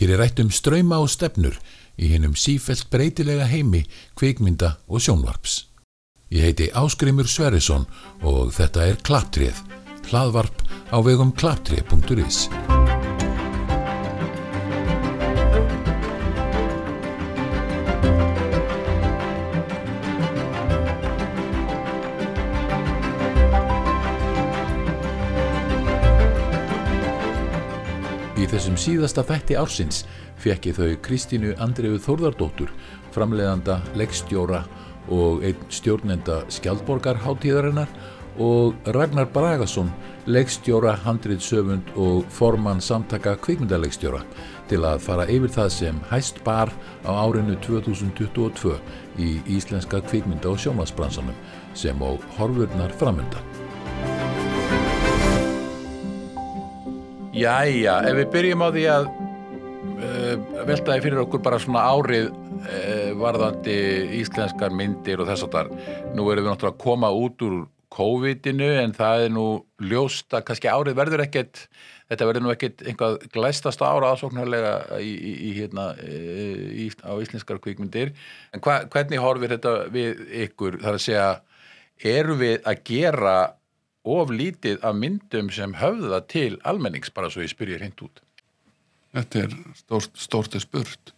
Hér 0.00 0.14
er 0.14 0.22
rætt 0.22 0.40
um 0.40 0.48
ströyma 0.48 0.96
og 1.04 1.10
stefnur 1.12 1.58
í 2.00 2.08
hennum 2.14 2.32
sífelt 2.32 2.88
breytilega 2.88 3.44
heimi, 3.44 3.82
kvikmynda 4.16 4.78
og 4.88 5.04
sjónvarps. 5.04 5.66
Ég 6.32 6.46
heiti 6.48 6.70
Áskrimur 6.72 7.28
Sverrisson 7.28 7.84
og 8.24 8.54
þetta 8.56 8.88
er 8.88 9.00
Klapptrið, 9.04 9.60
hlaðvarp 10.08 10.64
á 10.88 10.96
vegum 11.04 11.34
klapptrið.is. 11.36 12.46
þessum 28.50 28.76
síðasta 28.80 29.22
þætti 29.26 29.56
ársins 29.60 30.04
fekk 30.42 30.70
ég 30.70 30.78
þau 30.78 30.94
Kristínu 31.04 31.52
Andreu 31.62 31.98
Þórðardóttur, 32.02 32.72
framleiðanda, 33.14 33.78
leggstjóra 33.98 34.64
og 35.10 35.44
einn 35.46 35.68
stjórnenda 35.70 36.40
Skjaldborgarháttíðarinnar 36.50 37.92
og 38.40 38.74
Ragnar 38.94 39.28
Bragason, 39.30 39.90
leggstjóra, 40.30 40.96
handriðsöfund 41.04 41.94
og 42.00 42.26
formann 42.34 42.82
samtaka 42.82 43.36
kvikmyndalegstjóra 43.44 44.22
til 44.70 44.82
að 44.86 45.02
fara 45.06 45.30
yfir 45.30 45.54
það 45.54 45.72
sem 45.76 46.04
hæst 46.10 46.42
bar 46.46 46.74
á 47.06 47.10
árinu 47.10 47.58
2022 47.62 48.76
í 49.22 49.32
íslenska 49.58 50.02
kvikmynda 50.10 50.50
og 50.50 50.62
sjómasbransanum 50.62 51.36
sem 51.74 51.98
á 52.02 52.10
horfurnar 52.38 52.94
framöndan. 52.98 53.69
Jæja, 57.30 58.00
ef 58.10 58.16
við 58.18 58.30
byrjum 58.32 58.62
á 58.66 58.68
því 58.74 58.84
að 58.90 59.04
uh, 59.06 60.62
veltaði 60.66 61.02
fyrir 61.04 61.20
okkur 61.22 61.42
bara 61.44 61.60
svona 61.62 61.84
árið 61.86 62.32
uh, 62.34 63.12
varðandi 63.20 63.76
íslenskar 64.18 64.74
myndir 64.74 65.22
og 65.22 65.30
þess 65.30 65.46
að 65.46 65.52
þar. 65.54 65.70
Nú 66.16 66.24
erum 66.32 66.48
við 66.48 66.50
náttúrulega 66.50 66.74
að 66.74 66.80
koma 66.82 67.12
út 67.14 67.44
úr 67.46 67.60
COVID-inu 67.94 68.72
en 68.80 68.94
það 68.98 69.26
er 69.28 69.32
nú 69.36 69.44
ljóst 69.92 70.34
að 70.34 70.42
kannski 70.48 70.72
árið 70.74 70.98
verður 70.98 71.22
ekkert, 71.28 71.62
þetta 72.10 72.28
verður 72.32 72.46
nú 72.48 72.52
ekkert 72.56 72.82
einhvað 72.82 73.16
glæstasta 73.30 73.86
ára 73.86 74.10
aðsóknarlega 74.10 74.74
í, 74.98 75.14
í, 75.14 75.36
í, 75.38 75.54
hérna, 75.60 75.86
í, 76.02 76.90
á 77.06 77.14
íslenskar 77.14 77.62
kvikmyndir. 77.62 78.10
En 78.50 78.66
hva, 78.66 78.80
hvernig 78.90 79.22
horfir 79.22 79.54
þetta 79.54 79.76
við 79.94 80.26
ykkur? 80.48 80.82
Það 80.82 80.90
er 80.90 80.98
að 80.98 81.06
segja, 81.06 81.30
eru 82.10 82.38
við 82.42 82.58
að 82.66 82.84
gera 82.90 83.38
of 84.04 84.32
lítið 84.32 84.80
af 84.86 84.96
myndum 84.96 85.50
sem 85.52 85.74
höfða 85.76 86.22
til 86.30 86.58
almennings, 86.64 87.12
bara 87.12 87.30
svo 87.30 87.44
ég 87.44 87.52
spyrja 87.52 87.80
hreint 87.80 88.00
út. 88.04 88.22
Þetta 89.16 89.42
er 89.44 89.56
stórt, 89.76 90.12
stórtið 90.16 90.64
spurt. 90.64 91.14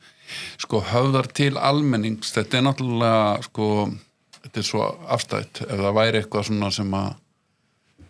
Sko 0.60 0.80
höfðar 0.88 1.28
til 1.36 1.58
almennings, 1.60 2.32
þetta 2.34 2.58
er 2.58 2.64
náttúrulega 2.66 3.42
sko, 3.46 3.66
þetta 4.40 4.62
er 4.62 4.66
svo 4.66 4.86
afstætt 5.12 5.62
ef 5.66 5.76
það 5.76 5.98
væri 5.98 6.22
eitthvað 6.22 6.48
svona 6.48 6.70
sem 6.72 6.96
að 6.96 7.12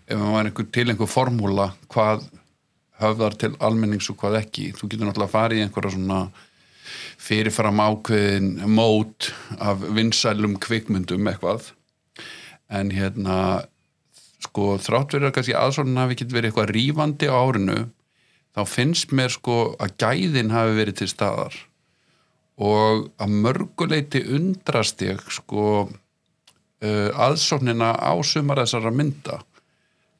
ef 0.06 0.20
það 0.20 0.36
væri 0.36 0.52
einhver, 0.52 0.70
til 0.76 0.86
einhver 0.92 1.10
formúla 1.10 1.68
hvað 1.90 2.24
höfðar 3.02 3.36
til 3.40 3.52
almennings 3.58 4.08
og 4.12 4.20
hvað 4.22 4.38
ekki, 4.44 4.70
þú 4.78 4.88
getur 4.88 5.08
náttúrulega 5.08 5.34
fara 5.34 5.58
í 5.58 5.64
einhverja 5.64 5.96
svona 5.96 6.22
fyrirfram 7.22 7.80
ákveðin 7.82 8.50
mót 8.70 9.32
af 9.62 9.82
vinsælum 9.96 10.56
kvikmyndum 10.62 11.28
eitthvað 11.30 11.72
en 12.72 12.90
hérna 12.94 13.36
sko 14.52 14.76
þrátt 14.76 15.14
verið 15.16 15.30
að 15.30 15.34
kannski 15.38 15.56
aðsóknin 15.56 15.96
hafi 15.96 16.16
ekki 16.16 16.28
verið 16.28 16.50
eitthvað 16.50 16.72
rífandi 16.76 17.28
á 17.32 17.36
árinu 17.40 17.76
þá 18.52 18.62
finnst 18.68 19.14
mér 19.16 19.32
sko 19.32 19.58
að 19.80 19.94
gæðin 20.02 20.52
hafi 20.52 20.74
verið 20.76 20.98
til 21.00 21.08
staðar. 21.08 21.54
Og 22.60 23.06
að 23.16 23.38
mörguleiti 23.46 24.20
undrast 24.36 25.00
ég 25.00 25.22
sko 25.32 25.88
uh, 25.88 27.08
aðsóknina 27.16 27.94
á 27.96 28.12
sumar 28.20 28.60
þessara 28.60 28.92
mynda. 28.92 29.40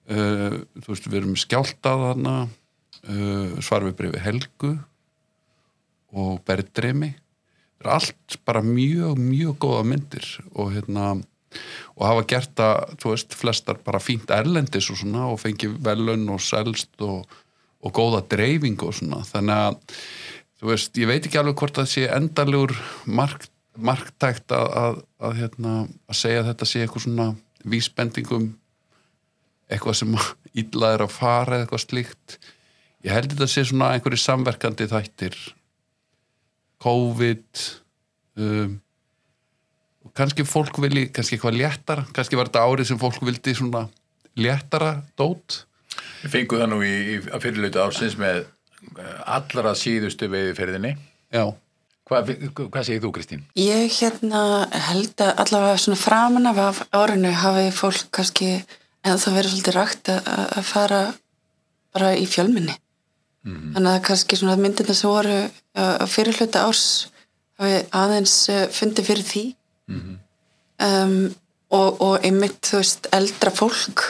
Uh, 0.09 0.65
þú 0.81 0.95
veist 0.95 1.11
við 1.11 1.19
erum 1.21 1.37
skjáltað 1.37 2.07
hana 2.09 2.37
uh, 2.49 3.61
svarfibrifi 3.61 4.23
Helgu 4.25 4.73
og 6.13 6.41
er 6.49 7.91
allt 7.91 8.39
bara 8.47 8.63
mjög 8.65 9.21
mjög 9.21 9.59
góða 9.61 9.85
myndir 9.85 10.27
og 10.55 10.73
hérna 10.73 11.13
og 11.97 12.05
hafa 12.09 12.27
gert 12.33 12.63
að, 12.63 12.97
þú 13.03 13.15
veist, 13.15 13.37
flestar 13.39 13.81
bara 13.85 14.01
fínt 14.03 14.33
erlendis 14.35 14.91
og 14.93 15.01
svona 15.01 15.29
og 15.31 15.41
fengi 15.43 15.71
velun 15.85 16.29
og 16.33 16.43
selst 16.43 17.05
og, 17.05 17.27
og 17.83 17.95
góða 17.97 18.23
dreifing 18.33 18.81
og 18.87 18.95
svona, 18.99 19.23
þannig 19.29 19.67
að 19.69 20.01
þú 20.61 20.71
veist, 20.73 20.99
ég 21.03 21.11
veit 21.11 21.27
ekki 21.27 21.41
alveg 21.41 21.59
hvort 21.59 21.81
það 21.81 21.91
sé 21.93 22.07
endalegur 22.09 22.75
mark, 23.07 23.49
marktækt 23.77 24.55
að, 24.55 24.67
að, 24.83 24.99
að, 25.23 25.39
hérna, 25.41 25.77
að 26.09 26.21
segja 26.23 26.43
að 26.43 26.51
þetta 26.53 26.69
sé 26.71 26.83
eitthvað 26.85 27.07
svona 27.07 27.29
vísbendingum 27.63 28.51
eitthvað 29.73 29.99
sem 30.03 30.17
illa 30.63 30.93
er 30.95 31.05
að 31.07 31.15
fara 31.15 31.57
eða 31.57 31.65
eitthvað 31.65 31.85
slíkt. 31.87 32.39
Ég 33.03 33.15
held 33.17 33.33
þetta 33.33 33.49
sé 33.51 33.65
svona 33.67 33.93
einhverju 33.97 34.21
samverkandi 34.21 34.89
þættir. 34.91 35.39
COVID 36.83 37.63
um 38.43 38.82
kannski 40.19 40.45
fólk 40.45 40.79
vilji, 40.83 41.09
kannski 41.15 41.37
eitthvað 41.37 41.59
léttara 41.61 42.07
kannski 42.13 42.39
var 42.39 42.51
þetta 42.51 42.65
árið 42.69 42.91
sem 42.91 43.01
fólk 43.01 43.23
vildi 43.25 43.55
svona 43.55 43.87
léttara 44.37 45.03
dót? 45.19 45.65
Við 46.23 46.35
fengum 46.35 46.61
það 46.63 46.71
nú 46.73 46.83
í, 46.85 46.95
í 47.15 47.17
fyrirlautu 47.43 47.83
ársins 47.83 48.19
með 48.21 48.45
allra 49.27 49.75
síðustu 49.79 50.29
veiðferðinni 50.33 50.97
Já. 51.33 51.47
Hvað, 52.09 52.33
hvað 52.59 52.85
segir 52.85 53.01
þú 53.01 53.11
Kristín? 53.17 53.45
Ég 53.57 53.95
hérna 53.97 54.67
held 54.91 55.23
að 55.23 55.39
allavega 55.47 55.81
svona 55.81 56.01
framan 56.01 56.51
af 56.51 56.83
árinu 56.93 57.31
hafi 57.41 57.71
fólk 57.73 58.11
kannski 58.13 58.51
en 59.03 59.21
það 59.23 59.37
verið 59.39 59.55
svolítið 59.55 59.77
rægt 59.79 60.11
að 60.13 60.65
fara 60.69 61.01
bara 61.95 62.13
í 62.19 62.27
fjölminni. 62.29 62.75
Mm 63.43 63.55
-hmm. 63.55 63.73
þannig 63.75 63.93
að 63.93 64.05
kannski 64.07 64.37
svona 64.37 64.57
myndina 64.57 64.95
sem 64.95 65.11
voru 65.11 65.39
að 65.75 66.09
fyrirlauta 66.09 66.67
árs 66.67 67.09
hafi 67.59 67.81
aðeins 67.91 68.35
fundið 68.71 69.09
fyrir 69.09 69.27
því 69.27 69.45
mm 69.93 70.01
-hmm. 70.01 70.17
um, 70.89 71.35
og, 71.71 72.01
og 72.01 72.25
einmitt 72.25 72.61
þú 72.69 72.83
veist 72.83 73.09
eldra 73.13 73.51
fólk 73.51 74.05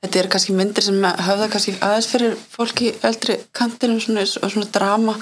þetta 0.00 0.18
er 0.18 0.28
kannski 0.32 0.56
myndir 0.56 0.86
sem 0.86 1.02
höfða 1.04 1.50
kannski 1.52 1.76
aðeins 1.80 2.08
fyrir 2.08 2.36
fólki 2.56 2.94
eldri 3.02 3.36
kantinum 3.52 4.00
svona, 4.00 4.20
og 4.20 4.50
svona 4.52 4.72
drama 4.72 5.16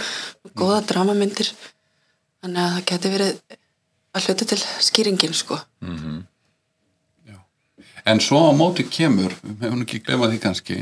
goða 0.54 0.80
dramamyndir 0.92 1.52
þannig 2.42 2.62
að 2.62 2.74
það 2.74 2.84
geti 2.90 3.14
verið 3.14 3.58
að 4.14 4.26
hluta 4.26 4.44
til 4.44 4.60
skýringin 4.88 5.34
sko 5.34 5.58
mm 5.80 5.96
-hmm. 5.98 6.26
En 8.04 8.20
svo 8.20 8.38
á 8.48 8.52
móti 8.56 8.86
kemur 8.88 9.34
við 9.42 9.62
hefum 9.62 9.82
ekki 9.82 9.98
glemað 10.00 10.30
því 10.32 10.38
kannski 10.40 10.76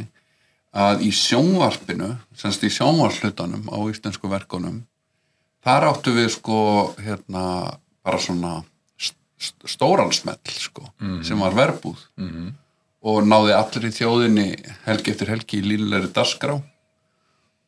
að 0.77 1.01
í 1.09 1.11
sjónvarpinu 1.11 2.11
semst 2.37 2.63
í 2.63 2.71
sjónvarslutanum 2.71 3.65
á 3.73 3.79
íslensku 3.91 4.29
verkunum 4.29 4.85
þar 5.65 5.89
áttu 5.91 6.13
við 6.15 6.29
sko 6.37 6.59
hérna 7.01 7.43
bara 8.05 8.19
svona 8.19 8.63
stóran 9.39 10.13
smell 10.13 10.39
sko, 10.49 10.93
mm 10.99 11.09
-hmm. 11.09 11.25
sem 11.25 11.41
var 11.41 11.55
verbúð 11.55 11.99
mm 12.17 12.29
-hmm. 12.29 12.53
og 13.01 13.27
náði 13.27 13.53
allir 13.53 13.89
í 13.91 13.97
þjóðinni 13.99 14.47
helgi 14.85 15.11
eftir 15.11 15.29
helgi 15.29 15.59
í 15.59 15.67
línulegri 15.67 16.13
dasgrá 16.13 16.63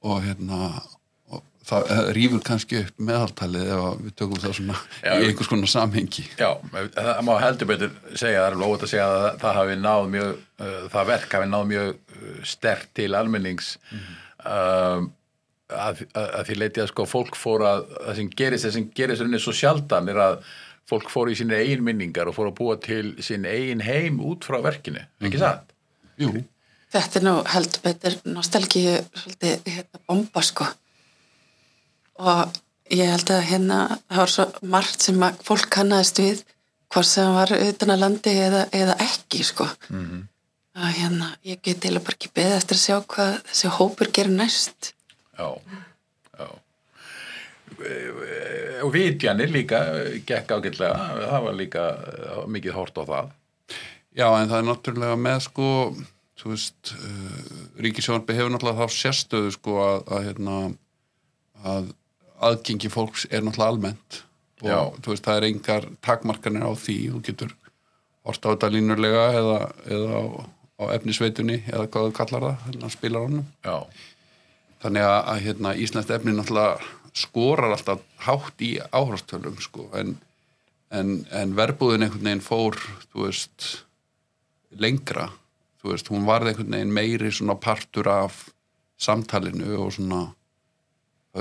og 0.01 0.23
hérna 0.23 0.83
og 1.29 1.43
það 1.67 2.13
rýfur 2.17 2.43
kannski 2.45 2.81
upp 2.85 2.95
meðaltalið 2.99 3.73
ef 3.75 4.01
við 4.05 4.15
tökum 4.17 4.41
það 4.41 4.55
svona 4.55 4.79
Já, 5.03 5.13
í 5.21 5.27
einhvers 5.29 5.49
konar 5.49 5.69
samhengi 5.69 6.25
Já, 6.39 6.51
það 6.95 7.23
má 7.23 7.35
heldur 7.41 7.67
betur 7.67 7.91
segja, 8.15 8.45
það 8.45 8.51
er 8.51 8.57
lót 8.63 8.83
að 8.83 8.93
segja 8.93 9.09
að 9.09 9.39
það, 9.43 9.55
hafi 9.61 9.77
náð 9.77 10.09
mjög, 10.15 10.33
uh, 10.61 10.89
það 10.95 11.13
verk 11.13 11.37
hafi 11.39 11.51
náð 11.53 11.65
mjög 11.75 11.93
uh, 11.93 12.43
sterk 12.45 12.89
til 12.95 13.15
almennings 13.15 13.79
mm 13.91 13.99
-hmm. 13.99 14.15
um, 14.55 15.13
að, 15.69 16.07
að, 16.15 16.29
að 16.39 16.47
því 16.49 16.57
leiti 16.59 16.81
að 16.81 16.91
sko 16.93 17.05
fólk 17.09 17.37
fór 17.37 17.65
að 17.69 17.85
það 18.07 18.17
sem 18.17 18.31
gerist, 18.41 18.65
það 18.65 18.73
sem 18.73 18.91
gerist 18.95 19.23
er 19.23 19.45
svo 19.45 19.53
sjaldan 19.53 20.09
er 20.09 20.23
að 20.25 20.41
fólk 20.89 21.11
fór 21.13 21.31
í 21.33 21.37
sín 21.39 21.53
eigin 21.53 21.85
minningar 21.85 22.29
og 22.31 22.37
fór 22.37 22.51
að 22.51 22.59
búa 22.61 22.77
til 22.81 23.17
sín 23.25 23.45
eigin 23.49 23.85
heim 23.85 24.23
út 24.25 24.47
frá 24.49 24.61
verkinu, 24.65 25.03
ekki 25.21 25.37
mhm. 25.37 25.43
satt? 25.43 25.75
Jú. 26.19 26.33
Þetta 26.89 27.19
er 27.21 27.25
nú 27.27 27.35
heldur 27.53 27.83
betur 27.85 28.15
nostálgíu 28.25 28.95
svolítið 29.13 29.67
hérna 29.69 30.01
bomba 30.09 30.43
sko 30.43 30.67
og 32.19 32.57
ég 32.91 33.11
held 33.13 33.31
að 33.31 33.45
hérna 33.51 33.81
það 34.09 34.23
var 34.23 34.33
svo 34.33 34.47
margt 34.75 35.05
sem 35.05 35.27
fólk 35.45 35.69
kannast 35.75 36.21
við 36.23 36.43
hvort 36.89 37.09
sem 37.09 37.35
var 37.37 37.53
utan 37.53 37.93
að 37.93 38.03
landi 38.05 38.35
eða, 38.47 38.65
eða 38.73 38.97
ekki 39.05 39.43
sko 39.45 39.67
mm 39.91 40.05
-hmm. 40.05 40.23
að 40.81 40.95
hérna 41.01 41.29
ég 41.45 41.61
get 41.63 41.81
til 41.81 41.97
að 41.97 42.05
bara 42.05 42.17
ekki 42.17 42.33
beða 42.35 42.57
eftir 42.57 42.77
að 42.77 42.85
sjá 42.87 42.97
hvað 43.15 43.35
þessi 43.51 43.75
hópur 43.79 44.13
gerir 44.13 44.33
næst 44.33 44.95
Já, 45.39 45.61
og 48.85 48.93
vitjanir 48.95 49.51
líka 49.53 49.83
gekk 50.29 50.55
ágætlega, 50.55 51.09
það 51.25 51.49
var 51.49 51.59
líka 51.59 51.89
mikið 52.49 52.77
hort 52.79 53.01
á 53.01 53.05
það. 53.05 53.35
Já, 54.19 54.29
en 54.29 54.49
það 54.51 54.59
er 54.59 54.69
náttúrulega 54.69 55.19
með 55.21 55.43
sko 55.47 55.69
þú 56.39 56.53
veist, 56.53 56.93
uh, 56.95 57.39
Ríkisjónarbi 57.83 58.37
hefur 58.37 58.53
náttúrulega 58.55 58.87
þá 58.87 58.95
sérstöðu 58.95 59.55
sko 59.55 59.79
að, 59.83 60.01
að 60.15 60.27
hérna 60.29 60.59
að 61.67 61.93
aðgengi 62.49 62.91
fólks 62.93 63.27
er 63.31 63.43
náttúrulega 63.43 63.75
almennt. 63.75 64.21
Og 64.63 64.71
Já. 64.71 64.79
þú 65.03 65.13
veist, 65.13 65.27
það 65.27 65.37
er 65.39 65.49
engar 65.49 65.89
takmarkanir 66.03 66.67
á 66.67 66.73
því, 66.79 66.99
þú 67.15 67.23
getur 67.29 67.55
hort 68.29 68.45
á 68.45 68.51
þetta 68.53 68.71
línulega 68.75 69.25
eða, 69.39 69.59
eða 69.89 70.21
á, 70.21 70.25
á 70.79 70.85
efnisveitunni 70.99 71.59
eða 71.67 71.89
hvað 71.89 72.09
þú 72.09 72.15
kallar 72.19 72.47
það, 72.47 72.65
hérna 72.67 72.91
spilar 72.93 73.27
honum 73.27 73.45
Já, 73.65 73.77
þannig 74.85 75.07
að, 75.07 75.19
að 75.33 75.43
hérna, 75.47 75.75
Íslands 75.85 76.13
efni 76.19 76.35
náttúrulega 76.37 76.91
skorar 77.19 77.75
alltaf 77.75 78.03
hátt 78.25 78.63
í 78.65 78.77
áhrastölum 78.93 79.59
sko, 79.63 79.89
en, 79.99 80.17
en, 80.95 81.13
en 81.35 81.55
verbúðin 81.59 82.07
einhvern 82.07 82.31
veginn 82.31 82.45
fór 82.45 82.79
veist 83.15 83.69
lengra, 84.79 85.29
veist, 85.85 86.11
hún 86.13 86.27
varð 86.29 86.53
einhvern 86.53 86.77
veginn 86.77 86.95
meiri 86.95 87.33
partur 87.61 88.09
af 88.13 88.49
samtalinu 88.99 89.77
og 89.79 89.93
svona 89.95 90.27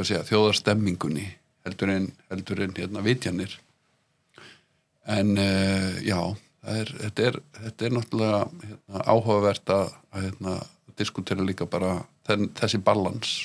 segja, 0.03 0.23
þjóðarstemmingunni 0.27 1.27
heldur 1.65 1.91
en, 1.91 2.11
heldur 2.31 2.61
en 2.63 2.75
hérna 2.77 3.03
vitjanir. 3.03 3.57
En 5.07 5.37
uh, 5.39 5.97
já 6.03 6.19
er, 6.67 6.91
þetta, 7.01 7.27
er, 7.29 7.39
þetta 7.63 7.85
er 7.85 7.95
náttúrulega 7.95 8.39
hérna, 8.63 9.03
áhugavert 9.07 9.73
að, 9.73 9.93
að 10.11 10.27
hérna, 10.27 10.55
diskutera 10.97 11.45
líka 11.45 11.67
bara 11.69 11.99
þenn, 12.27 12.49
þessi 12.57 12.81
balans 12.83 13.35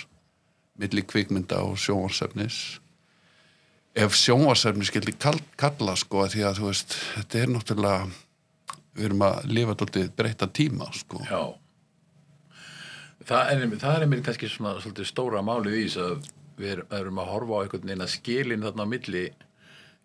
milli 0.80 1.02
kvikmynda 1.04 1.58
og 1.66 1.76
sjónvarsefnis 1.80 2.58
ef 3.94 4.14
sjónvarsefnis 4.16 4.88
skildi 4.88 5.12
kall, 5.20 5.40
kalla 5.60 5.94
sko 6.00 6.24
því 6.32 6.44
að 6.48 6.60
þú 6.60 6.68
veist, 6.70 6.94
þetta 7.16 7.38
er 7.42 7.50
náttúrulega 7.52 8.06
við 8.96 9.04
erum 9.08 9.24
að 9.26 9.44
lifa 9.52 9.74
dóltið 9.82 10.08
breyta 10.16 10.46
tíma 10.48 10.88
sko 10.96 11.20
já. 11.28 11.42
Það 13.22 13.50
er, 13.52 13.60
einmitt- 13.62 13.80
það 13.84 14.00
er 14.02 14.08
mér 14.10 14.22
kannski 14.26 14.48
svona 14.50 14.72
svolítið 14.82 15.06
stóra 15.06 15.42
málið 15.46 15.76
í 15.78 15.84
þess 15.86 16.00
að 16.02 16.30
við 16.58 16.72
er- 16.72 16.84
erum 16.98 17.20
að 17.22 17.30
horfa 17.32 17.52
á 17.54 17.62
einhvern 17.62 17.86
veginn 17.86 18.02
að 18.06 18.14
skilin 18.16 18.62
þarna 18.66 18.82
á 18.82 18.92
milli 18.92 19.24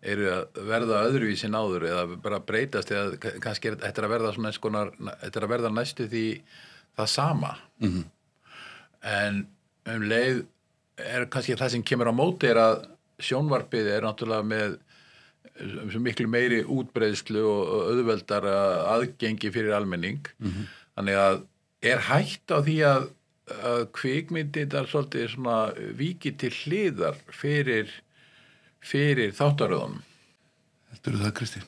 eru 0.02 0.28
að 0.30 0.60
verða 0.68 1.00
öðruvísi 1.08 1.48
náður 1.50 1.88
eða 1.88 2.04
bara 2.22 2.38
breytast 2.40 2.92
eða 2.94 3.18
ka- 3.18 3.38
kannski 3.42 3.68
er 3.72 3.76
þetta 3.80 3.98
er 3.98 4.06
að 4.06 4.14
verða 4.14 4.34
svona 4.36 4.48
eins 4.52 4.58
konar, 4.62 4.92
þetta 5.24 5.36
er 5.40 5.46
að 5.48 5.52
verða 5.56 5.72
næstu 5.74 6.06
því 6.08 6.24
það 6.98 7.08
sama 7.08 7.56
-hmm. 7.80 8.04
en 9.02 9.46
um 9.86 10.02
leið 10.02 10.44
er 10.98 11.26
kannski 11.32 11.56
það 11.58 11.74
sem 11.74 11.84
kemur 11.86 12.10
á 12.10 12.14
móti 12.14 12.50
er 12.50 12.60
að 12.62 12.80
sjónvarpið 13.22 13.90
er 13.96 14.06
náttúrulega 14.06 14.46
með 14.46 14.78
svo 15.58 16.00
miklu 16.02 16.28
meiri 16.30 16.62
útbreyðslu 16.62 17.42
og 17.42 17.70
auðveldara 17.92 18.56
aðgengi 18.94 19.50
fyrir 19.54 19.74
almenning 19.74 20.28
þannig 20.94 21.18
að 21.18 21.40
er 21.82 22.04
hægt 22.06 22.54
á 22.54 22.58
því 22.62 22.76
að, 22.86 23.08
að 23.70 23.80
kvikmyndið 23.98 24.76
er 24.78 24.90
svolítið 24.90 25.32
svona 25.34 25.58
viki 25.98 26.34
til 26.38 26.52
hliðar 26.62 27.18
fyrir, 27.34 27.90
fyrir 28.78 29.34
þáttaröðunum 29.34 30.04
Heldur 30.88 31.18
það 31.20 31.32
Kristi? 31.36 31.60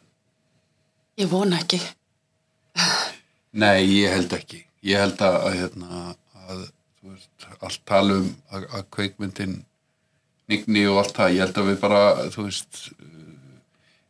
Ég 1.20 1.28
vona 1.30 1.58
ekki. 1.60 1.78
Nei, 3.62 3.84
ég 4.00 4.14
held 4.14 4.32
ekki. 4.34 4.62
Ég 4.86 5.02
held 5.02 5.20
að, 5.22 5.36
að, 5.44 5.56
hérna, 5.58 6.00
að 6.48 6.62
þú 7.00 7.14
veist, 7.14 7.48
allt 7.60 7.82
tala 7.88 8.20
um 8.20 8.30
að, 8.52 8.66
að 8.76 8.86
kveikmyndin 8.96 9.58
nigni 10.50 10.86
og 10.90 11.02
allt 11.02 11.16
það. 11.16 11.34
Ég 11.34 11.44
held 11.44 11.60
að 11.62 11.70
við 11.70 11.78
bara, 11.84 12.02
þú 12.34 12.46
veist, 12.48 12.80
uh, 12.96 13.60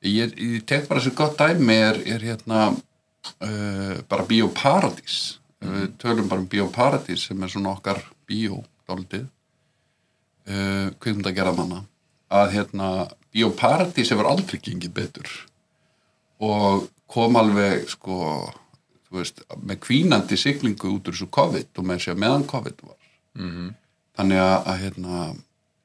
ég, 0.07 0.33
ég 0.35 0.65
tek 0.69 0.89
bara 0.91 1.05
svo 1.05 1.15
gott 1.19 1.39
dæmi 1.41 1.77
er, 1.77 2.01
er 2.17 2.25
hérna 2.31 2.63
uh, 2.73 3.95
bara 4.11 4.27
bíóparadís. 4.29 5.21
Við 5.61 5.91
tölum 6.01 6.31
bara 6.31 6.43
um 6.43 6.49
bíóparadís 6.51 7.29
sem 7.29 7.43
er 7.45 7.53
svona 7.53 7.75
okkar 7.75 8.01
bíó, 8.29 8.63
dálítið, 8.89 9.29
uh, 10.49 10.89
kveikmyndagerða 10.99 11.55
manna. 11.59 11.85
Að 12.31 12.57
hérna, 12.57 12.91
bíóparadís 13.35 14.11
hefur 14.11 14.31
aldrei 14.31 14.59
gengið 14.63 14.97
betur 14.97 15.31
og 16.41 16.87
kom 17.11 17.37
alveg 17.37 17.85
sko, 17.93 18.17
veist, 19.11 19.43
með 19.59 19.81
kvínandi 19.87 20.39
siglingu 20.39 20.95
út 20.95 21.09
úr 21.09 21.17
þessu 21.17 21.31
COVID 21.35 21.81
og 21.81 21.87
með 21.87 22.05
sér 22.05 22.19
meðan 22.19 22.47
COVID 22.51 22.83
var 22.83 22.99
-hmm. 23.39 23.73
þannig 24.17 24.43
að, 24.43 24.59
að 24.73 24.81
hérna, 24.85 25.23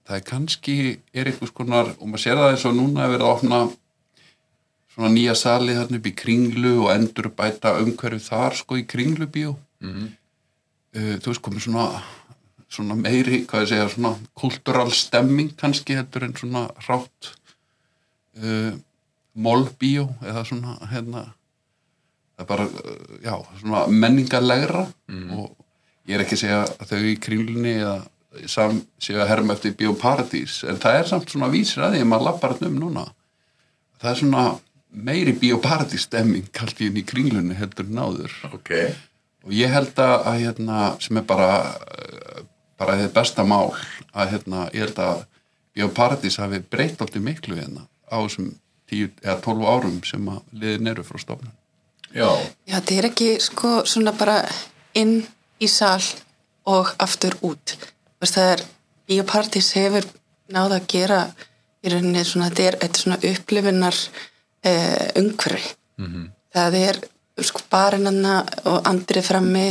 það 0.06 0.18
er 0.18 0.28
kannski 0.30 0.78
er 1.14 1.32
einhvers 1.32 1.56
konar, 1.56 1.96
og 2.00 2.08
maður 2.08 2.24
sér 2.26 2.42
það 2.42 2.52
eins 2.52 2.66
og 2.66 2.76
núna 2.76 3.06
er 3.06 3.14
verið 3.16 3.26
að 3.26 3.36
opna 3.36 3.62
svona 4.96 5.10
nýja 5.12 5.36
sali 5.36 5.76
þarna 5.76 5.98
upp 5.98 6.08
í 6.08 6.16
kringlu 6.16 6.76
og 6.86 6.92
endur 6.94 7.30
bæta 7.30 7.80
umhverju 7.82 8.20
þar 8.20 8.56
sko 8.56 8.78
í 8.78 8.86
kringlu 8.88 9.28
bíó 9.28 9.56
-hmm. 9.82 10.08
uh, 10.96 11.16
þú 11.20 11.28
veist 11.32 11.42
komið 11.42 11.68
svona 11.68 12.04
svona 12.76 12.96
meiri, 12.96 13.46
hvað 13.48 13.62
ég 13.62 13.72
segja, 13.72 13.90
svona 13.90 14.16
kultural 14.34 14.92
stemming 14.92 15.54
kannski 15.60 15.96
heldur 15.96 16.24
en 16.28 16.36
svona 16.36 16.68
rátt 16.88 17.32
uh, 18.42 18.74
mólbíó 19.36 20.10
eða 20.24 20.46
svona 20.48 20.78
hérna 20.92 21.26
það 22.36 22.44
er 22.44 22.50
bara, 22.50 22.66
uh, 22.66 23.16
já, 23.24 23.36
svona 23.62 23.86
menningarlegra 23.92 24.84
og 25.40 25.48
ég 26.06 26.18
er 26.18 26.26
ekki 26.26 26.38
að 26.38 26.44
segja 26.44 26.62
að 26.68 26.92
þau 26.92 27.08
í 27.10 27.16
kringlunni 27.26 27.74
eða 27.80 27.96
sam, 28.52 28.82
séu 29.00 29.22
að 29.24 29.32
herma 29.32 29.56
eftir 29.56 29.76
bíóparadís 29.80 30.60
en 30.68 30.80
það 30.84 31.00
er 31.00 31.12
samt 31.12 31.32
svona 31.32 31.52
vísir 31.54 31.86
að 31.86 31.96
því 31.96 32.04
að 32.04 32.10
maður 32.12 32.28
lappar 32.28 32.56
þetta 32.56 32.72
um 32.72 32.80
núna. 32.82 33.06
Það 34.02 34.12
er 34.12 34.20
svona 34.22 34.46
meiri 35.10 35.36
bíóparadís 35.40 36.08
stemming 36.08 36.50
kallt 36.56 36.82
í 36.82 36.90
henni 36.90 37.04
í 37.04 37.08
kringlunni 37.08 37.56
heldur 37.56 37.88
en 37.88 38.04
áður. 38.04 38.36
Ok, 38.52 38.74
og 39.48 39.56
ég 39.56 39.72
held 39.72 39.96
að, 40.04 40.28
hérna, 40.44 40.82
sem 41.04 41.18
er 41.20 41.28
bara 41.28 41.50
uh, 41.72 42.44
bara 42.80 42.98
þið 43.00 43.14
besta 43.16 43.46
mál 43.48 43.72
að 44.16 44.36
hérna, 44.36 44.68
ég 44.76 44.88
held 44.88 45.02
að 45.02 45.24
Bíóparadís 45.76 46.38
hafi 46.40 46.62
breytt 46.72 47.02
alltaf 47.04 47.24
miklu 47.24 47.58
hérna 47.58 47.84
á 48.08 48.16
þessum 48.24 48.54
10 48.92 49.10
eða 49.26 49.42
12 49.44 49.66
árum 49.68 49.98
sem 50.08 50.28
að 50.32 50.60
liðin 50.62 50.92
eru 50.94 51.04
frá 51.04 51.20
stofnun 51.20 51.56
já 52.16 52.30
Já, 52.66 52.80
þetta 52.80 52.96
er 52.96 53.10
ekki 53.12 53.30
sko 53.44 53.72
svona 53.86 54.16
bara 54.16 54.40
inn 54.98 55.20
í 55.62 55.68
sal 55.70 56.02
og 56.66 56.94
aftur 57.02 57.36
út. 57.46 57.76
Veist, 58.22 58.38
það 58.38 58.52
er, 58.56 58.64
Bíópartís 59.06 59.68
hefur 59.78 60.08
náða 60.50 60.80
að 60.80 60.88
gera 60.90 61.20
í 61.86 61.92
rauninni 61.94 62.24
svona, 62.26 62.50
þetta 62.50 62.64
er, 62.66 62.78
er 62.82 62.98
svona 62.98 63.18
upplifunar 63.30 64.00
eh, 64.66 65.12
umhverfi. 65.22 65.76
-hmm. 66.02 66.32
Það 66.56 66.78
er 66.80 67.02
sko 67.44 67.62
barinanna 67.70 68.40
og 68.72 68.88
andrið 68.90 69.28
frammi, 69.30 69.68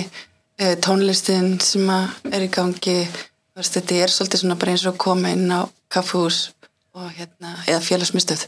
eh, 0.59 0.77
tónlistin 0.79 1.59
sem 1.61 1.91
er 1.91 2.47
í 2.47 2.51
gangi, 2.51 3.09
veist, 3.57 3.75
þetta 3.75 3.95
er 3.95 4.15
svolítið 4.15 4.41
svona 4.41 4.61
bara 4.61 4.71
eins 4.71 4.87
og 4.87 4.99
koma 4.99 5.33
inn 5.35 5.51
á 5.51 5.67
kaffús 5.89 6.53
og 6.95 7.11
hérna, 7.11 7.57
eða 7.67 7.81
félagsmyndstöð 7.81 8.47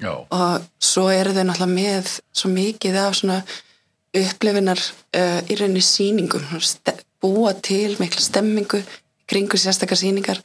já, 0.00 0.12
og 0.30 0.62
svo 0.80 1.08
eru 1.10 1.32
þau 1.36 1.44
náttúrulega 1.48 1.74
með 1.74 2.12
svo 2.32 2.50
mikið 2.50 2.96
af 3.06 3.16
svona 3.18 3.42
upplifinar 4.18 4.78
uh, 5.16 5.40
í 5.50 5.56
rauninni 5.58 5.82
ste- 6.64 6.96
búa 7.20 7.52
til 7.62 7.96
mikla 7.98 8.20
stemmingu 8.22 8.80
kringu 9.28 9.58
sérstakar 9.58 9.98
sýningar. 9.98 10.38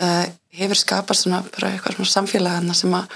Uh, 0.00 0.26
hefur 0.54 0.76
skapast 0.78 1.24
svona 1.26 1.42
bara 1.42 1.72
eitthvað 1.74 1.96
svona 1.98 2.12
samfélagana 2.14 2.74
sem 2.76 2.92
að 2.94 3.08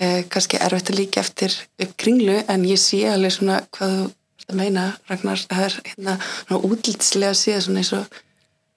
uh, 0.00 0.22
kannski 0.32 0.56
er 0.58 0.64
erfitt 0.72 0.90
að 0.90 0.98
líka 1.02 1.20
eftir 1.20 1.54
upp 1.84 1.92
kringlu 2.00 2.38
en 2.48 2.64
ég 2.66 2.78
sé 2.80 3.02
alveg 3.10 3.32
svona 3.36 3.60
hvað 3.76 3.92
þú 3.98 4.06
ert 4.40 4.50
að 4.54 4.58
meina 4.58 4.84
Ragnar, 5.10 5.42
það 5.50 5.64
er 5.68 5.76
hérna 5.90 6.16
svona 6.48 6.62
útlitslega 6.70 7.36
séð 7.38 7.60
svona 7.66 7.82
eins 7.84 7.92
og 7.98 8.20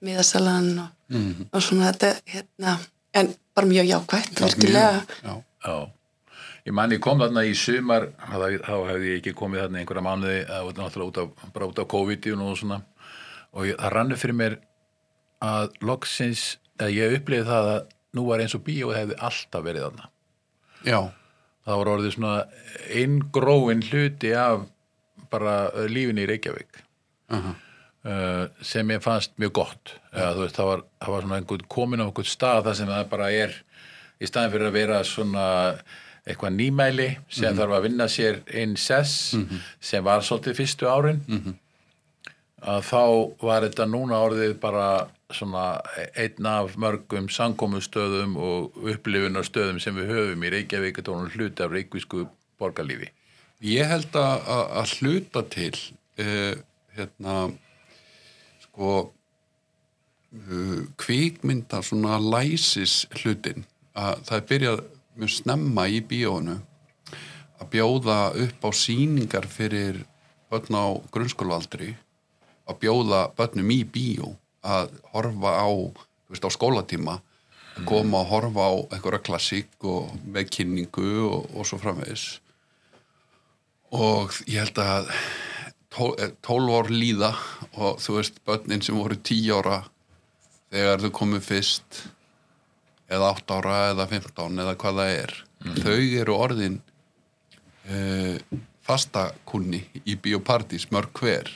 miðasalan 0.04 0.68
og, 0.84 0.90
Mhm. 1.10 1.48
og 1.52 1.62
svona 1.62 1.90
þetta 1.92 2.10
hérna, 2.32 2.78
en 3.14 3.34
bara 3.54 3.66
mjög 3.66 3.86
jákvætt, 3.90 4.40
virkilega. 4.40 5.02
já, 5.24 5.34
já 5.66 5.88
ég 6.64 6.72
man 6.76 6.92
ég 6.94 7.02
kom 7.04 7.20
þarna 7.20 7.44
í 7.44 7.54
sumar 7.58 8.08
þá, 8.16 8.76
hefði 8.88 9.10
ég 9.10 9.18
ekki 9.20 9.34
komið 9.36 9.64
þarna 9.64 9.80
einhverja 9.82 10.04
mánuði 10.04 10.38
að 10.48 10.70
náttúrulega 10.78 11.10
út 11.10 11.20
af, 11.22 11.50
bara 11.56 11.68
út 11.68 11.80
af 11.82 11.90
COVID-19 11.92 12.44
og 12.44 12.60
svona. 12.60 12.78
Og 13.54 13.68
ég, 13.68 13.76
það 13.80 13.92
rannu 13.94 14.18
fyrir 14.18 14.38
mér 14.38 14.56
að 15.44 15.74
loksins, 15.84 16.44
að 16.80 16.96
ég 16.96 17.18
upplifði 17.18 17.50
það 17.50 17.68
að 17.74 17.82
nú 18.16 18.24
var 18.30 18.42
eins 18.42 18.54
og 18.56 18.64
bíó 18.64 18.94
hefði 18.94 19.18
alltaf 19.28 19.66
verið 19.66 19.86
þarna. 19.88 20.08
Já, 20.84 21.00
það 21.66 21.80
var 21.80 21.90
orðið 21.94 22.16
svona 22.16 22.38
inngróin 23.02 23.84
hluti 23.84 24.32
af 24.38 24.64
bara 25.32 25.54
uh, 25.72 25.84
lífinni 25.90 26.24
í 26.24 26.30
Reykjavík. 26.30 26.80
Aha, 27.34 27.52
uh, 28.08 28.42
sem 28.64 28.94
ég 28.94 29.04
fannst 29.04 29.36
mjög 29.40 29.54
gott. 29.60 29.94
Ja, 30.14 30.32
veist, 30.38 30.56
það, 30.56 30.70
var, 30.70 30.86
það 31.02 31.14
var 31.14 31.26
svona 31.26 31.42
einhvern 31.42 31.68
komin 31.76 32.04
á 32.04 32.06
einhvern 32.06 32.30
stað 32.30 32.64
þar 32.68 32.80
sem 32.80 32.92
það 32.94 33.12
bara 33.12 33.30
er 33.34 33.58
í 34.22 34.30
staðin 34.30 34.54
fyrir 34.54 34.70
að 34.70 34.78
vera 34.78 35.02
svona 35.08 35.46
eitthvað 36.24 36.56
nýmæli 36.56 37.08
sem 37.28 37.56
þarf 37.56 37.76
að 37.76 37.84
vinna 37.88 38.08
sér 38.08 38.40
inn 38.56 38.78
sess 38.80 39.34
sem 39.80 40.04
var 40.04 40.24
svolítið 40.24 40.56
fyrstu 40.62 40.88
árin. 40.88 41.20
Að 42.64 42.80
þá 42.88 43.02
var 43.44 43.66
þetta 43.66 43.86
núna 43.90 44.22
orðið 44.24 44.54
bara 44.62 44.86
svona 45.34 45.80
einn 46.16 46.46
af 46.48 46.78
mörgum 46.80 47.28
sankomustöðum 47.32 48.38
og 48.40 48.78
upplifunarstöðum 48.92 49.80
sem 49.82 49.96
við 49.98 50.12
höfum 50.14 50.46
í 50.46 50.52
Reykjavík 50.54 51.00
þetta 51.00 51.16
var 51.16 51.34
hluti 51.34 51.64
af 51.64 51.74
reykvísku 51.74 52.24
borgarlífi. 52.60 53.10
Ég 53.64 53.88
held 53.88 54.16
að, 54.18 54.48
að, 54.80 54.94
hluta 55.00 55.42
til 55.52 55.74
uh, 56.20 56.56
hérna 56.96 57.36
sko 58.66 58.90
uh, 59.04 60.80
kvikmynda 61.00 61.80
svona 61.84 62.18
læsis 62.20 63.04
hlutin 63.20 63.64
að 63.94 64.24
það 64.28 64.36
er 64.36 64.48
byrjað 64.50 64.84
mjög 65.18 65.30
snemma 65.30 65.86
í 65.90 66.00
bíónu 66.04 66.56
að 67.60 67.68
bjóða 67.70 68.18
upp 68.44 68.66
á 68.66 68.70
síningar 68.74 69.46
fyrir 69.50 70.00
börn 70.50 70.74
á 70.74 70.86
grunnskólaaldri 71.14 71.94
að 72.68 72.80
bjóða 72.82 73.20
börnum 73.36 73.70
í 73.74 73.82
bíó 73.84 74.34
að 74.64 74.94
horfa 75.12 75.52
á, 75.60 75.68
veist, 76.30 76.44
á 76.44 76.50
skólatíma 76.50 77.18
að 77.74 77.86
koma 77.88 78.22
að 78.22 78.30
horfa 78.32 78.66
á 78.70 78.72
einhverja 78.96 79.22
klassík 79.26 79.86
og 79.86 80.14
með 80.24 80.50
kynningu 80.56 81.08
og, 81.26 81.48
og 81.54 81.66
svo 81.68 81.78
framvegis. 81.82 82.38
Og 83.94 84.32
ég 84.48 84.62
held 84.62 84.78
að 84.82 85.10
tól- 85.94 86.16
eh, 86.18 86.32
12 86.42 86.70
ár 86.78 86.90
líða 86.90 87.32
og 87.76 87.98
þú 88.02 88.16
veist, 88.18 88.40
börnin 88.46 88.82
sem 88.82 88.96
voru 88.96 89.16
10 89.16 89.50
ára 89.58 89.84
þegar 90.70 91.02
þau 91.04 91.10
komu 91.10 91.40
fyrst 91.40 92.06
eða 93.12 93.32
8 93.34 93.58
ára 93.58 93.80
eða 93.92 94.08
15 94.12 94.62
eða 94.64 94.76
hvað 94.80 95.00
það 95.00 95.16
er. 95.18 95.34
Þau 95.80 95.98
eru 96.20 96.36
orðin 96.36 96.78
uh, 97.88 98.60
fastakunni 98.84 99.82
í 100.04 100.16
biopartís 100.20 100.88
mörg 100.92 101.12
hver. 101.20 101.50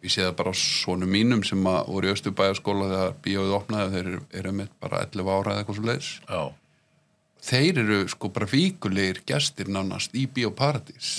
Ég 0.00 0.12
sé 0.14 0.24
það 0.24 0.36
bara 0.38 0.54
á 0.54 0.56
svonum 0.56 1.10
mínum 1.12 1.42
sem 1.44 1.60
voru 1.60 2.08
í 2.08 2.14
Östubæjaskóla 2.14 2.88
þegar 2.88 3.18
bíóið 3.24 3.56
opnaði 3.58 3.92
þeir 3.94 4.06
eru, 4.06 4.22
eru 4.40 4.52
með 4.56 4.70
bara 4.80 5.02
11 5.04 5.28
ára 5.34 5.52
eða 5.52 5.60
eitthvað 5.60 5.76
svo 5.76 5.88
leiðis 5.90 6.10
Já, 6.24 6.40
þeir 7.50 7.80
eru 7.82 7.98
sko 8.08 8.30
bara 8.32 8.48
vikulegir 8.48 9.20
gestir 9.28 9.68
nánast 9.68 10.16
í 10.16 10.24
biopartís 10.24 11.10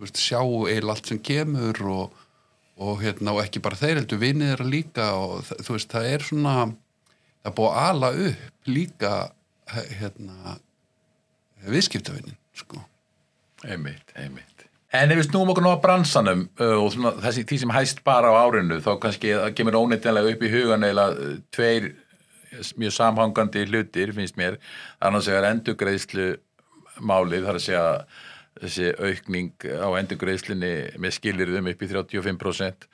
veist, 0.00 0.20
sjá 0.20 0.40
eil 0.40 0.88
allt 0.88 1.12
sem 1.12 1.20
kemur 1.20 1.82
og, 1.92 2.16
og 2.80 3.04
hérna 3.04 3.36
og 3.36 3.42
ekki 3.44 3.60
bara 3.60 3.76
þeir 3.76 4.00
heldur 4.00 4.22
vinnið 4.24 4.54
þeirra 4.54 4.70
líka 4.72 5.10
og 5.20 5.44
þú 5.50 5.76
veist, 5.76 5.92
það 5.92 6.08
er 6.14 6.26
svona 6.30 6.56
það 7.40 7.50
er 7.50 7.56
búið 7.58 7.72
að 7.72 7.88
ala 7.88 8.12
upp 8.28 8.70
líka 8.70 9.14
hérna 10.00 10.56
viðskiptavinnin 11.70 12.38
sko 12.56 12.80
einmitt, 13.66 14.14
einmitt. 14.16 14.66
En 14.96 15.12
ef 15.12 15.20
við 15.20 15.28
snúum 15.28 15.52
okkur 15.52 15.62
nú 15.62 15.70
að 15.70 15.82
bransanum 15.84 16.46
uh, 16.58 16.76
og 16.80 16.88
svona, 16.94 17.12
þessi 17.22 17.44
tí 17.46 17.60
sem 17.62 17.70
hæst 17.70 18.00
bara 18.06 18.32
á 18.34 18.42
árinu 18.42 18.80
þá 18.82 18.90
kannski 19.02 19.34
það 19.36 19.52
kemur 19.58 19.78
óneittlega 19.78 20.32
upp 20.32 20.42
í 20.42 20.50
hugan 20.50 20.86
eða 20.86 21.04
uh, 21.14 21.36
tveir 21.54 21.92
mjög 22.80 22.96
samhangandi 22.96 23.68
hlutir 23.68 24.10
finnst 24.16 24.38
mér 24.40 24.58
annars 24.98 25.28
vegar 25.30 25.46
endugreðslu 25.52 26.32
málið 27.06 27.46
þar 27.46 27.60
að 27.60 27.64
segja 27.68 27.84
þessi 28.60 28.88
aukning 28.98 29.68
á 29.78 29.88
endugreðslunni 30.00 30.72
með 30.98 31.16
skilirðum 31.20 31.70
upp 31.70 31.84
í 31.86 31.90
35% 31.92 32.88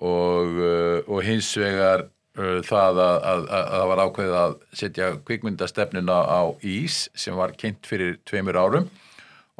og, 0.00 0.58
uh, 0.58 0.98
og 1.06 1.22
hins 1.28 1.52
vegar 1.60 2.08
uh, 2.08 2.19
það 2.66 3.00
að, 3.00 3.00
að, 3.00 3.40
að, 3.40 3.46
að 3.60 3.74
það 3.74 3.88
var 3.90 4.02
ákveðið 4.04 4.36
að 4.40 4.54
setja 4.80 5.08
kvikmyndastefnuna 5.28 6.18
á 6.26 6.42
ís 6.66 7.02
sem 7.18 7.36
var 7.38 7.54
kynnt 7.58 7.88
fyrir 7.88 8.18
tveimur 8.28 8.58
árum 8.60 8.86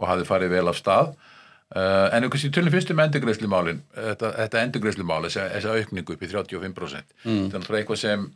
og 0.01 0.09
hafði 0.09 0.29
farið 0.29 0.55
vel 0.55 0.67
af 0.71 0.79
stað 0.79 1.11
uh, 1.13 2.07
en 2.11 2.25
einhvers 2.25 2.47
í 2.47 2.53
tölum 2.55 2.73
fyrst 2.75 2.93
um 2.95 3.03
endurgreiðslumálin 3.05 3.83
þetta, 3.95 4.33
þetta 4.39 4.63
endurgreiðslumál, 4.67 5.25
þessa, 5.29 5.75
aukningu 5.77 6.17
upp 6.17 6.25
í 6.25 6.31
35% 6.31 6.71
mm. 6.71 7.03
þetta 7.25 7.35
er 7.35 7.65
náttúrulega 7.65 7.83
eitthvað 7.85 8.03
sem 8.05 8.29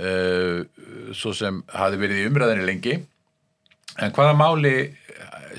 uh, 0.00 1.12
svo 1.16 1.34
sem 1.36 1.62
hafði 1.74 2.02
verið 2.04 2.22
í 2.22 2.28
umræðinni 2.30 2.68
lengi 2.68 2.98
en 3.96 4.14
hvaða 4.16 4.36
máli 4.36 4.76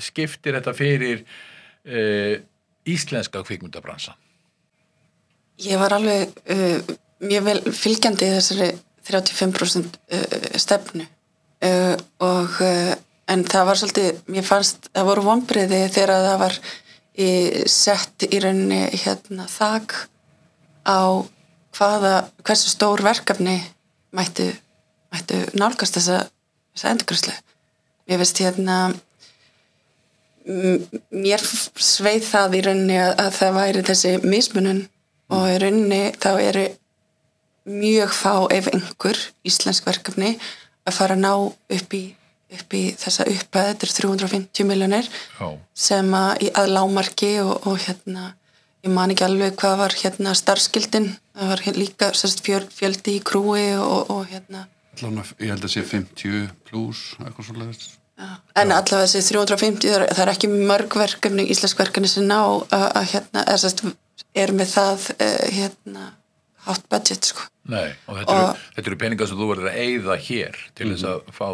skiptir 0.02 0.58
þetta 0.58 0.74
fyrir 0.76 1.22
uh, 1.22 2.38
íslenska 2.88 3.42
kvikmyndabransan? 3.44 4.16
Ég 5.66 5.80
var 5.80 5.96
alveg 5.96 6.34
uh, 6.54 6.96
mjög 7.24 7.46
vel 7.48 7.60
fylgjandi 7.74 8.28
í 8.28 8.34
þessari 8.36 8.68
35% 9.08 9.98
uh, 9.98 10.58
stefnu 10.60 11.04
uh, 11.04 11.96
og 12.24 12.60
uh, 12.64 12.92
en 13.28 13.44
það 13.48 13.66
var 13.68 13.80
svolítið, 13.80 14.20
mér 14.32 14.46
fannst 14.46 14.90
það 14.92 15.08
voru 15.10 15.24
vonbriði 15.26 15.80
þegar 15.92 16.14
það 16.26 16.38
var 16.44 16.60
í, 17.18 17.30
sett 17.68 18.28
í 18.28 18.40
rauninni 18.42 18.84
hérna 18.94 19.48
þak 19.50 19.96
á 20.88 21.00
hvaða, 21.76 22.14
hversu 22.46 22.72
stór 22.72 23.02
verkefni 23.04 23.58
mættu, 24.16 24.48
mættu 25.12 25.42
nálgast 25.58 25.98
þessa, 25.98 26.22
þessa 26.74 26.94
endurgræslu. 26.94 27.36
Mér 28.08 28.22
veist 28.22 28.40
hérna 28.40 28.78
mér 30.48 31.42
sveið 31.44 32.24
það 32.24 32.56
í 32.56 32.60
rauninni 32.64 33.00
að 33.04 33.32
það 33.36 33.56
væri 33.58 33.84
þessi 33.90 34.12
mismunun 34.24 34.86
og 35.34 35.44
í 35.50 35.58
rauninni 35.60 36.02
þá 36.16 36.30
eru 36.40 36.64
mjög 37.68 38.14
fá 38.16 38.32
ef 38.54 38.68
einhver 38.72 39.18
íslensk 39.48 39.86
verkefni 39.88 40.34
að 40.88 40.96
fara 40.96 41.16
að 41.18 41.22
ná 41.24 41.32
upp 41.76 41.94
í, 41.98 42.02
upp 42.56 42.74
í 42.78 42.82
þessa 42.96 43.26
upphæð, 43.28 43.68
þetta 43.72 43.86
er 43.88 43.94
350 44.00 44.68
miljonir 44.70 45.08
Já, 45.38 45.48
sem 45.76 46.14
að, 46.16 46.30
í- 46.48 46.52
að 46.56 46.72
lámarki 46.76 47.32
og, 47.44 47.54
og 47.68 47.78
hérna 47.84 48.32
ég 48.86 48.92
man 48.94 49.10
ekki 49.12 49.26
alveg 49.26 49.56
hvað 49.58 49.76
var 49.82 49.96
hérna 50.00 50.32
starfskildin, 50.38 51.10
það 51.36 51.52
var 51.52 51.62
hérna 51.66 51.82
líka 51.82 52.10
sérst, 52.16 52.40
fjöl, 52.46 52.64
fjöldi 52.72 53.18
í 53.18 53.22
krúi 53.26 53.68
og, 53.76 54.10
og 54.14 54.26
hérna. 54.30 54.64
Ég 54.98 55.50
held 55.52 55.62
að 55.66 55.72
sé 55.74 55.82
50 55.86 56.48
pluss 56.66 57.12
eitthvað 57.22 57.46
svo 57.50 57.58
leiðis 57.60 57.88
Já. 58.18 58.32
En 58.58 58.72
allavega 58.74 59.06
þessi 59.06 59.28
350, 59.30 59.84
það 59.86 60.00
er, 60.02 60.04
það 60.10 60.22
er 60.24 60.30
ekki 60.32 60.48
mörg 60.50 60.94
verkefni, 60.98 61.44
íslensk 61.54 61.78
verkefni 61.78 62.08
sem 62.10 62.24
ná 62.26 62.40
að, 62.40 62.86
að 62.98 63.04
hérna, 63.12 63.44
er 64.42 64.52
með 64.58 64.72
það 64.72 65.04
uh, 65.14 65.44
hérna, 65.54 66.06
hátt 66.68 66.86
budget, 66.92 67.24
sko. 67.32 67.48
nei, 67.72 67.90
og 68.06 68.20
þetta, 68.20 68.36
eru, 68.36 68.46
Og- 68.52 68.62
þetta 68.76 68.90
eru 68.92 69.00
peningar 69.02 69.28
sem 69.30 69.40
þú 69.40 69.50
verður 69.52 69.70
að 69.72 69.82
eyða 69.84 70.16
hér 70.28 70.60
til 70.78 70.92
þess 70.92 71.08
að 71.10 71.34
fá 71.34 71.46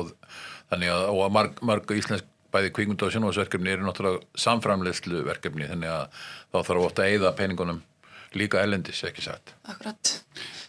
þannig 0.75 0.93
að, 0.95 1.03
og 1.15 1.21
að 1.29 1.35
marg, 1.39 1.59
marg 1.71 1.95
íslensk 1.97 2.31
bæði 2.55 2.71
kvikmynda 2.77 3.07
og 3.09 3.13
sjónvarsverkefni 3.15 3.73
eru 3.75 3.87
náttúrulega 3.89 4.21
samframleyslu 4.39 5.25
verkefni 5.27 5.67
þannig 5.71 5.91
að 5.91 6.05
þá 6.55 6.59
þarf 6.69 6.85
ofta 6.87 7.03
að 7.03 7.15
eyða 7.17 7.33
peningunum 7.41 7.81
líka 8.35 8.61
ellendis, 8.63 9.01
ekki 9.07 9.23
sagt 9.23 9.53
Akkurat. 9.71 10.13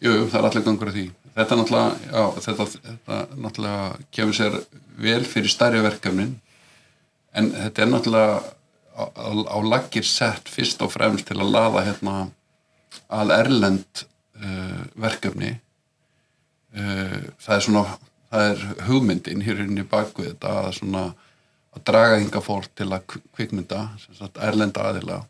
Jú, 0.02 0.12
jú, 0.12 0.26
það 0.30 0.40
er 0.40 0.48
allir 0.50 0.66
gangur 0.66 0.90
að 0.92 0.98
því. 1.00 1.06
Þetta 1.36 1.56
náttúrulega, 1.60 1.96
já, 2.10 2.24
þetta, 2.46 2.66
þetta 2.88 3.20
náttúrulega 3.46 3.86
kemur 4.18 4.38
sér 4.38 4.58
vel 5.06 5.24
fyrir 5.30 5.52
stærri 5.54 5.82
verkefnin 5.86 6.36
en 7.36 7.50
þetta 7.56 7.84
er 7.86 7.90
náttúrulega 7.92 8.36
á, 8.96 9.04
á, 9.12 9.30
á 9.52 9.58
laggir 9.66 10.06
sett 10.08 10.50
fyrst 10.52 10.82
og 10.86 10.94
fremst 10.94 11.28
til 11.30 11.38
að 11.42 11.52
laða 11.58 11.86
hérna 11.90 12.16
að 13.12 13.34
erlend 13.40 14.06
uh, 14.42 14.82
verkefni. 15.06 15.54
Uh, 16.76 17.22
það 17.40 17.56
er 17.58 17.66
svona 17.68 17.86
það 18.36 18.50
er 18.52 18.66
hugmyndin 18.90 19.44
hér 19.46 19.64
inn 19.66 19.80
í 19.80 19.88
bakvið 19.88 20.34
þetta 20.34 20.56
að 20.64 20.74
svona 20.80 21.04
að 21.76 21.86
draga 21.90 22.20
hinga 22.22 22.42
fólk 22.44 22.72
til 22.76 22.90
að 22.90 23.06
kv- 23.12 23.24
kvikmynda 23.36 23.82
sagt 24.00 24.40
erlenda 24.44 24.88
aðila. 24.90 25.22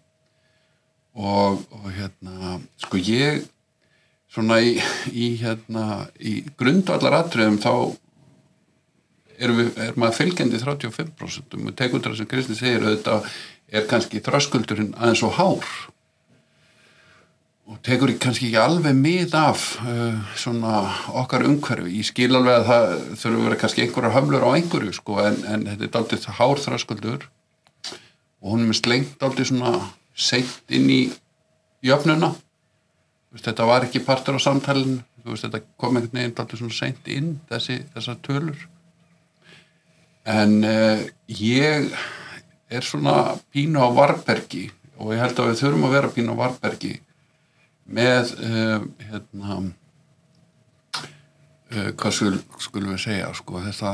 Og, 1.15 1.61
og 1.71 1.85
hérna 1.95 2.57
sko 2.81 2.99
ég 2.99 3.45
svona 4.31 4.59
í, 4.59 4.75
í 5.15 5.35
hérna 5.39 6.05
í 6.19 6.41
grundvallar 6.59 7.21
atriðum 7.21 7.59
þá 7.63 7.71
erum 9.35 9.61
við, 9.61 9.69
er 9.83 9.99
maður 9.99 10.19
fylgjandi 10.19 10.61
35% 10.61 11.55
og 11.55 11.75
það 11.79 12.17
sem 12.19 12.29
Kristi 12.31 12.57
segir 12.57 12.83
auðvitað 12.83 13.29
er 13.75 13.87
kannski 13.89 14.21
þröskuldurinn 14.23 14.93
aðeins 14.95 15.23
og 15.27 15.35
hár 15.39 15.71
og 17.65 17.79
tekur 17.85 18.11
kannski 18.21 18.51
ekki 18.51 18.59
alveg 18.61 18.93
mið 18.97 19.33
af 19.39 19.61
uh, 19.81 20.19
svona 20.37 20.83
okkar 21.17 21.45
umhverfi. 21.47 21.95
Ég 21.97 22.05
skil 22.05 22.37
alveg 22.37 22.59
að 22.59 22.67
það 22.69 22.91
þurfa 23.21 23.39
að 23.39 23.45
vera 23.47 23.59
kannski 23.61 23.85
einhverjar 23.85 24.13
hömlur 24.13 24.45
á 24.45 24.49
einhverju 24.53 24.93
sko 24.93 25.17
en, 25.23 25.39
en 25.49 25.65
þetta 25.71 25.87
er 25.87 25.93
daldið 25.95 26.27
hár 26.37 26.61
þröskuldur. 26.61 27.25
Og 28.45 28.53
hún 28.53 28.65
er 28.65 28.69
með 28.69 28.81
slengt 28.83 29.15
daldið 29.21 29.49
svona 29.49 29.71
seint 30.13 30.75
inn 30.77 30.91
í 30.93 30.99
jöfnuna. 31.85 32.35
Veist, 33.33 33.47
þetta 33.49 33.65
var 33.67 33.87
ekki 33.87 34.03
partur 34.05 34.37
á 34.37 34.45
samtalinu. 34.45 35.01
Þú 35.25 35.33
veist, 35.33 35.47
þetta 35.47 35.63
kom 35.81 35.97
einhvern 35.97 36.19
veginn 36.19 36.35
alltaf 36.37 36.61
svona 36.61 36.77
seint 36.77 37.09
inn 37.09 37.31
þessi, 37.49 37.79
þessar 37.95 38.21
tölur. 38.27 38.67
En 40.29 40.59
uh, 40.61 41.01
ég 41.33 41.89
er 42.69 42.85
svona 42.85 43.39
pínu 43.53 43.81
á 43.81 43.89
varbergi 43.89 44.67
og 45.01 45.15
ég 45.15 45.25
held 45.25 45.41
að 45.41 45.49
við 45.49 45.59
þurfum 45.63 45.89
að 45.89 45.97
vera 45.97 46.13
pínu 46.13 46.37
á 46.37 46.41
varbergi 46.45 46.93
með 47.85 48.31
uh, 48.41 48.85
hérna 49.05 49.57
uh, 51.71 51.91
hvað 51.93 52.15
skul, 52.17 52.37
skulum 52.61 52.93
við 52.95 53.03
segja 53.05 53.31
sko, 53.37 53.61
þetta 53.65 53.91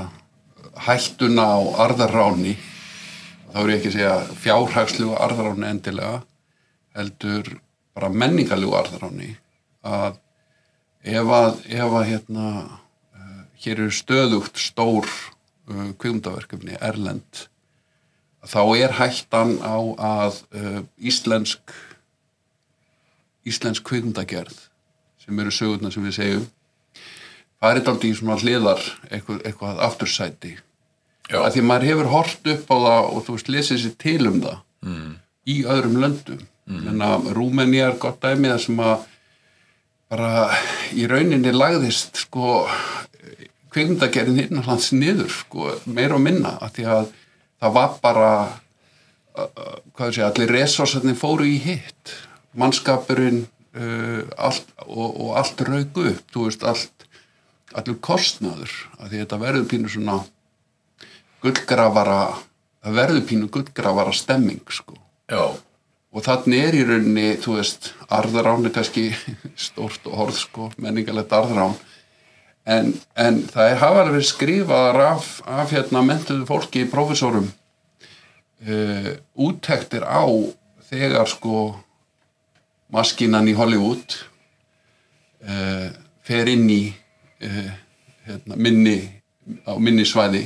hættuna 0.85 1.45
á 1.51 1.59
arðarráni. 1.87 2.55
Þá 3.51 3.57
er 3.61 3.71
ég 3.73 3.79
ekki 3.79 3.91
að 3.91 3.97
segja 3.97 4.15
fjárhagslegu 4.45 5.15
arðarráni 5.19 5.67
endilega 5.73 6.21
heldur 6.95 7.45
bara 7.95 8.11
menningarlegu 8.11 8.75
arðaráni 8.79 9.33
að 9.83 10.19
ef 11.01 11.31
að, 11.35 11.61
ef 11.67 11.95
að 11.99 12.07
hérna, 12.11 12.47
uh, 13.17 13.43
hér 13.63 13.77
eru 13.77 13.95
stöðugt 13.95 14.59
stór 14.61 15.07
kvikmyndaverkefni 15.71 16.75
erlend 16.83 17.45
þá 18.43 18.61
er 18.75 18.91
hættan 18.97 19.53
á 19.63 19.77
að 19.95 20.39
íslensk 20.99 21.71
íslensk 23.47 23.85
kvikmyndagerð 23.87 24.57
sem 25.21 25.39
eru 25.39 25.53
sögurnar 25.53 25.93
sem 25.93 26.05
við 26.05 26.17
segjum 26.17 26.49
farið 27.61 27.91
aldrei 27.91 28.09
í 28.11 28.17
svona 28.17 28.37
hliðar 28.41 28.83
eitthvað, 29.09 29.41
eitthvað 29.45 29.81
aftursæti 29.87 30.55
að 31.31 31.53
því 31.55 31.63
maður 31.63 31.87
hefur 31.91 32.11
hort 32.11 32.49
upp 32.53 32.73
á 32.73 32.77
það 32.85 33.09
og 33.11 33.25
þú 33.25 33.35
veist 33.37 33.51
lesið 33.55 33.83
sér 33.83 33.93
til 34.01 34.21
um 34.27 34.39
það 34.43 34.57
mm. 34.87 35.11
í 35.53 35.57
öðrum 35.75 35.99
löndum 36.01 36.41
mm. 36.41 36.87
en 36.91 37.05
að 37.05 37.29
Rúmeni 37.37 37.81
er 37.83 37.99
gott 38.01 38.19
dæmi 38.23 38.51
það 38.51 38.63
sem 38.65 38.81
að 38.83 39.05
bara 40.11 40.31
í 40.97 41.05
rauninni 41.07 41.53
lagðist 41.55 42.19
sko 42.25 42.65
kvikmyndagerinn 43.71 44.41
innanlands 44.43 44.91
niður 44.91 45.31
sko 45.31 45.69
meira 45.85 46.17
og 46.17 46.25
minna 46.25 46.57
að 46.59 46.73
því 46.79 46.89
að 46.97 47.13
það 47.61 47.77
var 47.77 47.95
bara 48.03 48.31
uh, 48.41 49.47
uh, 49.47 49.77
hvað 49.95 50.11
segja, 50.11 50.31
allir 50.31 50.51
resursarnir 50.57 51.19
fóru 51.19 51.47
í 51.47 51.55
hitt 51.63 52.15
mannskapurinn 52.57 53.45
uh, 53.45 54.21
allt, 54.37 54.67
og, 54.87 55.07
og 55.09 55.33
allt 55.39 55.63
rauk 55.67 55.99
upp, 56.03 56.23
þú 56.33 56.47
veist, 56.47 56.63
allt 56.67 57.07
allur 57.77 57.99
kostnaður, 58.03 58.71
að 58.99 59.11
því 59.11 59.21
þetta 59.23 59.41
verður 59.41 59.67
pínu 59.71 59.91
svona 59.91 60.17
gullgrafara 61.41 62.21
það 62.81 62.97
verður 62.97 63.27
pínu 63.29 63.51
gullgrafara 63.53 64.15
stemming, 64.15 64.63
sko. 64.73 64.97
Já, 65.31 65.53
og 66.11 66.25
þannig 66.25 66.65
er 66.65 66.77
í 66.77 66.83
rauninni, 66.87 67.27
þú 67.41 67.55
veist 67.59 67.93
arðrán 68.11 68.67
er 68.67 68.75
kannski 68.75 69.07
stórt 69.67 70.05
og 70.09 70.19
horð, 70.19 70.41
sko, 70.41 70.71
menningalegt 70.81 71.33
arðrán. 71.35 71.77
En, 72.67 72.91
en 73.17 73.39
það 73.49 73.71
er 73.71 73.79
hafa 73.81 74.03
alveg 74.03 74.19
verið 74.19 74.29
skrifaðar 74.29 74.99
af, 75.07 75.29
af 75.49 75.71
hérna 75.73 76.03
mentuðu 76.05 76.45
fólki, 76.49 76.83
prófessorum 76.91 77.47
uh, 78.67 79.09
úttektir 79.33 80.05
á 80.05 80.25
þegar 80.91 81.29
sko 81.31 81.71
maskinan 82.91 83.49
í 83.49 83.55
Hollywood 83.57 84.17
uh, 85.47 85.89
fer 86.27 86.51
inn 86.51 86.67
í 86.71 86.83
uh, 86.91 87.71
hérna, 88.27 88.57
minni 88.57 88.97
á 89.65 89.73
minni 89.81 90.05
svæði 90.05 90.43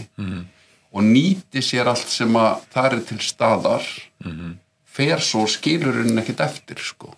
og 0.95 1.03
nýti 1.03 1.59
sér 1.65 1.89
allt 1.91 2.07
sem 2.07 2.31
að 2.39 2.61
það 2.71 2.85
er 2.87 3.01
til 3.09 3.17
staðar 3.25 3.87
fer 4.95 5.19
svo 5.19 5.43
skilur 5.51 5.97
henni 5.99 6.21
ekkert 6.21 6.45
eftir 6.45 6.79
sko. 6.79 7.09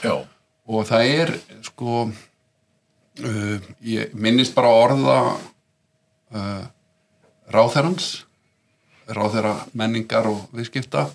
Já, 0.00 0.24
og 0.64 0.86
það 0.88 1.10
er 1.10 1.34
sko 1.68 2.06
uh, 2.08 3.68
ég 3.84 4.14
minnist 4.16 4.56
bara 4.56 4.72
orða 4.72 5.18
ráþerans 7.52 8.22
ráþera 9.12 9.56
menningar 9.76 10.30
og 10.30 10.46
viðskipta 10.56 11.10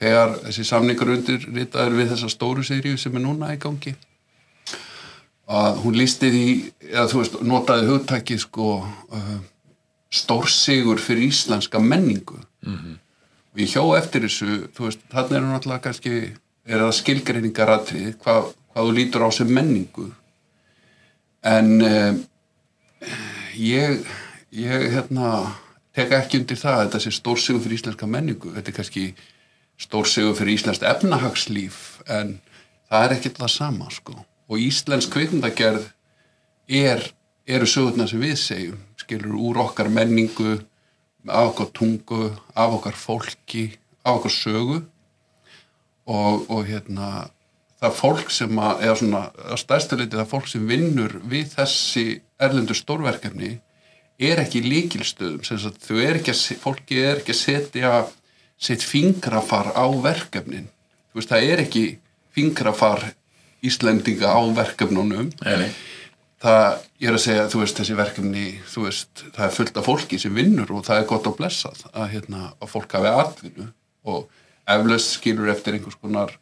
þegar 0.00 0.36
þessi 0.44 0.66
samningur 0.68 1.14
undir 1.14 1.46
ritaður 1.48 1.96
við 2.00 2.12
þessa 2.12 2.28
stóru 2.32 2.64
seríu 2.66 2.98
sem 3.00 3.16
er 3.16 3.24
núna 3.24 3.54
í 3.54 3.60
gangi 3.60 3.94
að 5.46 5.82
hún 5.84 5.96
lísti 5.96 6.30
því 6.32 6.46
eða 6.90 7.06
þú 7.10 7.20
veist, 7.20 7.36
notaði 7.46 7.90
hugtækið 7.90 8.40
sko 8.42 8.70
uh, 8.82 9.36
stórsigur 10.10 10.98
fyrir 11.02 11.28
íslenska 11.28 11.78
menningu. 11.78 12.40
-hmm. 12.64 12.98
og 13.52 13.60
ég 13.60 13.70
hjó 13.70 13.96
eftir 13.96 14.22
þessu 14.22 14.68
þú 14.74 14.84
veist, 14.84 15.00
þarna 15.10 15.36
er 15.36 15.42
hún 15.42 15.54
alltaf 15.54 15.82
kannski 15.82 16.32
er 16.66 16.80
það 16.80 16.92
skilgreiningaratrið 16.92 18.16
hvað, 18.18 18.54
hvað 18.72 18.86
þú 18.86 18.92
lítur 18.94 19.22
á 19.22 19.30
sem 19.30 19.46
menningu. 19.46 20.10
En 21.42 21.82
uh, 21.82 22.14
ég 23.54 24.02
ég 24.50 24.90
hérna 24.92 25.54
tek 25.94 26.10
ekki 26.10 26.38
undir 26.40 26.56
það 26.56 26.74
að 26.74 26.84
þetta 26.84 27.00
sé 27.00 27.10
stórsigur 27.10 27.62
fyrir 27.62 27.78
íslenska 27.78 28.06
menningu. 28.06 28.52
Þetta 28.54 28.70
er 28.70 28.76
kannski 28.76 29.14
stórsigur 29.80 30.36
fyrir 30.38 30.56
íslenskt 30.56 30.86
efnahagslíf 30.86 32.00
en 32.08 32.38
það 32.88 33.04
er 33.04 33.14
ekki 33.16 33.34
það 33.36 33.52
sama 33.52 33.90
sko. 33.92 34.16
Og 34.46 34.62
íslensk 34.62 35.12
kvikmyndagerð 35.12 35.88
er, 36.68 37.02
eru 37.46 37.68
sögurnar 37.68 38.10
sem 38.10 38.22
við 38.22 38.36
segjum 38.40 38.82
skilur 39.00 39.38
úr 39.50 39.62
okkar 39.66 39.90
menningu 39.92 40.58
af 41.26 41.52
okkar 41.52 41.72
tungu, 41.74 42.30
af 42.54 42.76
okkar 42.78 42.96
fólki 42.98 43.68
af 44.06 44.20
okkar 44.20 44.34
sögu. 44.34 44.82
Og, 46.06 46.44
og 46.50 46.66
hérna 46.68 47.26
það 47.82 47.96
fólk 47.98 48.30
sem 48.30 48.58
að, 48.62 48.82
eða 48.86 48.98
svona 49.00 49.22
að 49.50 49.60
stærstu 49.62 49.98
leiti 49.98 50.18
það 50.18 50.30
fólk 50.30 50.50
sem 50.50 50.68
vinnur 50.68 51.16
við 51.26 51.48
þessi 51.56 52.04
erlendur 52.42 52.78
stórverkefni 52.78 53.56
er 54.16 54.40
ekki 54.40 54.62
líkilstöðum 54.64 55.42
þau 55.44 55.98
er 56.00 56.20
ekki 56.20 56.32
að, 56.32 56.44
fólki 56.62 57.00
er 57.02 57.20
ekki 57.20 57.34
að 57.34 57.40
setja 57.40 57.90
sitt 58.58 58.84
fingrafar 58.84 59.72
á 59.76 59.86
verkefnin. 60.02 60.70
Veist, 61.16 61.30
það 61.32 61.50
er 61.50 61.62
ekki 61.66 61.84
fingrafar 62.36 63.04
Íslendinga 63.64 64.32
á 64.32 64.40
verkefnunum. 64.56 65.30
Nei. 65.42 65.70
það, 66.42 66.82
er 67.00 67.16
að 67.16 67.22
segja, 67.24 67.46
þú 67.52 67.62
veist, 67.62 67.78
þessi 67.80 67.98
verkefni 67.98 68.46
veist, 68.84 69.22
það 69.34 69.44
er 69.46 69.54
fullt 69.56 69.78
af 69.80 69.86
fólki 69.88 70.18
sem 70.20 70.34
vinnur 70.36 70.72
og 70.76 70.84
það 70.86 71.00
er 71.00 71.08
gott 71.10 71.28
að 71.30 71.38
blessað 71.40 71.84
að, 71.92 72.10
hérna, 72.12 72.50
að 72.60 72.72
fólk 72.72 72.96
hafi 72.98 73.12
atvinnu 73.12 73.70
og 74.06 74.26
eflaust 74.76 75.16
skilur 75.16 75.50
eftir 75.50 75.76
einhvers 75.76 75.98
konar 76.02 76.34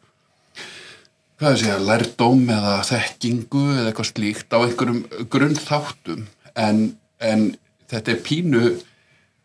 hvað 1.39 1.51
að 1.51 1.61
segja, 1.63 1.79
lærdóm 1.83 2.43
eða 2.55 2.75
þekkingu 2.87 3.63
eða 3.75 3.87
eitthvað 3.89 4.11
slíkt 4.11 4.55
á 4.55 4.57
einhverjum 4.61 5.01
grunnþáttum. 5.31 6.27
En, 6.55 6.83
en 7.19 7.47
þetta 7.91 8.13
er 8.13 8.21
pínu 8.23 8.61
það 8.67 8.83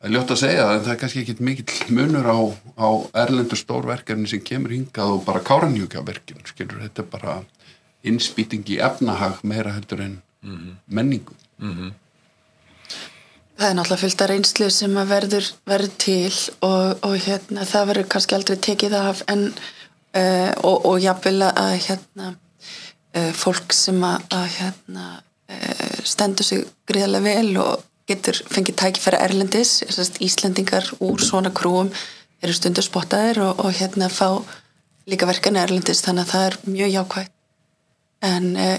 ljótt 0.08 0.30
að 0.32 0.40
segja 0.40 0.64
það 0.64 0.74
en 0.74 0.84
það 0.84 0.92
er 0.92 1.00
kannski 1.02 1.22
ekkit 1.24 1.40
mikill 1.44 1.96
munur 1.96 2.28
á, 2.32 2.40
á 2.80 2.88
erlendur 3.24 3.60
stórverkefni 3.60 4.30
sem 4.30 4.40
kemur 4.40 4.72
hingað 4.72 5.16
og 5.16 5.24
bara 5.26 5.44
káranjúkjaverkin 5.44 6.46
skilur, 6.48 6.80
þetta 6.86 7.04
er 7.04 7.10
bara 7.12 7.34
innspýting 8.08 8.64
í 8.72 8.78
efnahag 8.80 9.42
meira 9.44 9.74
heldur 9.76 10.00
en 10.06 10.14
menningu. 10.88 11.36
Það 13.60 13.66
er 13.68 13.74
náttúrulega 13.76 14.00
fullt 14.00 14.22
af 14.24 14.30
reynslu 14.30 14.70
sem 14.72 14.94
að 14.96 15.10
verður, 15.10 15.48
verður 15.68 15.90
til 16.00 16.36
og, 16.64 17.02
og 17.04 17.16
hérna, 17.20 17.66
það 17.68 17.90
verður 17.90 18.06
kannski 18.14 18.36
aldrei 18.38 18.56
tekið 18.56 18.96
af 18.96 19.20
en, 19.28 19.42
uh, 20.16 20.52
og, 20.64 20.86
og 20.88 20.96
jafnvel 21.04 21.44
að 21.50 21.74
hérna, 21.84 22.30
uh, 23.18 23.32
fólk 23.36 23.76
sem 23.76 24.00
að, 24.00 24.24
að 24.32 24.46
hérna, 24.54 25.10
uh, 25.52 26.00
stendur 26.08 26.48
sig 26.48 26.64
gríðarlega 26.88 27.26
vel 27.28 27.60
og 27.60 27.84
getur 28.11 28.40
fengið 28.51 28.79
tækifæra 28.83 29.23
erlendis, 29.25 29.81
sérst, 29.88 30.20
Íslendingar 30.25 30.87
úr 31.01 31.23
svona 31.25 31.53
krúum 31.55 31.90
eru 32.40 32.55
stundur 32.57 32.87
spottaðir 32.87 33.42
og, 33.44 33.64
og 33.64 33.75
hérna 33.79 34.11
fá 34.12 34.40
líka 35.11 35.29
verkan 35.29 35.59
erlendis 35.61 36.03
þannig 36.05 36.27
að 36.27 36.33
það 36.35 36.46
er 36.49 36.59
mjög 36.70 36.96
jákvægt 36.96 37.37
en 38.31 38.49
uh, 38.57 38.79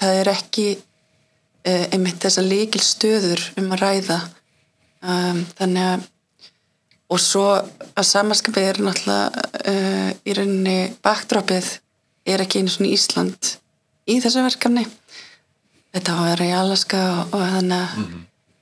það 0.00 0.20
er 0.20 0.30
ekki 0.32 0.68
uh, 0.76 1.84
einmitt 1.92 2.22
þessa 2.22 2.44
líkil 2.44 2.82
stöður 2.84 3.42
um 3.60 3.70
að 3.74 3.84
ræða. 3.84 4.18
Um, 5.00 5.44
þannig 5.58 5.92
að 5.94 6.08
og 7.10 7.18
svo 7.18 7.44
að 7.58 8.06
samanskapið 8.06 8.66
er 8.68 8.78
náttúrulega 8.86 9.46
uh, 9.66 10.10
í 10.22 10.34
rauninni 10.36 10.76
backdropið 11.02 11.70
er 12.30 12.44
ekki 12.44 12.60
einu 12.60 12.70
svona 12.70 12.92
Ísland 12.94 13.54
í 14.10 14.20
þessu 14.22 14.44
verkefni. 14.44 14.84
Þetta 15.90 16.14
á 16.14 16.18
að 16.20 16.28
vera 16.28 16.46
í 16.46 16.52
Alaska 16.54 17.00
og, 17.16 17.32
og 17.34 17.46
þannig 17.56 17.80
að 17.80 18.04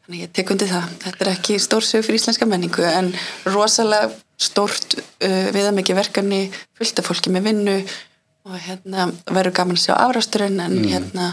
þannig 0.09 0.23
ég 0.25 0.33
tek 0.39 0.51
undir 0.55 0.71
það. 0.73 0.89
Þetta 1.05 1.25
er 1.27 1.31
ekki 1.35 1.59
stórsög 1.61 2.05
fyrir 2.07 2.19
íslenska 2.23 2.49
menningu 2.49 2.85
en 2.89 3.13
rosalega 3.53 4.11
stórt 4.41 4.97
uh, 4.97 5.49
viðamikið 5.53 5.99
verkefni 5.99 6.43
fullt 6.79 7.01
af 7.03 7.09
fólki 7.11 7.33
með 7.35 7.49
vinnu 7.51 7.79
og 8.49 8.59
hérna 8.65 9.09
verður 9.29 9.53
gaman 9.59 9.77
að 9.77 9.83
sjá 9.85 9.95
árásturinn 9.99 10.61
en 10.65 10.77
hérna 10.89 11.33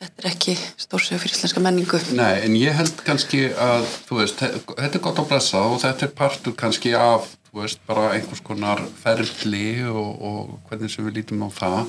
þetta 0.00 0.22
er 0.22 0.28
ekki 0.30 0.54
stórsög 0.80 1.20
fyrir 1.20 1.36
íslenska 1.36 1.60
menningu. 1.60 2.00
Nei, 2.16 2.38
en 2.46 2.54
ég 2.56 2.72
held 2.78 3.02
kannski 3.04 3.50
að 3.52 3.84
þú 4.06 4.20
veist, 4.22 4.40
þe- 4.40 4.62
þetta 4.78 4.96
er 4.96 5.04
gott 5.04 5.20
að 5.20 5.28
blessa 5.34 5.60
og 5.66 5.76
þetta 5.82 6.06
er 6.08 6.14
partur 6.22 6.56
kannski 6.56 6.94
af 6.96 7.28
þú 7.50 7.60
veist, 7.64 7.82
bara 7.90 8.06
einhvers 8.14 8.40
konar 8.46 8.80
ferli 9.02 9.66
og, 9.90 10.10
og 10.30 10.54
hvernig 10.70 10.94
sem 10.94 11.04
við 11.10 11.18
lítum 11.20 11.44
á 11.44 11.48
það 11.52 11.80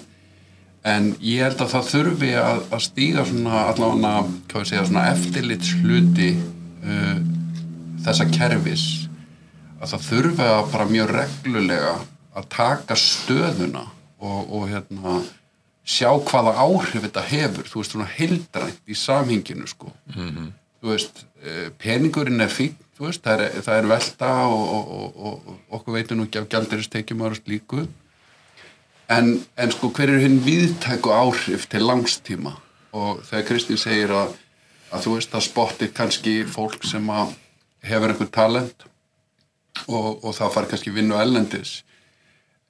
en 0.87 1.11
ég 1.21 1.43
held 1.45 1.61
að 1.61 1.73
það 1.75 1.89
þurfi 1.91 2.31
að, 2.41 2.61
að 2.73 2.83
stíga 2.87 3.25
svona 3.29 3.65
allavega, 3.71 4.63
segja, 4.65 4.85
svona 4.87 5.07
eftirlits 5.11 5.73
hluti 5.81 6.31
uh, 6.37 7.19
þessa 8.05 8.27
kerfis. 8.33 8.85
Að 9.81 9.93
það 9.95 10.07
þurfi 10.07 10.47
að 10.47 10.63
bara 10.73 10.89
mjög 10.89 11.13
reglulega 11.17 11.93
að 12.37 12.49
taka 12.53 12.97
stöðuna 12.97 13.85
og, 14.21 14.39
og 14.45 14.67
hérna 14.69 15.19
sjá 15.81 16.09
hvaða 16.13 16.55
áhrif 16.61 17.07
þetta 17.07 17.27
hefur. 17.31 17.69
Þú 17.69 17.81
veist, 17.81 17.95
svona 17.95 18.09
heildrænt 18.13 18.81
í 18.85 18.97
samhenginu 18.97 19.67
sko. 19.69 19.89
Þú 20.81 20.93
veist, 20.93 21.25
eh, 21.41 21.67
peningurinn 21.81 22.41
er 22.41 22.53
fín 22.53 22.77
veist, 23.01 23.23
það 23.25 23.45
er, 23.45 23.57
það 23.65 23.79
er 23.79 23.89
velta 23.91 24.29
og, 24.51 24.71
og, 24.75 25.19
og, 25.25 25.51
okkur 25.77 25.97
veitum 25.97 26.19
nú 26.19 26.27
ekki 26.27 26.41
af 26.41 26.49
gjaldiristekjum 26.51 27.25
og 27.25 27.37
slíku 27.39 27.85
en, 29.11 29.33
en 29.59 29.73
sko 29.73 29.91
hver 29.95 30.13
er 30.13 30.23
hinn 30.23 30.39
viðtæku 30.45 31.11
áhrif 31.13 31.67
til 31.71 31.83
langstíma 31.87 32.55
og 32.95 33.21
þegar 33.27 33.47
Kristín 33.47 33.79
segir 33.79 34.13
að, 34.15 34.35
að 34.91 35.05
þú 35.05 35.15
veist 35.17 35.35
að 35.35 35.47
spottir 35.47 35.93
kannski 35.95 36.35
fólk 36.47 36.83
sem 36.87 37.07
hefur 37.87 38.13
einhver 38.13 38.31
talent 38.31 38.87
og, 39.87 40.23
og 40.23 40.35
það 40.35 40.53
fari 40.55 40.71
kannski 40.73 40.95
vinnu 40.95 41.19
ellendis 41.19 41.81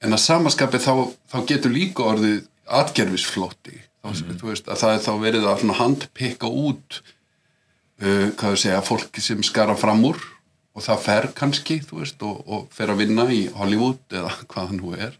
en 0.02 0.14
að 0.14 0.24
samaskapi 0.24 0.82
þá, 0.82 0.92
þá 1.30 1.38
getur 1.50 1.74
líka 1.74 2.06
orðið 2.12 2.44
atgerfisflótti 2.82 3.78
þá, 4.02 4.12
þú 4.38 4.50
veist, 4.50 4.70
að 4.70 4.82
það 4.82 4.94
er 4.94 5.02
þá 5.06 5.12
verið 5.22 5.48
að 5.48 5.58
svona 5.62 5.78
handpikka 5.78 6.50
út 6.50 7.00
uh, 8.02 8.28
hvað 8.38 8.54
við 8.54 8.62
segja, 8.64 8.84
fólki 8.86 9.24
sem 9.24 9.42
skara 9.46 9.76
fram 9.78 10.02
úr 10.08 10.18
og 10.72 10.86
það 10.86 11.02
fer 11.04 11.28
kannski, 11.36 11.82
þú 11.84 12.00
veist, 12.00 12.22
og, 12.24 12.42
og 12.48 12.68
fer 12.72 12.90
að 12.94 13.02
vinna 13.04 13.26
í 13.30 13.44
Hollywood 13.54 14.02
eða 14.14 14.32
hvað 14.50 14.70
það 14.72 14.76
nú 14.78 14.94
er 14.96 15.18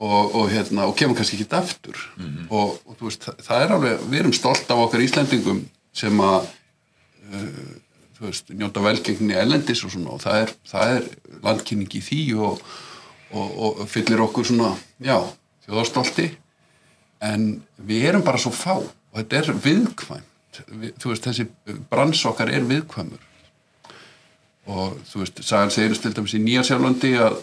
og, 0.00 0.34
og 0.34 0.48
hérna, 0.50 0.86
og 0.88 0.96
kemur 0.96 1.18
kannski 1.18 1.36
ekki 1.40 1.56
aftur. 1.58 2.00
Og, 2.48 2.78
og 2.86 2.96
þú 2.96 3.08
veist, 3.10 3.26
það, 3.26 3.44
það 3.46 3.64
er 3.64 3.74
alveg 3.76 4.04
við 4.08 4.22
erum 4.22 4.36
stolt 4.36 4.72
af 4.72 4.84
okkar 4.86 5.04
Íslendingum 5.04 5.62
sem 6.00 6.22
að 6.24 6.48
uh, 7.30 7.72
þú 8.20 8.28
veist, 8.28 8.54
njóta 8.56 8.84
velgengni 8.84 9.36
ellendis 9.36 9.84
og 9.84 9.94
svona 9.94 10.14
og 10.16 10.22
það 10.24 10.42
er, 10.44 10.54
það 10.68 10.94
er 10.96 11.10
landkynning 11.44 11.96
í 11.96 12.02
því 12.04 12.22
og, 12.46 12.64
og, 13.32 13.52
og 13.64 13.82
fyllir 13.88 14.24
okkur 14.26 14.48
svona, 14.48 14.74
já, 15.04 15.16
þjóðarstolti. 15.66 16.30
En 17.24 17.50
við 17.76 18.08
erum 18.10 18.24
bara 18.24 18.40
svo 18.40 18.52
fá 18.56 18.76
og 18.80 19.16
þetta 19.16 19.40
er 19.40 19.64
viðkvæmt. 19.64 20.60
Við, 20.68 20.94
þú 21.00 21.12
veist, 21.12 21.28
þessi 21.28 21.46
brans 21.92 22.24
okkar 22.28 22.52
er 22.52 22.64
viðkvæmur. 22.68 23.28
Og 24.70 24.98
þú 25.08 25.22
veist, 25.22 25.40
sagan 25.44 25.72
segir 25.72 25.96
til 25.96 26.12
dæmis 26.16 26.36
í 26.36 26.42
Nýjasjálflandi 26.44 27.14
að, 27.20 27.40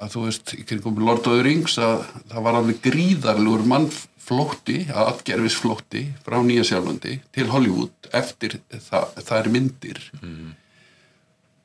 að 0.00 0.14
þú 0.14 0.22
veist, 0.26 0.54
í 0.56 0.64
kringum 0.66 1.02
Lord 1.04 1.26
of 1.28 1.36
the 1.36 1.44
Rings 1.44 1.76
að 1.80 2.06
það 2.30 2.46
var 2.46 2.58
alveg 2.60 2.80
gríðarlegur 2.86 3.66
mannflótti, 3.68 4.78
að 4.88 5.12
atgerfisflótti 5.14 6.04
frá 6.24 6.38
Nýjasjálflandi 6.44 7.18
til 7.36 7.46
Hollywood 7.52 8.10
eftir 8.16 8.58
það, 8.72 9.14
það 9.20 9.36
er 9.38 9.50
myndir 9.56 10.02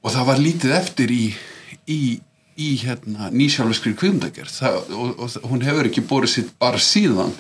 og 0.06 0.14
það 0.14 0.30
var 0.30 0.42
lítið 0.42 0.78
eftir 0.78 1.14
í, 1.16 1.26
í, 1.90 2.00
í 2.62 2.70
hérna, 2.84 3.32
nýsjálfiskri 3.34 3.96
kvindagerð 3.98 4.60
og, 4.94 5.14
og 5.18 5.38
hún 5.50 5.64
hefur 5.66 5.90
ekki 5.90 6.06
borið 6.06 6.36
sitt 6.36 6.52
bara 6.62 6.82
síðan. 6.82 7.34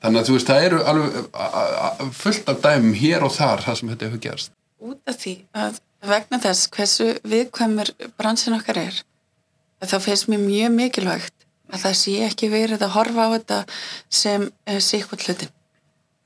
Þannig 0.00 0.22
að 0.22 0.28
þú 0.28 0.34
veist 0.36 0.50
það 0.50 0.66
eru 0.66 0.80
alveg 0.90 2.10
fullt 2.16 2.50
af 2.50 2.60
dæmum 2.64 2.96
hér 2.96 3.24
og 3.24 3.32
þar 3.36 3.64
það 3.66 3.78
sem 3.78 3.92
þetta 3.92 4.08
hefur 4.08 4.22
gerst. 4.26 4.52
Út 4.80 5.12
af 5.12 5.18
því 5.20 5.34
að 5.60 5.80
vegna 6.08 6.40
þess 6.40 6.68
hversu 6.72 7.08
viðkvæmur 7.28 7.92
bransin 8.16 8.56
okkar 8.56 8.80
er 8.80 9.00
þá 9.88 9.96
finnst 10.04 10.28
mér 10.28 10.42
mjög 10.44 10.72
mikilvægt 10.76 11.46
að 11.70 11.80
það 11.84 11.94
sé 12.00 12.14
ekki 12.26 12.48
verið 12.52 12.82
að 12.82 12.94
horfa 12.96 13.26
á 13.26 13.34
þetta 13.36 13.58
sem 14.10 14.42
uh, 14.68 14.78
síkvöld 14.82 15.22
hlutin. 15.26 15.52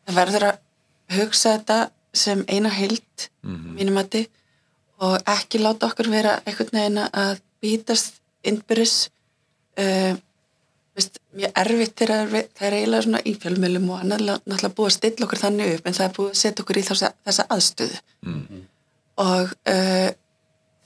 Það 0.09 0.19
verður 0.19 0.47
að 0.49 1.19
hugsa 1.19 1.53
þetta 1.59 1.79
sem 2.15 2.45
eina 2.49 2.71
heild 2.73 3.29
mm 3.43 3.75
mínum 3.77 3.99
að 4.01 4.21
og 5.05 5.19
ekki 5.29 5.59
láta 5.61 5.89
okkur 5.91 6.09
vera 6.09 6.37
einhvern 6.47 6.71
veginn 6.73 7.01
að 7.05 7.41
býtast 7.61 8.21
innbyrðis 8.47 9.11
uh, 9.83 10.15
veist, 10.95 11.19
mjög 11.35 11.51
erfitt 11.61 11.97
þegar 11.99 12.31
við- 12.31 12.49
það 12.55 12.67
er 12.69 12.77
eiginlega 12.79 13.03
svona 13.07 13.21
í 13.27 13.35
fjölmjölum 13.43 13.89
og 13.91 14.01
annað 14.05 14.23
náttúrulega 14.31 14.75
búið 14.79 14.91
að 14.91 14.97
stilla 14.97 15.27
okkur 15.27 15.43
þannig 15.43 15.73
upp 15.75 15.87
en 15.91 15.97
það 15.99 16.07
er 16.07 16.15
búið 16.19 16.31
að 16.31 16.41
setja 16.41 16.65
okkur 16.65 16.79
í 16.81 16.85
þessa, 16.89 17.11
þessa 17.27 17.47
aðstöðu. 17.57 17.99
Og 19.25 19.53
uh, 19.75 20.11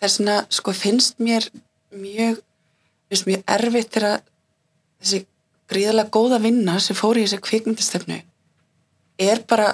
þess 0.00 0.18
vegna 0.18 0.36
sko 0.58 0.72
finnst 0.76 1.20
mér 1.22 1.46
mjög 1.92 2.40
finnst 3.08 3.28
mjög 3.28 3.44
erfitt 3.56 3.92
þegar 3.94 4.22
þessi 5.00 5.22
gríðarlega 5.68 6.14
góða 6.14 6.40
vinna 6.42 6.78
sem 6.80 6.96
fór 6.96 7.18
í 7.18 7.26
þessi 7.26 7.42
kvikmyndastefnu 7.44 8.18
er 9.18 9.42
bara 9.48 9.72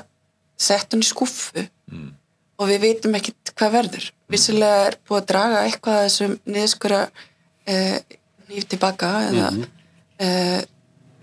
sett 0.61 0.94
hún 0.94 1.05
í 1.05 1.09
skúffu 1.09 1.64
og 2.55 2.68
við 2.70 2.85
veitum 2.87 3.16
ekkit 3.18 3.53
hvað 3.59 3.73
verður. 3.79 4.11
Vissilega 4.31 4.85
er 4.88 4.99
búið 5.07 5.20
að 5.20 5.31
draga 5.31 5.62
eitthvað 5.66 5.97
að 5.99 6.05
þessum 6.07 6.37
niðurskura 6.47 7.01
uh, 7.11 7.99
nýf 8.51 8.68
tilbaka 8.70 9.11
eða, 9.29 9.51
uh, 10.27 10.61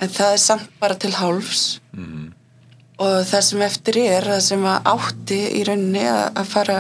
en 0.01 0.13
það 0.17 0.35
er 0.35 0.43
samt 0.43 0.69
bara 0.81 0.97
til 0.99 1.13
hálfs. 1.15 1.81
Og 3.01 3.15
það 3.25 3.43
sem 3.47 3.61
eftir 3.65 3.97
er 4.03 4.27
það 4.29 4.41
sem 4.45 4.65
átti 4.67 5.39
í 5.57 5.63
rauninni 5.65 6.03
að, 6.05 6.25
að 6.37 6.51
fara 6.51 6.79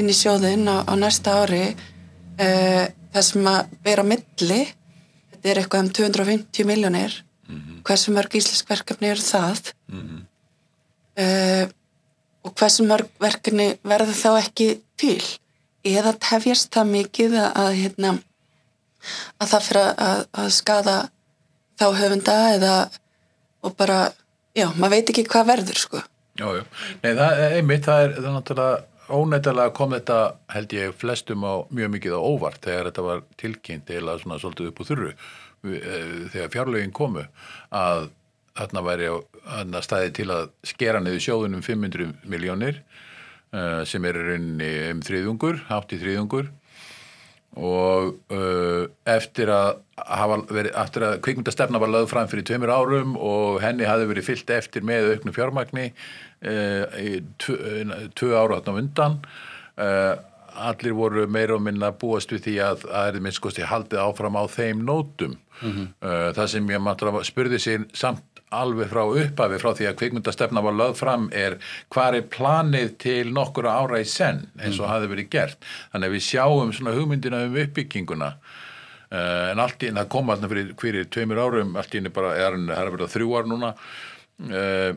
inn 0.00 0.08
í 0.08 0.16
sjóðin 0.16 0.64
á, 0.70 0.80
á 0.88 0.92
næsta 0.96 1.34
ári 1.42 1.64
uh, 1.74 2.86
það 3.12 3.28
sem 3.28 3.50
að 3.52 3.76
vera 3.84 4.06
milli 4.06 4.62
þetta 5.32 5.50
er 5.52 5.60
eitthvað 5.60 5.84
um 5.84 5.92
250 6.00 6.68
miljónir 6.68 7.20
hversu 7.86 8.12
mörg 8.14 8.34
íslensk 8.38 8.68
verkefni 8.70 9.10
eru 9.12 9.24
það? 9.24 9.72
Uh, 11.12 11.64
og 12.42 12.54
hversu 12.58 12.86
mörg 12.88 13.10
verkefni 13.20 13.72
verður 13.84 14.16
þá 14.16 14.30
ekki 14.40 14.68
til? 15.00 15.20
Eða 15.82 16.14
tefjast 16.22 16.70
það 16.72 16.92
mikið 16.92 17.36
að, 17.40 17.50
að 17.64 17.72
hérna 17.80 18.12
að 19.42 19.50
það 19.50 19.66
fyrir 19.66 19.88
að, 19.90 20.24
að 20.38 20.48
skada 20.54 20.96
þá 21.80 21.86
höfunda 21.98 22.36
eða 22.54 22.74
og 23.62 23.74
bara, 23.78 23.98
já, 24.54 24.68
maður 24.76 24.94
veit 24.96 25.12
ekki 25.12 25.26
hvað 25.30 25.50
verður 25.52 25.78
sko. 25.78 26.02
Já, 26.38 26.46
já. 26.56 26.62
Nei, 27.02 27.12
það 27.18 27.42
er 27.44 27.56
einmitt, 27.58 27.84
það 27.86 28.04
er, 28.04 28.14
það 28.16 28.28
er 28.28 28.36
náttúrulega 28.36 28.91
ónættilega 29.10 29.74
kom 29.74 29.94
þetta, 29.96 30.18
held 30.52 30.74
ég, 30.76 30.96
flestum 30.98 31.46
á 31.46 31.66
mjög 31.74 31.94
mikið 31.96 32.16
á 32.16 32.20
óvart 32.22 32.62
þegar 32.64 32.90
þetta 32.90 33.06
var 33.06 33.22
tilkynnt 33.40 33.90
eða 33.90 34.18
svona 34.22 34.40
svolítið 34.42 34.70
upp 34.70 34.82
úr 34.82 34.90
þurru 34.90 35.12
eh, 35.12 36.12
þegar 36.34 36.52
fjárlögin 36.54 36.94
komu 36.94 37.24
að 37.74 38.10
þarna 38.58 38.84
væri 38.86 39.10
þarna 39.42 39.82
staði 39.84 40.12
til 40.16 40.28
að 40.32 40.50
skera 40.66 41.00
niður 41.02 41.24
sjóðunum 41.24 41.64
500 41.64 42.10
miljónir 42.28 42.82
uh, 43.56 43.80
sem 43.88 44.04
er 44.04 44.18
rauninni 44.18 44.72
um 44.90 45.00
þriðungur, 45.04 45.62
hátt 45.70 45.94
í 45.96 46.00
þriðungur 46.02 46.50
og 47.60 48.14
uh, 48.32 48.88
eftir 49.12 49.50
að 49.52 49.82
hafa 50.00 50.38
verið, 50.48 50.72
eftir 50.82 51.04
að 51.04 51.18
kvikmyndastefna 51.26 51.80
var 51.82 51.92
lögð 51.92 52.10
fram 52.14 52.30
fyrir 52.30 52.46
tveimur 52.48 52.72
árum 52.72 53.14
og 53.20 53.60
henni 53.62 53.88
hafði 53.88 54.08
verið 54.08 54.28
fyllt 54.30 54.52
eftir 54.56 54.86
með 54.88 55.10
auknu 55.12 55.34
fjármagni 55.36 55.90
uh, 55.92 56.84
í 56.96 57.20
tvö, 57.42 57.58
uh, 57.84 58.04
tvö 58.16 58.32
ára 58.38 58.60
þarna 58.60 58.72
á 58.72 58.80
undan 58.80 59.18
uh, 59.76 60.14
allir 60.52 60.96
voru 60.96 61.26
meira 61.28 61.56
og 61.56 61.64
minna 61.64 61.92
búast 61.96 62.32
við 62.32 62.46
því 62.46 62.56
að 62.64 62.82
það 62.86 63.06
er 63.08 63.22
minnst 63.24 63.42
kosti 63.44 63.64
haldið 63.68 64.02
áfram 64.02 64.36
á 64.36 64.44
þeim 64.52 64.82
nótum. 64.84 65.38
Uh, 65.62 66.28
það 66.36 66.46
sem 66.52 66.70
ég 66.72 66.82
máttúrulega 66.82 67.24
spurði 67.24 67.60
sér 67.62 67.86
samt 67.96 68.24
alveg 68.52 68.90
frá 68.90 69.02
upphafi 69.06 69.60
frá 69.60 69.72
því 69.76 69.88
að 69.88 69.96
kvikmyndastefna 70.00 70.62
var 70.64 70.76
lögð 70.76 70.98
fram 71.00 71.28
er 71.36 71.56
hvað 71.92 72.18
er 72.18 72.28
planið 72.32 72.92
til 73.02 73.32
nokkura 73.34 73.74
ára 73.80 74.02
í 74.02 74.08
senn 74.08 74.44
eins 74.60 74.80
og 74.80 74.90
hafi 74.90 75.10
verið 75.10 75.30
gert. 75.32 75.68
Þannig 75.92 76.10
að 76.10 76.16
við 76.16 76.26
sjáum 76.28 76.74
svona 76.76 76.94
hugmyndina 76.96 77.42
um 77.46 77.58
uppbygginguna 77.64 78.30
uh, 78.36 79.50
en 79.50 79.64
allt 79.64 79.84
í 79.84 79.90
en 79.90 80.00
það 80.02 80.12
kom 80.14 80.32
alltaf 80.32 80.54
fyrir, 80.54 80.72
fyrir 80.80 81.10
tveimur 81.12 81.42
árum 81.42 81.76
allt 81.80 81.96
í 81.96 82.02
er, 82.02 82.14
það 82.14 82.72
er 82.78 82.94
verið 82.96 83.14
þrjú 83.16 83.36
ár 83.38 83.50
núna 83.50 83.74
uh, 83.74 84.90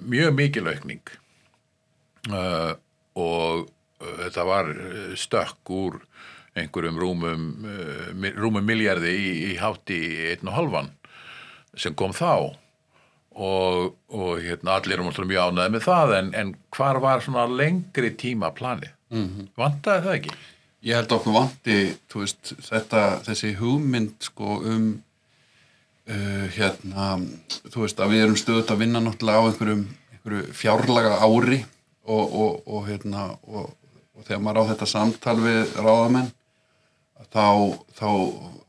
mjög 0.00 0.36
mikil 0.36 0.70
aukning. 0.70 1.16
Uh, 2.30 2.72
og 3.20 3.68
þetta 4.00 4.44
var 4.48 4.70
stökk 5.18 5.70
úr 5.76 5.98
einhverjum 6.58 6.96
rúmum, 6.98 7.42
rúmum 8.34 8.64
miljardi 8.66 9.12
í, 9.12 9.28
í 9.50 9.58
hátt 9.60 9.92
í 9.92 10.00
einn 10.32 10.48
og 10.48 10.56
halvan 10.56 10.88
sem 11.78 11.94
kom 11.94 12.14
þá 12.16 12.56
og, 13.30 13.92
og 14.10 14.40
hérna, 14.42 14.78
allir 14.78 15.02
alltaf 15.02 15.26
mjög 15.26 15.50
ánæði 15.50 15.74
með 15.74 15.84
það 15.86 16.16
en, 16.18 16.32
en 16.34 16.54
hvar 16.76 16.98
var 17.02 17.22
svona 17.24 17.46
lengri 17.46 18.10
tíma 18.18 18.50
planið? 18.56 18.90
Mm 19.10 19.26
-hmm. 19.26 19.52
Vantaði 19.58 20.02
það 20.06 20.14
ekki? 20.14 20.34
ég 20.86 20.96
held 20.96 21.12
okkur 21.12 21.36
vanti 21.36 21.78
þú 22.10 22.24
veist, 22.24 22.52
þetta, 22.64 23.04
þessi 23.26 23.52
hugmynd 23.58 24.16
sko 24.30 24.60
um 24.64 24.86
uh, 26.08 26.46
hérna, 26.56 27.10
þú 27.68 27.84
veist 27.84 28.00
að 28.00 28.14
við 28.14 28.24
erum 28.24 28.40
stöðut 28.40 28.72
að 28.72 28.84
vinna 28.84 29.02
náttúrulega 29.04 29.44
á 29.44 29.48
einhverjum, 29.50 29.84
einhverju 30.14 30.56
fjárlaga 30.56 31.18
ári 31.20 31.60
og, 32.04 32.24
og, 32.24 32.62
og 32.66 32.86
hérna 32.88 33.26
og, 33.44 33.72
og 34.16 34.26
þegar 34.26 34.44
maður 34.46 34.62
á 34.64 34.68
þetta 34.72 34.92
samtal 34.94 35.36
við 35.42 35.74
ráðamenn 35.76 36.30
þá, 37.28 37.46
þá 37.98 38.08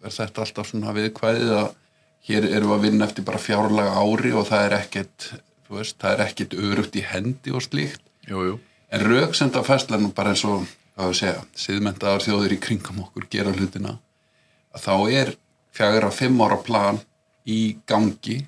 er 0.03 0.17
þetta 0.17 0.43
alltaf 0.45 0.71
svona 0.71 0.97
viðkvæðið 0.97 1.53
að 1.61 1.69
hér 2.27 2.47
við 2.51 2.75
að 2.75 2.85
vinna 2.85 3.07
eftir 3.07 3.25
bara 3.27 3.41
fjárlaga 3.41 3.97
ári 3.97 4.33
og 4.37 4.47
það 4.49 4.65
er 4.67 4.77
ekkert 4.77 5.27
þú 5.67 5.79
veist, 5.79 5.97
það 6.01 6.13
er 6.13 6.25
ekkert 6.27 6.57
örugt 6.59 6.97
í 6.99 7.05
hendi 7.07 7.53
og 7.55 7.65
slíkt 7.65 8.03
Jú, 8.29 8.43
jú. 8.45 8.57
En 8.91 9.01
rauksenda 9.07 9.63
fæsla 9.63 9.97
nú 9.97 10.11
bara 10.15 10.33
eins 10.33 10.43
og, 10.45 10.65
hvað 10.95 11.11
við 11.11 11.19
segja, 11.21 11.43
siðmentaðar 11.57 12.25
þjóðir 12.25 12.55
í 12.55 12.59
kringum 12.61 12.99
okkur 13.05 13.27
gera 13.31 13.53
hlutina, 13.55 13.95
að 14.75 14.83
þá 14.85 14.95
er 15.21 15.31
fjagra 15.75 16.11
fimm 16.13 16.41
ára 16.43 16.59
plan 16.61 16.99
í 17.47 17.77
gangi 17.87 18.41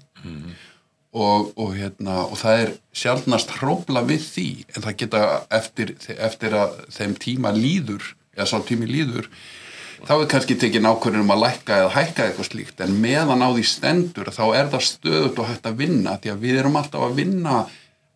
og, 1.14 1.54
og, 1.56 1.74
hérna, 1.78 2.26
og 2.28 2.38
það 2.42 2.62
er 2.66 2.74
sjálfnast 2.94 3.56
hrópla 3.60 4.04
við 4.08 4.28
því, 4.28 4.48
en 4.76 4.86
það 4.86 4.98
geta 5.02 5.24
eftir, 5.50 5.96
eftir 6.18 6.56
að 6.60 6.78
þeim 6.92 7.16
tíma 7.26 7.52
líður, 7.56 8.16
eða 8.36 8.50
sá 8.52 8.58
tími 8.68 8.88
líður, 8.90 9.30
þá 10.08 10.14
er 10.16 10.28
kannski 10.32 10.58
tekin 10.60 10.90
ákvörðin 10.90 11.24
um 11.24 11.32
að 11.36 11.44
lækka 11.46 11.78
eða 11.82 11.94
hækka 11.94 12.26
eitthvað 12.28 12.50
slíkt, 12.50 12.82
en 12.84 12.98
meðan 13.04 13.46
á 13.46 13.50
því 13.54 13.64
stendur, 13.70 14.32
þá 14.36 14.44
er 14.58 14.74
það 14.74 14.86
stöðut 14.90 15.40
og 15.40 15.50
hægt 15.50 15.70
að 15.70 15.80
vinna, 15.80 16.18
því 16.20 16.34
að 16.34 16.44
við 16.44 16.60
erum 16.62 16.78
alltaf 16.80 17.06
að 17.08 17.18
vinna 17.22 17.64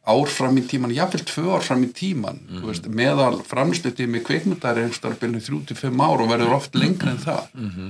ár 0.08 0.32
fram 0.32 0.56
í 0.60 0.63
tíman, 0.67 0.93
jáfnvel 0.95 1.23
tvö 1.28 1.45
ár 1.58 1.65
fram 1.65 1.84
í 1.84 1.89
tíman 1.91 2.39
mm 2.39 2.67
veist, 2.67 2.88
meðal 2.88 3.41
framslutið 3.47 4.12
með 4.12 4.23
kveikmyndar 4.30 4.80
er 4.80 4.93
til 4.93 5.76
fimm 5.76 6.02
ár 6.02 6.23
og 6.23 6.32
verður 6.32 6.56
oft 6.60 6.76
lengra 6.76 7.12
en 7.12 7.23
það 7.23 7.43
-hmm. 7.54 7.89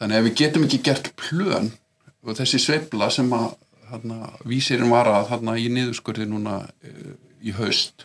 þannig 0.00 0.18
að 0.18 0.26
við 0.26 0.34
getum 0.34 0.64
ekki 0.64 0.82
gert 0.82 1.12
plön 1.16 1.72
og 2.22 2.36
þessi 2.36 2.58
sveifla 2.58 3.10
sem 3.10 3.32
að 3.32 3.56
vísirinn 4.44 4.90
var 4.90 5.08
að 5.08 5.28
þarna 5.30 5.56
í 5.56 5.68
niðurskurði 5.72 6.26
núna 6.28 6.68
uh, 6.68 7.12
í 7.40 7.52
haust 7.56 8.04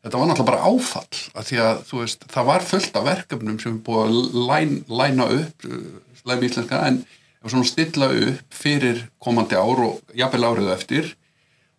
þetta 0.00 0.20
var 0.20 0.30
náttúrulega 0.30 0.48
bara 0.48 0.68
áfall 0.68 1.20
að 1.36 1.48
því 1.50 1.58
að 1.64 1.80
þú 1.88 2.02
veist, 2.02 2.26
það 2.32 2.48
var 2.48 2.66
fullt 2.70 2.96
af 2.96 3.06
verkefnum 3.06 3.58
sem 3.60 3.74
er 3.74 3.82
búið 3.84 4.02
að 4.06 4.38
læn, 4.48 4.74
læna 4.88 5.26
upp 5.36 5.66
uh, 5.68 5.82
slæmi 6.22 6.48
íslenska 6.48 6.80
en 6.88 7.02
svona 7.44 7.68
stilla 7.68 8.08
upp 8.12 8.56
fyrir 8.56 9.04
komandi 9.20 9.58
ár 9.60 9.84
og 9.84 10.16
jafnvel 10.16 10.48
árið 10.48 10.72
eftir. 10.74 11.12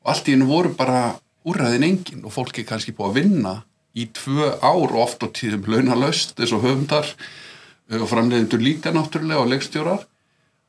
Og 0.01 0.13
allt 0.13 0.29
í 0.29 0.35
hennu 0.35 0.49
voru 0.49 0.73
bara 0.77 1.01
úrræðin 1.45 1.85
engin 1.85 2.25
og 2.25 2.33
fólki 2.33 2.65
kannski 2.65 2.93
búið 2.97 3.09
að 3.09 3.19
vinna 3.19 3.55
í 3.97 4.07
tvö 4.13 4.53
ár 4.61 4.93
og 4.93 5.01
oft 5.01 5.25
á 5.25 5.27
tíðum 5.33 5.65
launalaust 5.69 6.37
eins 6.37 6.53
og 6.53 6.65
höfundar 6.65 7.09
uh, 7.09 7.99
og 7.99 8.09
framleiðendur 8.13 8.61
líka 8.61 8.93
náttúrulega 8.93 9.41
og 9.41 9.53
leikstjórar. 9.55 10.05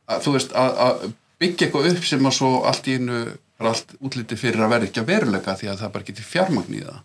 Að 0.09 0.25
þú 0.25 0.37
veist 0.38 0.57
að, 0.57 0.83
að 0.88 1.09
byggja 1.43 1.69
eitthvað 1.69 1.93
upp 1.93 2.05
sem 2.09 2.29
að 2.29 2.38
svo 2.41 2.53
allt 2.69 2.88
í 2.88 2.97
hennu 2.97 3.23
er 3.29 3.69
allt 3.69 3.97
útliti 4.01 4.41
fyrir 4.41 4.65
að 4.65 4.73
vera 4.73 4.88
ekki 4.88 5.03
að 5.03 5.11
veruleika 5.12 5.59
því 5.59 5.69
að 5.71 5.83
það 5.83 5.91
bara 5.95 6.07
getur 6.09 6.33
fjármagn 6.33 6.79
í 6.81 6.87
það 6.87 7.01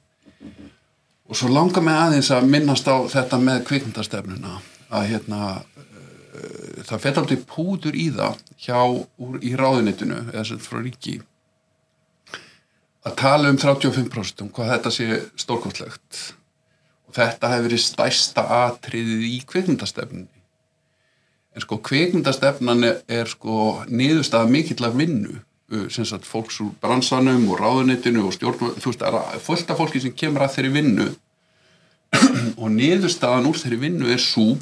og 1.28 1.36
svo 1.36 1.52
langar 1.52 1.84
mig 1.84 1.96
aðeins 1.96 2.32
að 2.32 2.50
minnast 2.52 2.88
á 2.88 2.98
þetta 3.12 3.40
með 3.44 3.64
kvikmyndastefnuna 3.70 4.60
að 4.88 5.08
hérna 5.12 5.42
uh, 5.60 6.84
það 6.88 7.02
fett 7.04 7.22
aldrei 7.22 7.40
púður 7.44 7.98
í 8.00 8.10
það 8.16 8.44
hjá 8.64 8.80
úr, 8.88 9.42
í 9.44 9.56
ráðunitinu 9.60 10.22
eða 10.32 10.46
sem 10.52 10.62
frá 10.64 10.80
ríki 10.82 11.20
að 13.08 13.16
tala 13.22 13.52
um 13.52 13.60
35% 13.60 14.44
um 14.44 14.52
hvað 14.54 14.74
þetta 14.76 14.94
sé 14.94 15.20
stórkostlegt. 15.40 16.22
Og 17.08 17.16
þetta 17.16 17.52
hefur 17.54 17.70
verið 17.70 17.84
stærsta 17.84 18.44
atriðið 18.66 19.28
í 19.30 19.38
kvikmyndastefnunni. 19.48 20.34
En 21.56 21.64
sko 21.64 21.80
kvikmyndastefnan 21.88 22.84
er, 22.86 23.30
sko 23.32 23.84
niðurstaða 23.90 24.50
mikill 24.52 24.84
af 24.86 24.98
vinnu 24.98 25.40
sagt 26.08 26.28
fólks 26.28 26.60
úr 26.64 26.74
bransanum 26.82 27.50
og 27.52 27.60
ráðunitinu 27.60 28.28
og 28.28 28.36
stjórn, 28.36 28.76
þú 28.80 28.92
veist, 28.92 29.04
fullt 29.44 29.72
af 29.74 29.80
fólki 29.80 30.02
sem 30.04 30.14
kemur 30.16 30.46
að 30.46 30.54
þeirri 30.58 30.74
vinnu. 30.78 31.08
Og 32.64 32.70
niðurstaðan 32.72 33.50
úr 33.50 33.58
þeirri 33.60 33.82
vinnu 33.82 34.08
er 34.14 34.22
svo 34.24 34.54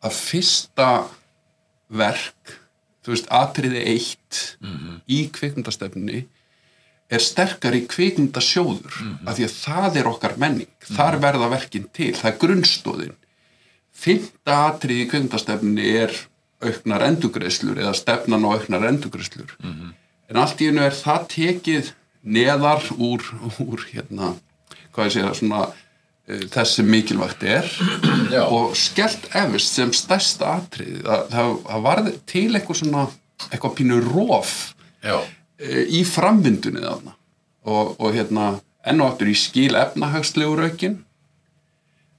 að 0.00 0.14
fyrsta 0.16 0.86
verk, 1.92 2.54
þú 3.04 3.12
veist, 3.12 3.28
atriði 3.28 3.82
eitt 3.92 4.40
í 5.06 5.26
kvikmyndastefnunni 5.36 6.22
er 7.12 7.22
sterkari 7.22 7.84
kvikmyndasjóður 7.86 8.96
mm 8.96 9.12
-hmm. 9.12 9.28
af 9.28 9.36
því 9.36 9.44
að 9.44 9.58
það 9.66 9.96
er 9.96 10.08
okkar 10.08 10.34
menning. 10.40 10.72
Þar 10.80 11.20
verða 11.20 11.50
verkin 11.52 11.86
til, 11.92 12.14
það 12.16 12.32
er 12.32 12.40
grunnstóðin 12.40 13.16
fymta 13.96 14.56
atrið 14.70 15.04
í 15.04 15.06
kvikmyndastefni 15.10 15.92
er 16.02 16.16
auknar 16.64 17.04
endugreislur 17.06 17.78
eða 17.80 17.94
stefnan 17.96 18.44
á 18.44 18.48
auknar 18.56 18.86
endugreislur 18.90 19.56
mm 19.62 19.72
-hmm. 19.72 19.94
En 20.30 20.40
allt 20.42 20.62
í 20.62 20.70
hennu 20.70 20.84
er 20.86 20.96
það 20.96 21.26
tekið 21.32 21.90
neðar 22.26 22.86
úr, 22.98 23.22
úr 23.62 23.84
hérna, 23.92 24.32
hvað 24.94 25.08
ég 25.08 25.14
segja 25.16 25.34
svona 25.38 25.62
uh, 25.68 26.44
þess 26.52 26.78
sem 26.78 26.90
mikilvægt 26.90 27.46
er 27.46 27.70
Já. 28.32 28.42
og 28.46 28.74
skellt 28.78 29.28
efist 29.36 29.78
sem 29.78 29.94
stærsta 29.94 30.56
atrið 30.60 31.02
það, 31.06 31.24
það, 31.34 31.54
það 31.70 31.86
varði 31.88 32.14
til 32.26 32.48
eitthvað 32.52 32.82
svona 32.82 33.06
eitthvað 33.50 33.76
pínu 33.78 34.00
róf 34.08 34.54
uh, 35.06 35.26
í 35.86 36.02
framvindunni 36.08 36.82
þarna 36.82 37.16
og, 37.66 37.96
og 37.98 38.14
hérna 38.14 38.54
enn 38.86 39.02
og 39.02 39.12
aftur 39.12 39.30
í 39.30 39.38
skil 39.38 39.74
efnahagslegu 39.78 40.54
raukin 40.58 41.00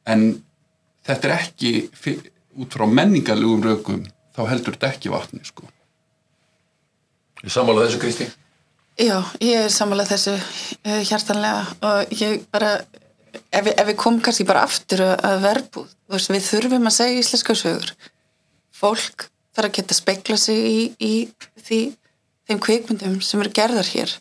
en 0.08 0.28
þetta 1.08 1.30
er 1.30 1.36
ekki 1.38 1.72
út 2.58 2.74
frá 2.74 2.88
menningarlegum 2.90 3.64
raukum 3.64 4.06
þá 4.36 4.42
heldur 4.52 4.76
þetta 4.78 4.94
ekki 4.94 5.12
vatni 5.14 5.44
sko. 5.48 5.68
Ég 7.44 7.54
sammála 7.54 7.86
þessu 7.86 8.02
Kristi 8.02 8.28
Já, 8.98 9.20
ég 9.38 9.68
er 9.68 9.70
samanlega 9.70 10.16
þessu 10.16 10.32
uh, 10.34 11.02
hjartanlega 11.06 11.66
og 11.86 12.14
ég 12.18 12.40
bara, 12.50 12.80
ef 13.54 13.68
ef 13.70 13.86
við 13.92 13.98
komum 14.02 14.24
kannski 14.26 14.46
bara 14.50 14.64
aftur 14.66 15.04
að, 15.06 15.46
þú 15.78 15.84
veist, 16.16 16.32
við 16.34 16.48
þurfum 16.48 16.90
að 16.90 16.96
segja 16.96 17.20
íslenska 17.22 17.56
sögur. 17.60 17.92
Fólk 18.74 19.28
þarf 19.54 19.70
að 19.70 19.78
geta 19.78 20.00
spekla 20.00 20.40
sig 20.42 20.66
í, 20.66 20.82
í 20.98 21.14
því, 21.62 21.80
þeim 22.50 22.64
kvikmyndum 22.66 23.22
sem 23.22 23.46
eru 23.46 23.54
gerðar 23.54 23.94
hér 23.94 24.18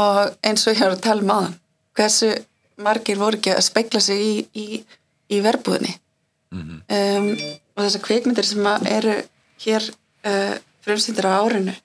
og 0.00 0.32
eins 0.40 0.64
og 0.64 0.72
ég 0.72 0.80
har 0.80 0.96
að 0.96 1.04
tala 1.04 1.26
um 1.26 1.36
aðan, 1.36 1.60
hversu 1.92 2.32
margir 2.80 3.20
voru 3.20 3.36
ekki 3.36 3.52
að 3.52 3.64
spekla 3.68 4.00
sig 4.00 4.24
í, 4.24 4.34
í, 4.56 4.66
í 5.36 5.44
verbúðinni. 5.44 5.98
um, 6.88 7.30
og 7.76 7.84
þessar 7.84 8.08
kvikmyndir 8.08 8.48
sem 8.48 8.66
eru 8.88 9.20
hér 9.66 9.92
uh, 10.24 10.56
frumsýndir 10.80 11.28
á 11.28 11.44
árinu 11.44 11.76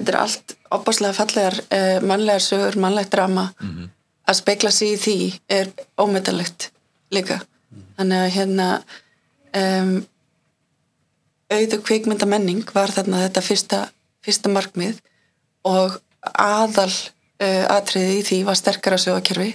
þetta 0.00 0.12
er 0.14 0.20
allt 0.24 0.56
opaslega 0.74 1.16
fallegar 1.16 1.60
uh, 1.60 2.00
mannlegar 2.02 2.44
sögur, 2.44 2.80
mannlegt 2.80 3.12
drama. 3.14 3.50
Að 4.30 4.38
speikla 4.38 4.70
sig 4.70 4.94
í 4.94 5.00
því 5.00 5.16
er 5.50 5.70
ómetalegt 5.98 6.70
líka. 7.14 7.40
Þannig 7.98 8.24
að 8.24 8.34
hérna 8.36 8.66
um, 9.56 9.94
auðu 11.50 11.80
kvikmynda 11.82 12.28
menning 12.30 12.62
var 12.74 12.92
þarna 12.94 13.24
þetta 13.26 13.42
fyrsta, 13.42 13.80
fyrsta 14.24 14.52
markmið 14.52 15.00
og 15.66 15.98
aðal 16.20 16.90
uh, 16.90 17.66
atriði 17.74 18.20
í 18.20 18.24
því 18.28 18.40
var 18.48 18.58
sterkara 18.58 18.98
sögakerfi 19.00 19.50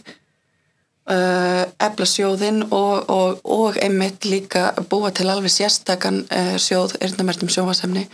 uh, 1.09 1.63
efla 1.87 2.09
sjóðinn 2.09 2.65
og, 2.67 3.09
og, 3.09 3.41
og 3.43 3.79
einmitt 3.81 4.27
líka 4.27 4.73
búa 4.89 5.13
til 5.15 5.29
alveg 5.31 5.53
sérstakann 5.53 6.25
uh, 6.27 6.55
sjóð 6.61 6.97
erðnamertum 6.99 7.51
sjóvasemni 7.51 8.07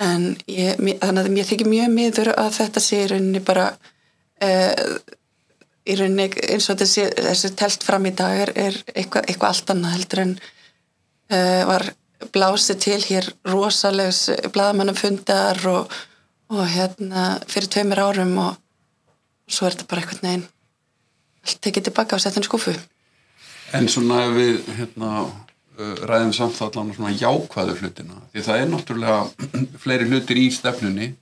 en 0.00 0.26
ég, 0.48 0.76
þannig 0.80 1.22
að 1.22 1.32
mér 1.34 1.48
þykir 1.48 1.68
mjög 1.68 1.94
miður 1.94 2.32
að 2.34 2.52
þetta 2.56 2.82
sé 2.84 3.02
í 3.04 3.08
rauninni 3.10 3.42
bara 3.44 3.66
uh, 3.70 4.84
í 5.84 5.96
rauninni 5.98 6.28
eins 6.48 6.68
og 6.72 6.78
þessi, 6.80 7.08
þessi 7.16 7.52
telt 7.58 7.84
fram 7.84 8.08
í 8.08 8.14
dag 8.16 8.44
er, 8.46 8.52
er 8.56 8.78
eitthvað, 8.94 9.26
eitthvað 9.26 9.50
allt 9.50 9.74
annað 9.74 9.96
heldur 9.96 10.22
en 10.24 10.36
uh, 10.40 11.62
var 11.68 11.90
blásið 12.34 12.80
til 12.84 13.00
hér 13.06 13.28
rosalegs 13.48 14.26
blaðamannum 14.52 14.98
fundar 14.98 15.60
og, 15.70 15.92
og 16.52 16.64
hérna 16.68 17.34
fyrir 17.48 17.70
tveimur 17.72 18.02
árum 18.04 18.34
og 18.44 18.58
svo 19.50 19.66
er 19.66 19.76
þetta 19.76 19.90
bara 19.90 20.04
eitthvað 20.04 20.24
neginn 20.26 20.48
allt 21.40 21.62
tekið 21.64 21.88
tilbaka 21.88 22.16
og 22.16 22.24
sett 22.24 22.36
henni 22.36 22.48
skúfu 22.48 22.74
en 23.76 23.88
svona 23.88 24.24
ef 24.26 24.34
við 24.36 24.58
hérna, 24.76 25.24
ræðum 26.10 26.32
samt 26.36 26.56
þá 26.58 26.64
allan 26.68 26.94
svona 26.96 27.14
jákvæðu 27.16 27.76
hlutina. 27.80 28.18
Því 28.32 28.46
það 28.46 28.62
er 28.62 28.70
náttúrulega 28.70 29.20
fleiri 29.82 30.08
hlutir 30.10 30.40
í 30.40 30.48
stefnunni 30.54 31.12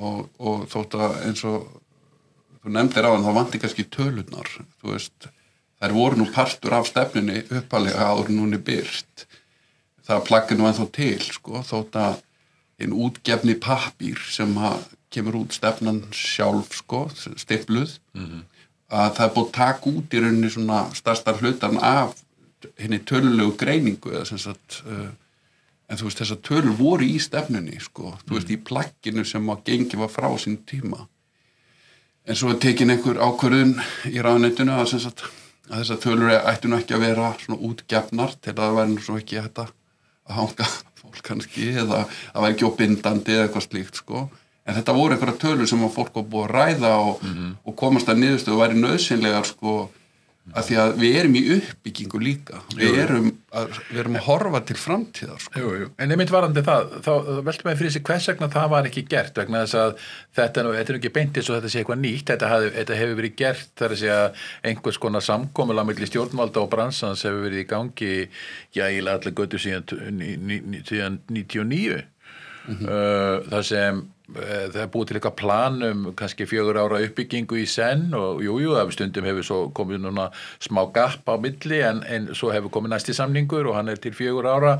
og, 0.00 0.26
og 0.40 0.64
þótt 0.72 0.96
að 0.98 1.18
eins 1.28 1.44
og 1.48 1.68
þú 2.60 2.72
nefndir 2.76 3.08
á 3.08 3.10
en 3.14 3.26
þá 3.26 3.32
vanti 3.36 3.60
kannski 3.60 3.86
tölunar 3.92 4.48
þú 4.80 4.92
veist, 4.92 5.28
þær 5.80 5.96
voru 5.96 6.20
nú 6.20 6.28
partur 6.34 6.76
af 6.76 6.88
stefnunni 6.90 7.44
uppalega 7.48 8.08
áður 8.12 8.32
núni 8.36 8.60
byrt 8.64 9.26
það 10.06 10.26
plaggi 10.28 10.58
nú 10.58 10.66
ennþá 10.68 10.88
til 10.96 11.20
sko, 11.24 11.62
þótt 11.66 12.00
að 12.00 12.18
einn 12.80 12.96
útgefni 12.96 13.56
pappír 13.60 14.20
sem 14.32 14.54
kemur 15.12 15.42
út 15.42 15.56
stefnan 15.56 16.02
sjálf 16.16 16.72
sko, 16.80 17.06
stipluð 17.40 17.98
að 18.90 19.12
það 19.16 19.24
er 19.26 19.34
búið 19.34 19.46
að 19.46 19.56
taka 19.56 19.92
út 19.92 20.14
í 20.16 20.22
rauninni 20.22 20.52
svona 20.52 20.80
starsta 20.96 21.36
hlutan 21.38 21.78
af 21.78 22.16
henni 22.80 23.00
tölulegu 23.06 23.56
greiningu 23.60 24.12
eða 24.14 24.26
sem 24.28 24.40
sagt 24.40 24.82
uh, 24.86 25.08
en 25.90 25.98
þú 25.98 26.06
veist 26.06 26.22
þessar 26.22 26.40
tölur 26.46 26.76
voru 26.78 27.06
í 27.06 27.18
stefnunni 27.22 27.80
sko, 27.82 28.14
þú 28.26 28.36
veist 28.36 28.52
í 28.54 28.58
plagginu 28.62 29.24
sem 29.26 29.48
að 29.50 29.64
gengi 29.70 29.98
var 29.98 30.12
frá 30.12 30.28
sín 30.38 30.60
tíma. 30.68 31.06
En 32.28 32.38
svo 32.38 32.52
tekin 32.62 32.92
einhver 32.94 33.18
ákvörðun 33.18 33.74
í 34.10 34.20
ráðuneytinu 34.22 34.76
að, 34.76 34.92
sem 34.92 35.02
sagt, 35.02 35.24
að 35.70 35.82
þessar 35.82 36.02
tölur 36.04 36.34
ættu 36.36 36.70
nú 36.70 36.78
ekki 36.78 36.94
að 36.94 37.06
vera 37.08 37.32
svona 37.40 37.58
útgefnar 37.66 38.36
til 38.38 38.52
að 38.54 38.62
það 38.62 38.76
væri 38.78 38.94
nú 38.94 39.04
svo 39.06 39.18
ekki 39.18 39.40
þetta 39.40 39.66
að 40.30 40.36
hanga 40.36 40.68
fólk 41.00 41.22
kannski 41.26 41.72
eða 41.82 42.04
að 42.04 42.44
væri 42.44 42.54
ekki 42.54 42.68
óbindandi 42.68 43.34
eða 43.34 43.48
eitthvað 43.48 43.66
slíkt 43.66 44.02
sko. 44.02 44.28
En 44.68 44.76
þetta 44.76 44.94
voru 44.94 45.16
einhverja 45.16 45.42
tölur 45.42 45.66
sem 45.66 45.82
að 45.82 45.96
fólk 45.96 46.20
var 46.20 46.28
búið 46.30 46.44
að 46.44 46.52
ræða 46.54 46.92
og, 47.02 47.24
og 47.66 47.76
komast 47.80 48.10
að 48.12 48.20
niðurstöðu 48.22 48.58
og 48.58 48.62
væri 48.62 48.82
nöðsynlegar 48.84 49.48
sko 49.48 49.74
að 50.50 50.64
því 50.66 50.76
að 50.82 50.92
við 50.98 51.16
erum 51.20 51.34
í 51.38 51.42
uppbyggingu 51.54 52.20
líka 52.22 52.60
við 52.74 52.96
erum 53.04 53.26
að, 53.54 53.76
við 53.90 53.98
erum 54.02 54.16
að 54.18 54.24
horfa 54.26 54.60
til 54.66 54.76
framtíðar 54.78 55.42
sko. 55.44 55.60
Jú, 55.62 55.70
jú. 55.82 55.88
En 56.02 56.10
einmitt 56.14 56.32
varandi 56.34 56.64
það, 56.66 56.88
þá 57.06 57.10
veltum 57.46 57.70
við 57.70 57.78
fyrir 57.80 57.94
sig 57.94 58.04
hvers 58.08 58.26
vegna 58.32 58.48
það 58.50 58.68
var 58.74 58.88
ekki 58.90 59.04
gert 59.12 59.38
vegna 59.38 59.62
þess 59.64 59.78
að 59.80 59.94
þetta, 60.40 60.64
nú, 60.66 60.74
þetta 60.78 60.94
er 60.94 60.98
ekki 61.00 61.12
beintið 61.18 61.46
svo 61.46 61.58
þetta 61.58 61.72
sé 61.74 61.82
eitthvað 61.84 62.02
nýtt, 62.02 62.26
þetta, 62.32 62.50
hafði, 62.54 62.70
þetta 62.80 62.98
hefur 63.00 63.18
verið 63.22 63.36
gert 63.44 63.70
þar 63.78 63.94
að 63.96 64.02
segja 64.02 64.20
einhvers 64.72 65.00
konar 65.06 65.26
samkomula 65.28 65.86
millir 65.86 66.10
stjórnvalda 66.10 66.64
og 66.64 66.70
bransans 66.74 67.26
hefur 67.28 67.44
verið 67.46 67.64
í 67.64 67.68
gangi, 67.70 68.14
já, 68.74 68.86
ég 68.90 69.04
laði 69.06 69.18
allir 69.22 69.38
götu 69.42 69.62
síðan, 69.62 69.86
ní- 70.18 70.36
ní- 70.50 70.62
ní- 70.74 70.82
síðan 70.90 71.20
99 71.30 72.00
uh, 72.00 73.40
þar 73.50 73.66
sem 73.66 74.02
það 74.34 74.80
er 74.82 74.90
búið 74.92 75.08
til 75.08 75.18
eitthvað 75.18 75.36
plan 75.40 75.78
um 75.86 76.02
kannski 76.18 76.46
fjögur 76.48 76.78
ára 76.80 77.00
uppbyggingu 77.04 77.60
í 77.60 77.66
senn 77.68 78.14
og 78.16 78.42
jújú, 78.44 78.58
jú, 78.64 78.74
af 78.78 78.92
stundum 78.94 79.26
hefur 79.28 79.46
svo 79.46 79.60
komið 79.76 80.04
núna 80.04 80.28
smá 80.62 80.82
gap 80.94 81.28
á 81.28 81.34
milli 81.40 81.80
en, 81.86 82.02
en 82.06 82.30
svo 82.34 82.52
hefur 82.54 82.72
komið 82.76 82.94
næsti 82.94 83.16
samningur 83.16 83.70
og 83.70 83.78
hann 83.78 83.92
er 83.92 84.00
til 84.02 84.14
fjögur 84.16 84.48
ára 84.50 84.76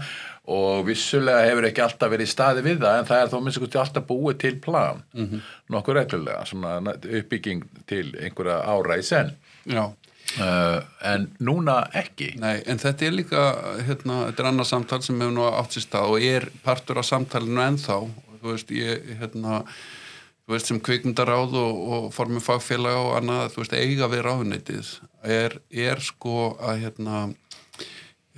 og 0.50 0.86
vissulega 0.88 1.46
hefur 1.46 1.68
ekki 1.68 1.84
alltaf 1.84 2.10
verið 2.12 2.30
staði 2.30 2.64
við 2.66 2.82
það 2.82 2.98
en 2.98 3.08
það 3.10 3.24
er 3.24 3.32
þó 3.32 3.38
minnst 3.40 3.60
ekki 3.60 3.82
alltaf 3.82 4.06
búið 4.08 4.38
til 4.44 4.56
plan 4.60 5.02
-hmm. 5.14 5.40
nokkur 5.68 5.94
reglulega, 5.94 6.44
svona 6.44 6.78
uppbygging 6.94 7.64
til 7.86 8.14
einhverja 8.20 8.62
ára 8.64 8.98
í 8.98 9.02
senn. 9.02 9.36
Já, 9.66 9.92
uh, 10.38 10.80
en 11.02 11.28
núna 11.38 11.84
ekki. 11.94 12.34
Nei, 12.40 12.62
en 12.66 12.78
þetta 12.78 13.06
er 13.06 13.12
líka 13.12 13.44
hérna, 13.86 14.26
þetta 14.30 14.42
er 14.42 14.50
annað 14.50 14.66
samtal 14.66 15.02
sem 15.02 15.20
hefur 15.20 15.36
nú 15.36 15.46
átt 15.46 15.76
sér 15.76 15.86
stað 15.86 16.10
og 16.14 16.22
er 16.22 16.48
partur 16.64 16.98
af 16.98 17.04
samtalinu 17.04 17.60
ennþá 17.60 18.00
þú 18.40 18.54
veist, 18.54 18.72
ég 18.74 19.12
hérna 19.20 19.60
þú 19.62 20.54
veist, 20.54 20.70
sem 20.70 20.80
kvikmyndaráð 20.82 21.54
og, 21.60 21.84
og 21.94 22.08
formið 22.16 22.46
fagfélag 22.46 22.98
og 22.98 23.14
annað, 23.20 23.52
þú 23.54 23.62
veist, 23.62 23.78
eiga 23.78 24.10
við 24.10 24.24
ráðuneytið 24.26 24.94
er, 25.38 25.60
er 25.70 26.02
sko 26.04 26.54
að 26.58 26.84
hérna 26.86 27.28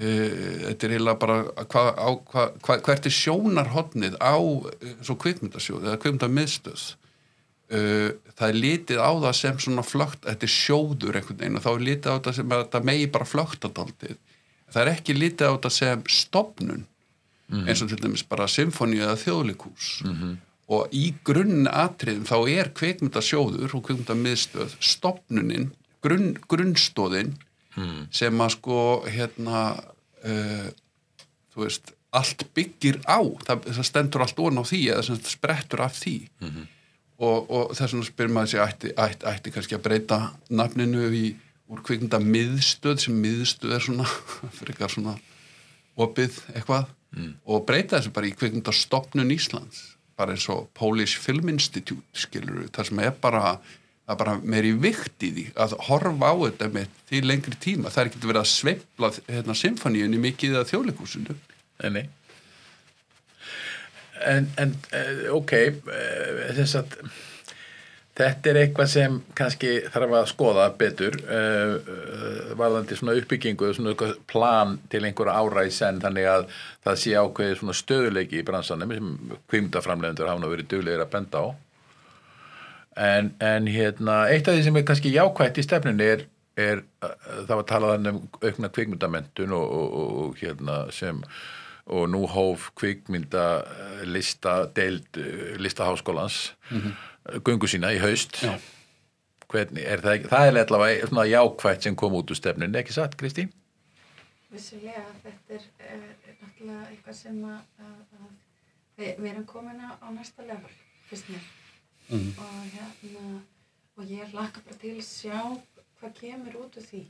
Uh, 0.02 0.70
þetta 0.72 0.86
er 0.86 0.92
heila 0.96 1.12
bara 1.20 1.34
hva, 1.68 1.82
á, 1.92 2.08
hva, 2.32 2.46
hva, 2.64 2.76
hvert 2.80 3.04
er 3.06 3.12
sjónarhotnið 3.12 4.14
á 4.24 4.40
uh, 4.40 4.70
svo 5.04 5.18
kvikmyndasjóð 5.20 5.84
eða 5.84 5.98
kvikmyndamiðstöð? 6.00 6.84
Uh, 7.68 8.08
það 8.32 8.46
er 8.46 8.56
litið 8.56 9.02
á 9.04 9.12
það 9.12 9.36
sem 9.36 9.60
svona 9.60 9.84
flögt, 9.84 10.24
þetta 10.24 10.48
er 10.48 10.54
sjóður 10.54 11.18
einhvern 11.20 11.38
veginn 11.42 11.60
og 11.60 11.66
þá 11.66 11.70
er 11.74 11.84
litið 11.90 12.08
á 12.08 12.16
það 12.24 12.38
sem 12.38 12.56
að 12.56 12.64
það 12.72 12.88
megi 12.88 13.10
bara 13.12 13.28
flögtadaldið 13.34 14.16
það 14.72 14.80
er 14.82 14.92
ekki 14.94 15.18
litið 15.18 15.52
á 15.52 15.54
það 15.66 15.74
sem 15.76 16.04
stopnun 16.16 16.82
-hmm. 17.52 17.68
eins 17.68 17.82
og 17.82 17.88
til 17.88 18.02
dæmis 18.02 18.24
bara 18.24 18.48
symfóni 18.48 18.98
eða 19.02 19.16
þjóðlikús 19.24 20.04
mm 20.04 20.14
-hmm. 20.16 20.36
og 20.68 20.88
í 20.92 21.14
grunn 21.24 21.68
atriðum 21.68 22.24
þá 22.24 22.38
er 22.48 22.72
kvikmyndasjóður 22.74 23.74
og 23.74 23.84
kvikmyndamiðstöð 23.86 24.76
stopnunin, 24.80 25.72
grunn, 26.02 26.36
grunnstóðin 26.48 27.34
Hmm. 27.72 28.04
sem 28.12 28.40
að 28.44 28.50
sko 28.58 28.78
hérna 29.08 29.60
uh, 30.28 30.66
þú 31.54 31.64
veist 31.64 31.94
allt 32.12 32.44
byggir 32.52 32.98
á, 33.08 33.24
það, 33.46 33.68
það 33.78 33.86
stendur 33.88 34.24
allt 34.26 34.42
ón 34.44 34.60
á 34.60 34.64
því 34.68 34.80
eða 34.92 35.04
sem 35.06 35.20
sprettur 35.24 35.80
af 35.80 35.94
því 35.96 36.16
mm 36.28 36.50
-hmm. 36.50 36.66
og, 37.24 37.38
og 37.48 37.72
þess 37.72 37.94
vegna 37.94 38.08
spyr 38.10 38.28
maður 38.28 38.50
sér 38.52 38.64
ætti, 38.66 38.92
ætti, 38.92 39.26
ætti 39.26 39.52
kannski 39.54 39.78
að 39.78 39.84
breyta 39.86 40.18
nafninu 40.50 41.08
í 41.08 41.24
úr 41.72 41.80
kvikmynda 41.80 42.20
miðstöð 42.20 42.98
sem 43.06 43.16
miðstöð 43.16 43.72
er 43.72 43.80
svona 43.80 44.04
fyrir 44.56 44.74
eitthvað 44.74 44.92
svona 44.92 45.16
opið 45.96 46.42
eitthvað 46.52 46.92
mm. 47.16 47.34
og 47.44 47.66
breyta 47.68 47.98
þessu 47.98 48.14
bara 48.14 48.30
í 48.30 48.34
kvikmynda 48.36 48.74
stopnun 48.76 49.34
Íslands. 49.34 49.92
Bara 50.18 50.36
eins 50.36 50.48
og 50.52 50.68
Polish 50.76 51.20
Film 51.20 51.48
Institute 51.52 52.04
skilur 52.18 52.68
þar 52.74 52.90
sem 52.90 53.00
er 53.02 53.14
bara 53.22 53.56
það 54.02 54.18
bara 54.18 54.34
meiri 54.42 54.72
vikt 54.76 55.24
í 55.24 55.30
því 55.32 55.44
að 55.62 55.76
horfa 55.88 56.32
á 56.32 56.34
þetta 56.42 56.68
með 56.74 56.96
því 57.08 57.22
lengri 57.24 57.58
tíma. 57.62 57.92
Það 57.92 58.02
er 58.02 58.10
ekki 58.10 58.26
verið 58.26 58.42
að 58.42 58.50
sveifla 58.52 59.12
hérna, 59.28 59.56
symfoníunni 59.56 60.20
mikið 60.20 60.58
að 60.60 60.68
þjóðleikúsinu 60.72 61.38
Nei, 61.82 62.04
en, 64.26 64.48
en 64.60 64.74
eh, 64.94 65.26
ok 65.34 65.54
þess 66.56 66.76
að 66.78 66.96
þetta 68.18 68.50
er 68.50 68.58
eitthvað 68.60 68.90
sem 68.92 69.18
kannski 69.38 69.72
þarf 69.92 70.14
að 70.18 70.28
skoða 70.30 70.66
betur 70.78 71.16
uh, 71.22 71.74
uh, 71.80 72.52
varðandi 72.60 72.98
svona 72.98 73.16
uppbyggingu 73.16 73.72
svona 73.72 74.12
plan 74.28 74.76
til 74.92 75.04
einhverja 75.06 75.38
ára 75.40 75.64
í 75.68 75.72
senn 75.72 76.00
þannig 76.02 76.28
að 76.28 76.46
það 76.84 77.02
sé 77.04 77.14
ákveði 77.16 77.58
svona 77.60 77.76
stöðuleiki 77.78 78.42
í 78.42 78.46
bransanum 78.46 78.92
sem 78.92 79.12
kvimdaframlegundur 79.52 80.28
hafa 80.28 80.52
verið 80.52 80.72
duglegir 80.74 81.04
að 81.06 81.14
benda 81.16 81.44
á 81.44 81.46
En, 82.92 83.30
en 83.40 83.66
hérna, 83.72 84.26
eitt 84.28 84.48
af 84.48 84.58
því 84.58 84.64
sem 84.66 84.76
er 84.76 84.82
kannski 84.84 85.14
jákvægt 85.14 85.56
í 85.56 85.62
stefnunni 85.64 86.08
er, 86.12 86.26
er 86.60 86.82
það 87.00 87.54
var 87.54 87.66
talað 87.70 88.08
um 88.10 88.18
aukna 88.42 88.68
kvikmyndamentun 88.68 89.54
og, 89.56 89.70
og, 89.78 89.94
og 90.24 90.42
hérna 90.42 90.82
sem 90.92 91.22
og 91.92 92.04
nú 92.12 92.26
hóf 92.30 92.68
kvikmynda 92.78 93.46
lista 94.06 94.66
deild 94.76 95.18
listaháskólans 95.58 96.52
mm 96.68 96.78
-hmm. 96.78 96.92
Gungu 97.46 97.70
sína 97.70 97.92
í 97.94 98.00
haust 98.02 98.38
Já. 98.42 98.54
hvernig 99.52 99.86
er 99.86 100.04
það 100.04 100.28
það 100.32 100.46
er 100.48 100.60
allavega 100.64 101.08
svona 101.10 101.26
jákvægt 101.30 101.88
sem 101.88 101.96
kom 101.98 102.16
út 102.18 102.32
úr 102.32 102.38
stefnunni, 102.38 102.78
ekki 102.78 102.96
satt 102.96 103.16
Kristín? 103.20 103.52
Vissulega, 104.52 105.04
þetta 105.24 105.58
er, 105.58 105.66
er 105.88 106.36
náttúrulega 106.42 106.90
eitthvað 106.90 107.16
sem 107.16 107.38
að, 107.48 107.60
að, 107.80 107.96
að 108.20 109.16
við 109.16 109.30
erum 109.32 109.48
komin 109.48 109.80
á 109.80 110.06
næsta 110.12 110.44
level, 110.44 110.74
fyrst 111.08 111.32
mér 111.32 111.48
mm. 112.10 112.30
og 112.36 112.60
hérna 112.74 113.40
og 113.96 114.08
ég 114.08 114.30
hlakka 114.32 114.62
bara 114.66 114.78
til 114.80 114.94
að 114.96 115.06
sjá 115.06 115.40
hvað 116.00 116.14
kemur 116.20 116.62
út 116.64 116.78
úr 116.80 116.86
því 116.86 117.02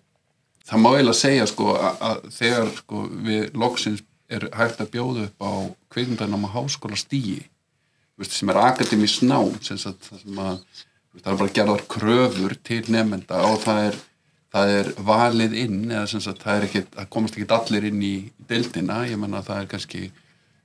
Það 0.62 0.79
má 0.79 0.88
eiginlega 0.92 1.18
segja 1.18 1.46
sko 1.51 1.72
að, 1.75 2.03
að 2.07 2.18
þegar 2.37 2.68
sko 2.77 3.01
við 3.27 3.57
loksins 3.59 4.03
er 4.33 4.46
hægt 4.55 4.83
að 4.83 4.92
bjóða 4.94 5.25
upp 5.27 5.42
á 5.42 5.53
kveikmyndanám 5.92 6.46
á 6.46 6.55
háskóla 6.55 6.98
stíi 6.98 7.40
sem 8.31 8.49
er 8.53 8.61
akademís 8.63 9.19
nám 9.23 9.53
sem 9.61 9.77
að, 9.77 10.09
sem 10.23 10.39
að, 10.39 10.63
það 11.21 11.33
er 11.33 11.39
bara 11.43 11.57
gerðar 11.59 11.85
kröfur 11.89 12.57
til 12.65 12.83
nefnda 12.93 13.43
og 13.49 13.61
það 13.65 13.85
er, 13.89 14.01
það 14.53 14.75
er 14.79 14.91
valið 15.13 15.57
inn 15.65 15.85
eða 15.91 16.07
sem 16.07 16.25
að 16.25 16.43
það 16.45 16.57
er 16.57 16.69
ekki, 16.69 16.85
það 16.97 17.13
komast 17.17 17.39
ekki 17.39 17.55
allir 17.59 17.89
inn 17.91 18.03
í 18.03 18.17
deildina, 18.49 19.07
ég 19.09 19.21
menna 19.21 19.43
að 19.43 19.51
það 19.51 19.63
er 19.63 19.73
kannski 19.75 20.05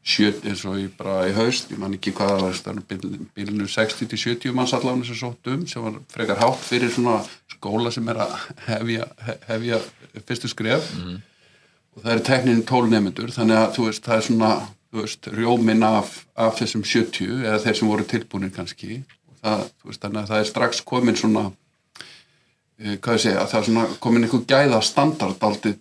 sjöt 0.08 0.46
eins 0.48 0.64
og 0.68 0.78
ég 0.80 0.94
bara 0.96 1.26
í 1.28 1.34
haust 1.36 1.72
ég 1.74 1.80
man 1.82 1.96
ekki 1.98 2.14
hvað 2.16 2.46
það 2.64 2.68
var 2.70 3.24
bílinu 3.36 3.68
60-70 3.68 4.56
manns 4.56 4.74
allavega 4.76 5.10
sem 5.10 5.20
sótt 5.20 5.50
um 5.52 5.66
sem 5.68 5.84
var 5.84 5.98
frekar 6.14 6.40
hátt 6.40 6.62
fyrir 6.64 6.94
svona 6.94 7.18
skóla 7.52 7.92
sem 7.92 8.08
er 8.14 8.22
að 8.24 8.38
hefja, 8.70 9.08
hefja 9.50 9.82
fyrstu 10.24 10.52
skref 10.52 10.94
mm 10.94 11.04
-hmm. 11.04 11.20
og 11.96 12.04
það 12.06 12.14
er 12.14 12.24
teknin 12.30 12.64
tólnefndur 12.64 13.36
þannig 13.36 13.58
að 13.58 13.74
þú 13.76 13.90
veist 13.90 14.06
það 14.06 14.18
er 14.18 14.28
svona 14.30 14.52
veist, 14.98 15.30
rjómin 15.34 15.86
af, 15.86 16.24
af 16.36 16.58
þessum 16.60 16.84
70 16.88 17.46
eða 17.46 17.62
þeir 17.64 17.80
sem 17.80 17.92
voru 17.92 18.08
tilbúinir 18.08 18.54
kannski. 18.56 19.02
Það, 19.42 19.64
veist, 19.86 20.02
þannig 20.04 20.22
að 20.24 20.32
það 20.32 20.44
er 20.44 20.52
strax 20.52 20.84
komin 20.88 21.20
svona 21.20 21.46
eh, 21.48 22.98
hvað 22.98 23.18
ég 23.18 23.24
segja, 23.28 23.48
það 23.48 23.60
er 23.60 23.68
svona 23.70 23.88
komin 24.04 24.28
einhver 24.28 24.46
gæða 24.50 24.82
standard 24.86 25.44
aldrei 25.48 25.76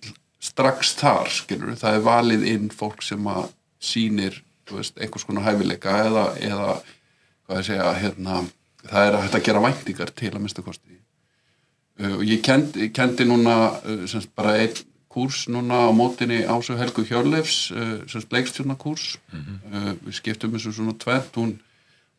strax 0.47 0.93
þar 1.01 1.31
skilur, 1.33 1.79
það 1.79 1.99
er 1.99 2.05
valið 2.07 2.45
inn 2.53 2.69
fólk 2.75 3.03
sem 3.05 3.25
að 3.31 3.49
sínir 3.83 4.43
veist, 4.71 4.97
einhvers 4.99 5.25
konar 5.27 5.47
hæfileika 5.47 5.97
eða, 6.07 6.27
eða 6.43 6.69
hvað 7.47 7.61
ég 7.61 7.69
segja 7.71 7.95
hérna, 8.01 8.43
það 8.85 9.09
er 9.09 9.17
að 9.17 9.25
hægt 9.25 9.39
að 9.39 9.47
gera 9.49 9.65
væntingar 9.65 10.13
til 10.19 10.33
að 10.33 10.43
mista 10.45 10.65
kosti. 10.67 11.01
Uh, 11.97 12.19
og 12.19 12.25
ég 12.29 12.43
kendi, 12.45 12.91
kendi 12.95 13.25
núna 13.29 13.57
uh, 13.81 14.17
bara 14.37 14.59
einn 14.61 14.83
kurs 15.17 15.47
núna 15.49 15.87
á 15.89 15.91
mótinni 15.97 16.43
Ásu 16.45 16.77
Helgu 16.77 17.07
Hjörleifs 17.09 17.73
uh, 17.73 17.99
semst 18.05 18.29
bleikstjórnarkurs 18.29 19.17
mm 19.33 19.41
-hmm. 19.43 19.99
við 20.07 20.15
skiptum 20.21 20.53
þessu 20.53 20.73
svona 20.77 20.95
tvert 21.05 21.37
hún, 21.41 21.59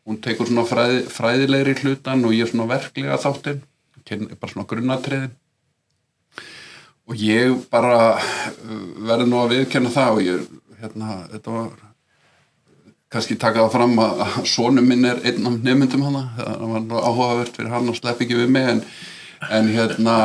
hún 0.06 0.22
tekur 0.22 0.48
svona 0.48 0.66
fræði, 0.66 1.02
fræðilegri 1.18 1.80
hlutan 1.82 2.26
og 2.26 2.34
ég 2.34 2.46
er 2.46 2.52
svona 2.52 2.72
verklega 2.74 3.18
þáttinn. 3.18 3.62
Bara 4.40 4.52
svona 4.52 4.68
grunnatriðin 4.68 5.36
og 7.08 7.16
ég 7.16 7.56
bara 7.72 8.20
uh, 8.20 8.88
verði 9.08 9.28
nú 9.30 9.40
að 9.40 9.54
viðkenna 9.56 9.90
það 9.90 10.16
og 10.16 10.22
ég 10.22 10.48
hérna, 10.82 11.28
þetta 11.32 11.52
var 11.52 11.76
kannski 13.14 13.38
takaða 13.40 13.72
fram 13.72 14.00
að 14.04 14.24
sónum 14.50 14.88
minn 14.88 15.08
er 15.08 15.22
einn 15.24 15.48
af 15.48 15.62
nefndum 15.64 16.04
hana. 16.10 16.24
Það 16.36 16.66
var 16.74 17.06
áhugavert 17.08 17.56
fyrir 17.56 17.72
hann 17.72 17.88
að 17.88 18.00
slepp 18.02 18.24
ekki 18.24 18.40
við 18.42 18.52
mig 18.52 18.68
en, 18.74 18.82
en 19.54 19.70
hérna 19.70 20.18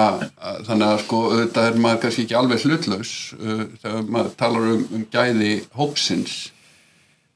þannig 0.66 0.87
að 0.88 1.01
sko 1.05 1.20
þetta 1.37 1.64
er 1.68 1.79
maður 1.85 2.03
kannski 2.05 2.25
ekki 2.27 2.37
alveg 2.38 2.66
hlutlaus 2.66 3.14
uh, 3.38 3.64
þegar 3.83 4.05
maður 4.09 4.37
talar 4.40 4.68
um, 4.75 4.85
um 4.96 5.07
gæði 5.12 5.55
hópsins. 5.77 6.37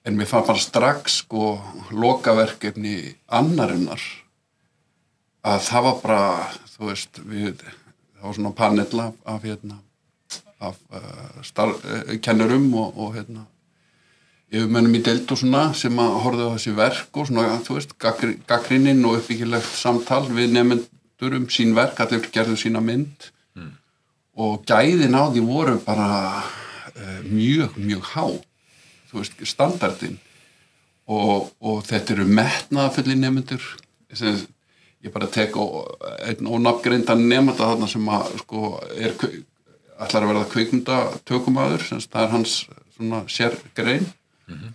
En 0.07 0.15
mér 0.19 0.31
fann 0.31 0.47
bara 0.47 0.63
strax 0.63 1.21
sko 1.25 1.57
lokaverkefni 1.91 3.17
annarinnar 3.27 4.03
að 5.47 5.67
það 5.67 5.89
var 5.89 5.99
bara 6.05 6.23
þú 6.77 6.89
veist 6.91 7.21
við, 7.27 7.67
það 8.15 8.29
var 8.29 8.39
svona 8.39 8.55
panel 8.57 9.03
af, 9.03 9.43
hérna 9.45 9.81
af 10.63 10.79
uh, 10.95 11.43
uh, 11.43 12.17
kennurum 12.23 12.71
og, 12.79 12.97
og 12.97 13.15
hérna 13.19 13.47
yfirmennum 14.47 14.95
í 14.95 15.03
deild 15.05 15.31
og 15.35 15.41
svona 15.41 15.63
sem 15.75 15.97
að 15.99 16.19
horfa 16.23 16.47
á 16.47 16.55
þessi 16.55 16.75
verk 16.77 17.19
og 17.19 17.29
svona, 17.29 17.59
þú 17.67 17.79
veist, 17.79 17.97
gaggrinninn 17.99 19.03
og 19.09 19.19
uppbyggilegt 19.19 19.73
samtal 19.75 20.23
við 20.31 20.55
nefnendur 21.17 21.39
um 21.39 21.49
sín 21.49 21.75
verk, 21.75 22.01
allir 22.01 22.29
gerðu 22.33 22.57
sína 22.61 22.81
mynd. 22.81 23.31
Mm. 23.57 23.73
og 24.37 24.67
gæðin 24.69 25.17
á 25.17 25.33
því 25.33 25.41
voru 25.47 25.79
bara 25.81 26.43
uh, 26.93 27.21
mjög, 27.25 27.79
mjög 27.81 28.03
há. 28.13 28.27
Þú 29.09 29.23
veist, 29.23 29.47
standardin. 29.49 30.19
Og, 31.07 31.53
og 31.61 31.85
þetta 31.87 32.13
eru 32.13 32.27
metnaðafulli 32.27 33.17
nefnendur 33.17 33.65
ég 35.07 35.13
bara 35.15 35.29
tek 35.31 35.57
einn 36.27 36.49
ónafngreindan 36.51 37.29
nefnda 37.31 37.63
þarna 37.63 37.89
sem 37.89 38.09
að 38.11 38.37
sko 38.43 38.63
er 38.97 39.15
ætlar 39.97 40.25
að 40.25 40.31
verða 40.33 40.51
kveikmynda 40.53 41.01
tökumadur 41.25 41.85
það 41.87 42.23
er 42.23 42.33
hans 42.35 42.55
svona 42.97 43.25
sérgrein. 43.31 44.07
Mm 44.47 44.55
-hmm. 44.55 44.73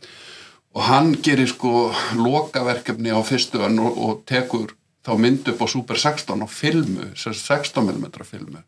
og 0.73 0.81
hann 0.83 1.15
gerir 1.21 1.47
sko 1.47 1.93
lokaverkefni 2.15 3.11
á 3.11 3.21
fyrstu 3.23 3.59
og, 3.59 3.97
og 3.97 4.23
tekur 4.25 4.73
þá 5.05 5.11
mynd 5.17 5.49
upp 5.51 5.63
á 5.63 5.67
Super 5.71 5.99
16 5.99 6.45
á 6.45 6.47
filmu, 6.49 7.09
sem 7.15 7.33
sagt 7.33 7.75
16mm 7.75 8.23
filmu. 8.27 8.63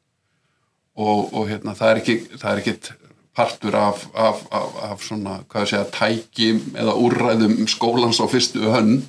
Og, 0.93 1.33
og 1.33 1.47
hérna 1.49 1.73
það 1.77 1.89
er 1.89 2.01
ekki, 2.01 2.17
það 2.37 2.51
er 2.51 2.61
ekkit 2.61 2.91
partur 3.33 3.75
af, 3.75 4.05
af, 4.13 4.43
af, 4.53 4.75
af 4.91 5.03
svona, 5.05 5.39
hvað 5.49 5.65
ég 5.65 5.71
segja, 5.71 5.85
tæki 5.93 6.49
eða 6.77 6.93
úrræðum 7.01 7.55
skólans 7.69 8.21
á 8.21 8.29
fyrstu 8.29 8.67
önn. 8.69 8.99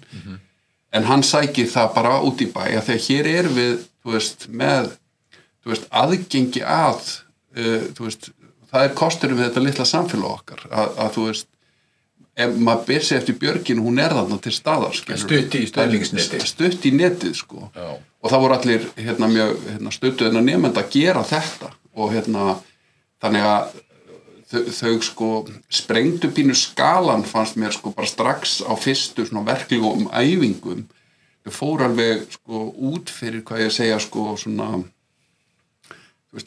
En 0.94 1.08
hann 1.08 1.24
sækir 1.26 1.68
það 1.68 1.94
bara 1.96 2.20
út 2.24 2.40
í 2.40 2.48
bæ 2.48 2.62
að 2.78 2.86
þegar 2.88 3.04
hér 3.08 3.28
er 3.34 3.50
við, 3.52 3.74
þú 4.04 4.14
veist, 4.14 4.46
með 4.48 4.94
þú 5.64 5.72
veist, 5.72 5.88
aðgengi 5.90 6.62
að 6.62 7.00
uh, 7.56 7.84
þú 7.96 8.06
veist, 8.06 8.30
það 8.70 8.86
er 8.86 8.96
kosturum 9.00 9.40
við 9.40 9.48
þetta 9.48 9.64
litla 9.64 9.88
samfélag 9.88 10.38
okkar 10.38 10.64
að, 10.70 10.96
að 11.04 11.12
þú 11.16 11.26
veist, 11.28 11.48
ef 12.34 12.56
maður 12.58 12.86
ber 12.88 13.06
sig 13.06 13.18
eftir 13.18 13.38
björgin, 13.38 13.82
hún 13.84 14.00
er 14.02 14.14
þarna 14.16 14.40
til 14.42 14.52
staðar. 14.54 14.96
Stutt 14.96 15.54
í 15.54 15.64
er 15.70 16.46
stutt 16.50 16.86
í 16.88 16.92
netið 16.94 17.36
sko 17.38 17.68
Já. 17.70 17.94
og 17.94 18.32
það 18.32 18.44
voru 18.44 18.58
allir 18.58 18.86
hérna 18.98 19.30
hérna, 19.30 19.94
stuttu 19.94 20.28
en 20.28 20.40
að 20.40 20.48
nefnda 20.50 20.82
að 20.82 20.94
gera 20.96 21.24
þetta 21.28 21.70
og 21.94 22.14
hérna 22.14 22.56
þannig 23.22 23.46
að 23.48 23.74
þau, 24.50 24.62
þau 24.78 24.94
sko 25.08 25.30
sprengdu 25.72 26.30
pínu 26.34 26.56
skalan 26.58 27.24
fannst 27.28 27.58
mér 27.60 27.74
sko 27.76 27.94
bara 27.94 28.10
strax 28.10 28.60
á 28.66 28.72
fyrstu 28.78 29.26
svona 29.28 29.46
verklegum 29.46 30.08
æfingum 30.10 30.86
þau 31.44 31.54
fóru 31.54 31.86
alveg 31.88 32.26
sko 32.38 32.66
út 32.90 33.12
fyrir 33.12 33.44
hvað 33.46 33.66
ég 33.66 33.76
segja 33.78 34.00
sko 34.02 34.34
svona 34.40 34.82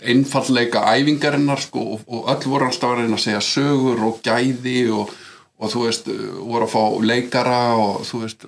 einfallleika 0.04 0.84
æfingarinnar 0.98 1.62
sko 1.64 1.84
og, 1.96 2.04
og 2.12 2.28
öll 2.34 2.52
voru 2.52 2.68
alltaf 2.68 2.92
að 2.92 3.04
reyna 3.04 3.16
að 3.16 3.24
segja 3.24 3.44
sögur 3.46 4.04
og 4.10 4.20
gæði 4.26 4.82
og, 4.92 5.14
og 5.58 5.74
þú 5.74 5.84
veist, 5.88 6.10
voru 6.38 6.68
að 6.68 6.74
fá 6.74 6.82
leikara 7.12 7.60
og 7.82 8.06
þú 8.08 8.24
veist, 8.24 8.48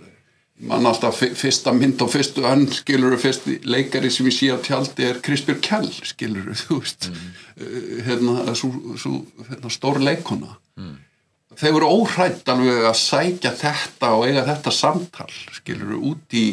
mann 0.69 0.87
alltaf 0.89 1.21
fyrsta 1.39 1.71
mynd 1.75 2.01
og 2.03 2.11
fyrstu 2.11 2.43
önn 2.47 2.65
skilur 2.73 3.15
fyrst 3.21 3.47
leikari 3.63 4.11
sem 4.11 4.27
ég 4.27 4.35
sé 4.35 4.49
á 4.51 4.59
tjaldi 4.59 5.05
er 5.07 5.21
Krispjör 5.23 5.61
Kjell 5.63 5.91
skilur 6.03 6.49
þú 6.51 6.81
veist 6.81 7.07
mm. 7.09 7.29
hérna, 8.07 8.55
svo, 8.59 8.73
svo, 8.99 9.21
hérna 9.47 9.71
stór 9.71 10.01
leikona 10.03 10.57
mm. 10.75 10.97
þeir 11.61 11.77
voru 11.77 11.93
óhrætt 12.01 12.51
alveg 12.51 12.89
að 12.89 12.97
sækja 12.99 13.53
þetta 13.61 14.11
og 14.17 14.25
eiga 14.27 14.43
þetta 14.49 14.75
samtal 14.75 15.31
skilur 15.61 15.95
út 16.11 16.35
í 16.35 16.47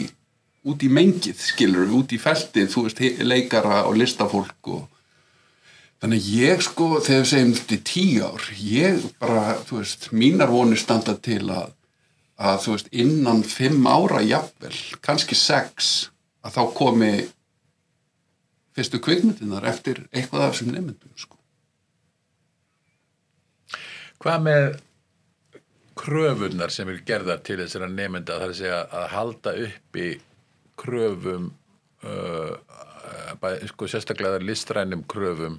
út 0.67 0.83
í 0.83 0.91
mengið 0.91 1.43
skilur 1.43 1.91
út 1.95 2.15
í 2.15 2.19
feltið, 2.19 2.71
þú 2.73 2.87
veist, 2.87 3.03
leikara 3.23 3.85
og 3.87 3.99
listafólk 4.01 4.71
og 4.75 4.87
Þannig 6.03 6.27
ég 6.29 6.61
sko, 6.65 6.89
þegar 7.01 7.23
við 7.23 7.31
segjum 7.31 7.55
þetta 7.57 7.77
í 7.77 7.85
tíu 7.89 8.27
ár, 8.27 8.49
ég 8.61 9.05
bara, 9.21 9.45
þú 9.65 9.79
veist, 9.81 10.11
mínar 10.13 10.51
vonir 10.53 10.81
standa 10.81 11.15
til 11.25 11.41
að, 11.49 11.71
að 12.37 12.59
þú 12.65 12.75
veist, 12.75 12.91
innan 13.05 13.41
fimm 13.49 13.87
ára 13.89 14.21
jafnvel, 14.21 14.75
kannski 15.07 15.39
sex, 15.41 16.11
að 16.45 16.59
þá 16.59 16.63
komi 16.77 17.13
fyrstu 18.77 19.01
kvikmyndinar 19.01 19.65
eftir 19.71 20.03
eitthvað 20.13 20.45
af 20.45 20.53
þessum 20.53 20.75
nefndum, 20.75 21.15
sko. 21.17 21.41
Hvað 24.21 24.45
með 24.45 24.67
kröfunar 25.97 26.73
sem 26.75 26.91
eru 26.93 27.01
gerðar 27.09 27.41
til 27.45 27.57
þessara 27.63 27.89
nefnda 27.89 28.37
þar 28.37 28.53
að 28.53 28.59
segja 28.59 28.83
að 28.85 29.07
halda 29.15 29.55
uppi 29.65 30.11
kröfum 30.77 31.49
uh, 32.05 32.53
bæ, 33.41 33.49
sko, 33.73 33.89
sérstaklega 33.89 34.43
listrænum 34.45 35.07
kröfum 35.09 35.57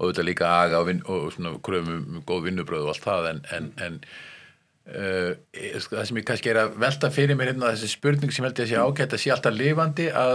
og 0.00 0.08
auðvitað 0.08 0.28
líka 0.30 0.48
aga 0.64 0.80
og, 0.80 0.92
og 1.12 1.26
svona 1.34 1.52
kröfum 1.66 1.98
um 2.00 2.22
góð 2.28 2.46
vinnubröð 2.48 2.86
og 2.86 2.94
allt 2.94 3.04
það 3.04 3.28
en, 3.30 3.42
en, 3.56 3.68
en 3.84 3.98
uh, 4.88 5.76
það 5.84 6.08
sem 6.08 6.22
ég 6.22 6.26
kannski 6.30 6.52
er 6.54 6.62
að 6.62 6.80
velta 6.80 7.12
fyrir 7.12 7.36
mér 7.36 7.52
hérna 7.52 7.74
þessi 7.74 7.92
spurning 7.92 8.32
sem 8.32 8.46
held 8.46 8.56
ég 8.56 8.66
að 8.66 8.72
sé 8.72 8.80
ágætt 8.80 9.18
að 9.18 9.22
sé 9.24 9.34
alltaf 9.34 9.56
lifandi 9.58 10.08
að, 10.22 10.34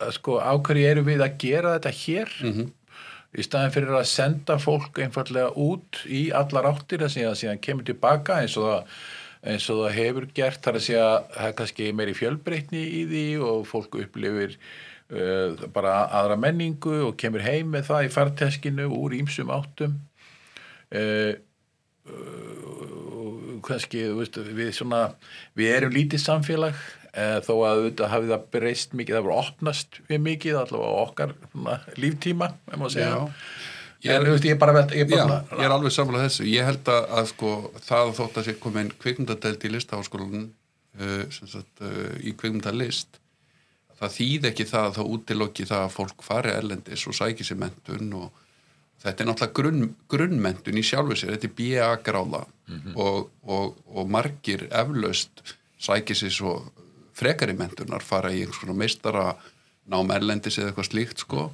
að 0.00 0.16
sko 0.16 0.40
ákverju 0.40 0.90
eru 0.94 1.06
við 1.10 1.26
að 1.26 1.38
gera 1.44 1.76
þetta 1.76 1.94
hér 2.00 2.34
-hmm. 2.40 2.72
í 3.36 3.46
staðin 3.46 3.76
fyrir 3.76 4.00
að 4.00 4.10
senda 4.14 4.58
fólk 4.62 5.04
einfallega 5.04 5.52
út 5.52 6.02
í 6.08 6.28
allar 6.32 6.72
áttir 6.72 7.04
að 7.04 7.14
síðan, 7.18 7.36
síðan 7.36 7.64
kemur 7.64 7.84
tilbaka 7.84 8.40
eins 8.40 8.56
og 8.56 8.72
það 8.72 9.00
eins 9.46 9.68
og 9.70 9.84
það 9.84 9.96
hefur 9.98 10.26
gert 10.34 10.62
þar 10.64 10.78
að 10.78 10.84
segja 10.84 11.04
að 11.06 11.26
það 11.34 11.48
er 11.48 11.56
kannski 11.60 11.88
meiri 11.94 12.14
fjölbreytni 12.16 12.80
í 12.82 13.02
því 13.10 13.26
og 13.46 13.66
fólk 13.70 13.98
upplifir 14.02 14.56
bara 15.72 16.02
aðra 16.18 16.36
menningu 16.36 16.98
og 17.06 17.16
kemur 17.20 17.40
heim 17.40 17.70
með 17.72 17.86
það 17.88 18.06
í 18.06 18.12
farteskinu 18.12 18.88
úr 18.92 19.16
ímsum 19.16 19.52
áttum. 19.54 19.96
Uh, 20.92 21.32
uh, 22.08 23.56
kannski 23.64 24.04
þú 24.06 24.20
veist, 24.20 24.36
við 24.56 24.70
svona 24.76 25.02
við 25.58 25.74
erum 25.74 25.96
lítið 25.96 26.22
samfélag 26.22 26.76
þó 27.42 27.54
að 27.66 27.80
þetta 27.88 28.08
hafi 28.12 28.28
það 28.28 28.42
breyst 28.52 28.92
mikið 28.94 29.16
það 29.16 29.24
voru 29.26 29.38
opnast 29.40 29.96
við 30.06 30.20
mikið 30.22 30.58
allavega 30.60 31.00
okkar 31.02 31.32
svona, 31.50 31.74
líftíma 31.98 32.48
ef 32.68 32.76
maður 32.76 32.94
segja 32.94 33.16
Ég 34.04 34.22
þú 34.22 34.34
veist, 34.36 34.44
ég 34.46 34.54
er 34.54 34.58
bara 34.60 34.84
ég 34.94 35.00
er 35.08 35.10
Já, 35.10 35.24
bara 35.26 35.58
ég 35.58 35.64
er 35.66 35.72
alveg 35.74 35.94
samlega 35.94 36.28
þessu. 36.28 36.44
Ég 36.46 36.66
held 36.68 36.90
að, 36.92 37.06
að 37.18 37.24
sko, 37.32 37.48
það 37.82 38.12
þótt 38.20 38.36
að 38.38 38.44
sé 38.46 38.54
komin 38.62 38.92
kvikmyndadeld 39.02 39.64
í 39.66 39.70
listaháskólanum 39.74 40.44
uh, 41.02 41.24
uh, 41.26 42.12
í 42.22 42.34
kvikmyndalist 42.38 43.18
það 43.98 44.14
þýð 44.14 44.50
ekki 44.52 44.66
það 44.68 44.88
að 44.88 44.98
það 44.98 45.14
útilokki 45.14 45.66
það 45.68 45.84
að 45.84 45.94
fólk 45.94 46.24
fari 46.26 46.52
erlendis 46.54 47.06
og 47.10 47.16
sæki 47.18 47.46
sér 47.46 47.60
mentun 47.62 48.12
og 48.18 48.44
þetta 49.02 49.24
er 49.24 49.28
náttúrulega 49.28 49.56
grunn, 49.58 49.92
grunnmentun 50.10 50.78
í 50.78 50.84
sjálfu 50.86 51.18
sér, 51.18 51.36
þetta 51.36 51.48
er 51.48 51.54
BA 51.58 51.88
gráða. 52.06 52.42
Og, 52.94 53.30
og, 53.46 53.78
og 53.88 54.10
margir 54.10 54.66
eflaust 54.68 55.42
sæki 55.80 56.16
sér 56.18 56.34
svo 56.34 56.58
frekari 57.18 57.54
mentunar, 57.58 58.04
fara 58.04 58.30
í 58.34 58.42
einhvers 58.42 58.60
konar 58.62 58.78
meistara 58.78 59.24
nám 59.90 60.12
erlendis 60.14 60.58
eða 60.58 60.72
eitthvað 60.72 60.90
slíkt 60.90 61.24
sko. 61.24 61.48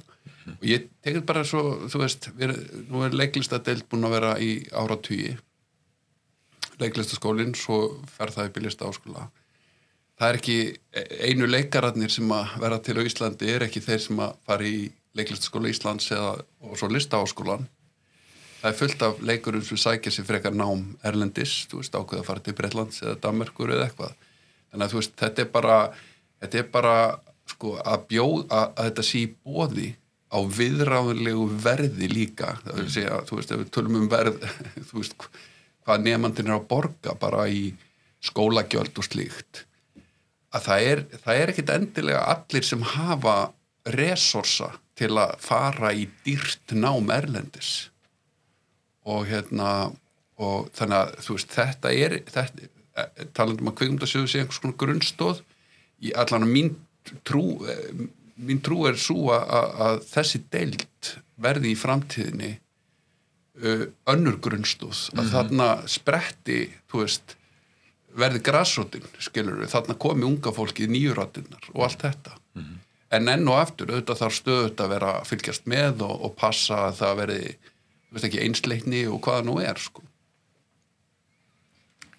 Og 0.45 0.65
ég 0.67 0.89
tekið 1.05 1.23
bara 1.25 1.45
svo, 1.47 1.87
þú 1.89 2.01
veist 2.03 2.29
við, 2.37 2.53
nú 2.91 3.01
er 3.05 3.15
leiklistadeild 3.17 3.87
búin 3.89 4.05
að 4.05 4.17
vera 4.19 4.35
í 4.37 4.51
áratugi. 4.69 5.33
Leiklistaskólinn, 6.81 7.55
svo 7.57 7.79
fer 8.17 8.33
það 8.35 8.51
upp 8.51 8.59
í 8.59 8.65
lista 8.65 8.89
áskóla 8.89 9.29
það 10.19 10.29
er 10.29 10.39
ekki 10.39 10.57
einu 11.29 11.47
leikararnir 11.49 12.13
sem 12.13 12.31
að 12.31 12.57
vera 12.63 12.81
til 12.83 12.97
á 12.99 13.07
Íslandi 13.07 13.51
er 13.51 13.65
ekki 13.67 13.83
þeir 13.83 14.03
sem 14.03 14.21
að 14.23 14.35
fara 14.47 14.67
í 14.67 14.89
leiklistaskóla 15.15 15.71
Íslands 15.71 16.11
eða, 16.11 16.35
og 16.63 16.77
svo 16.79 16.91
lista 16.91 17.19
áskólan 17.23 17.67
það 18.65 18.71
er 18.71 18.77
fullt 18.79 19.03
af 19.05 19.19
leikurum 19.21 19.63
sem 19.65 19.77
sækja 19.77 20.11
sér 20.13 20.25
frekar 20.25 20.55
nám 20.57 20.87
Erlendis, 21.05 21.65
þú 21.69 21.83
veist 21.83 21.93
ákveða 21.93 22.23
að 22.23 22.29
fara 22.29 22.41
til 22.41 22.55
Breitlands 22.57 23.03
eða 23.03 23.19
Danmerkur 23.21 23.73
eða 23.75 23.85
eitthvað. 23.85 24.15
Þannig 24.71 24.85
að 24.87 24.93
þú 24.93 24.97
veist, 25.01 25.13
þetta 25.21 25.43
er 25.43 25.51
bara 25.53 25.75
þetta 26.41 26.59
er 26.61 26.71
bara, 26.73 26.95
sko, 27.51 27.75
að 27.77 28.07
bjóð 28.09 28.39
að, 28.47 28.65
að 28.65 28.89
þetta 28.89 29.05
sé 29.05 29.21
í 29.21 29.29
bóði 29.45 29.91
á 30.33 30.39
viðráðunlegu 30.57 31.45
verði 31.61 32.09
líka. 32.09 32.55
Það 32.63 32.81
vil 32.81 32.87
segja, 32.95 33.21
þú 33.29 33.39
veist, 33.39 33.53
ef 33.53 33.61
við 33.61 33.71
tölum 33.77 33.99
um 34.01 34.09
verð 34.15 34.41
þú 34.89 34.97
veist, 34.97 35.29
hvað 35.85 36.07
nefnandinn 36.07 36.49
er 36.49 36.57
að 36.57 36.67
borga 36.73 37.15
bara 37.21 37.45
í 37.45 37.63
skólagjöld 38.25 38.97
og 38.97 39.05
slíkt 39.05 39.65
að 40.55 40.65
það 40.69 40.87
er, 40.91 41.03
það 41.25 41.41
er 41.41 41.51
ekkit 41.53 41.73
endilega 41.75 42.23
allir 42.31 42.65
sem 42.65 42.87
hafa 42.95 43.35
resursa 43.95 44.71
til 44.95 45.11
að 45.19 45.35
fara 45.43 45.91
í 45.93 46.07
dýrt 46.25 46.73
nám 46.77 47.11
erlendis. 47.13 47.89
Og 49.05 49.27
hérna 49.29 49.91
og 50.41 50.71
þannig 50.75 50.97
að 50.97 51.13
þú 51.23 51.37
veist 51.37 51.55
þetta 51.55 51.91
er 51.95 52.17
þetta, 52.27 52.69
talandum 53.35 53.71
að 53.71 53.77
kvikmyndasjöðu 53.79 54.31
sé 54.31 54.41
einhvers 54.41 54.61
konar 54.63 54.79
grunnstóð 54.81 55.41
í 56.03 56.11
allan 56.17 56.47
mín 56.49 56.73
trú 57.27 57.43
eh, 57.69 58.05
mín 58.35 58.59
trú 58.63 58.83
er 58.89 58.99
svo 58.99 59.31
að, 59.35 59.71
að, 59.85 60.01
þessi 60.11 60.41
deild 60.51 61.11
verði 61.39 61.71
í 61.71 61.79
framtíðinni 61.79 62.51
uh, 63.63 63.85
önnur 64.11 64.39
grunnstóð 64.43 65.05
að 65.15 65.31
þarna 65.33 65.69
spretti 65.91 66.59
þú 66.91 67.03
veist 67.03 67.35
verði 68.15 68.41
grassrótin, 68.45 69.05
skilur 69.23 69.59
við, 69.61 69.69
þarna 69.73 69.97
komi 69.99 70.27
unga 70.27 70.53
fólki 70.55 70.87
nýjurattinnar 70.91 71.69
og 71.73 71.85
allt 71.87 72.05
þetta. 72.07 72.35
En 73.15 73.29
enn 73.31 73.47
og 73.47 73.59
aftur, 73.59 73.91
auðvitað 73.93 74.21
þarf 74.23 74.35
stöðut 74.39 74.81
að 74.81 74.91
vera 74.95 75.13
að 75.19 75.29
fylgjast 75.29 75.69
með 75.69 76.03
og, 76.07 76.15
og 76.25 76.35
passa 76.39 76.87
að 76.87 76.99
það 77.01 77.19
verði, 77.21 77.39
þú 78.09 78.17
veist 78.17 78.27
ekki, 78.29 78.43
einsleikni 78.47 79.01
og 79.11 79.21
hvaða 79.23 79.45
nú 79.47 79.57
er, 79.63 79.79
sko. 79.79 80.03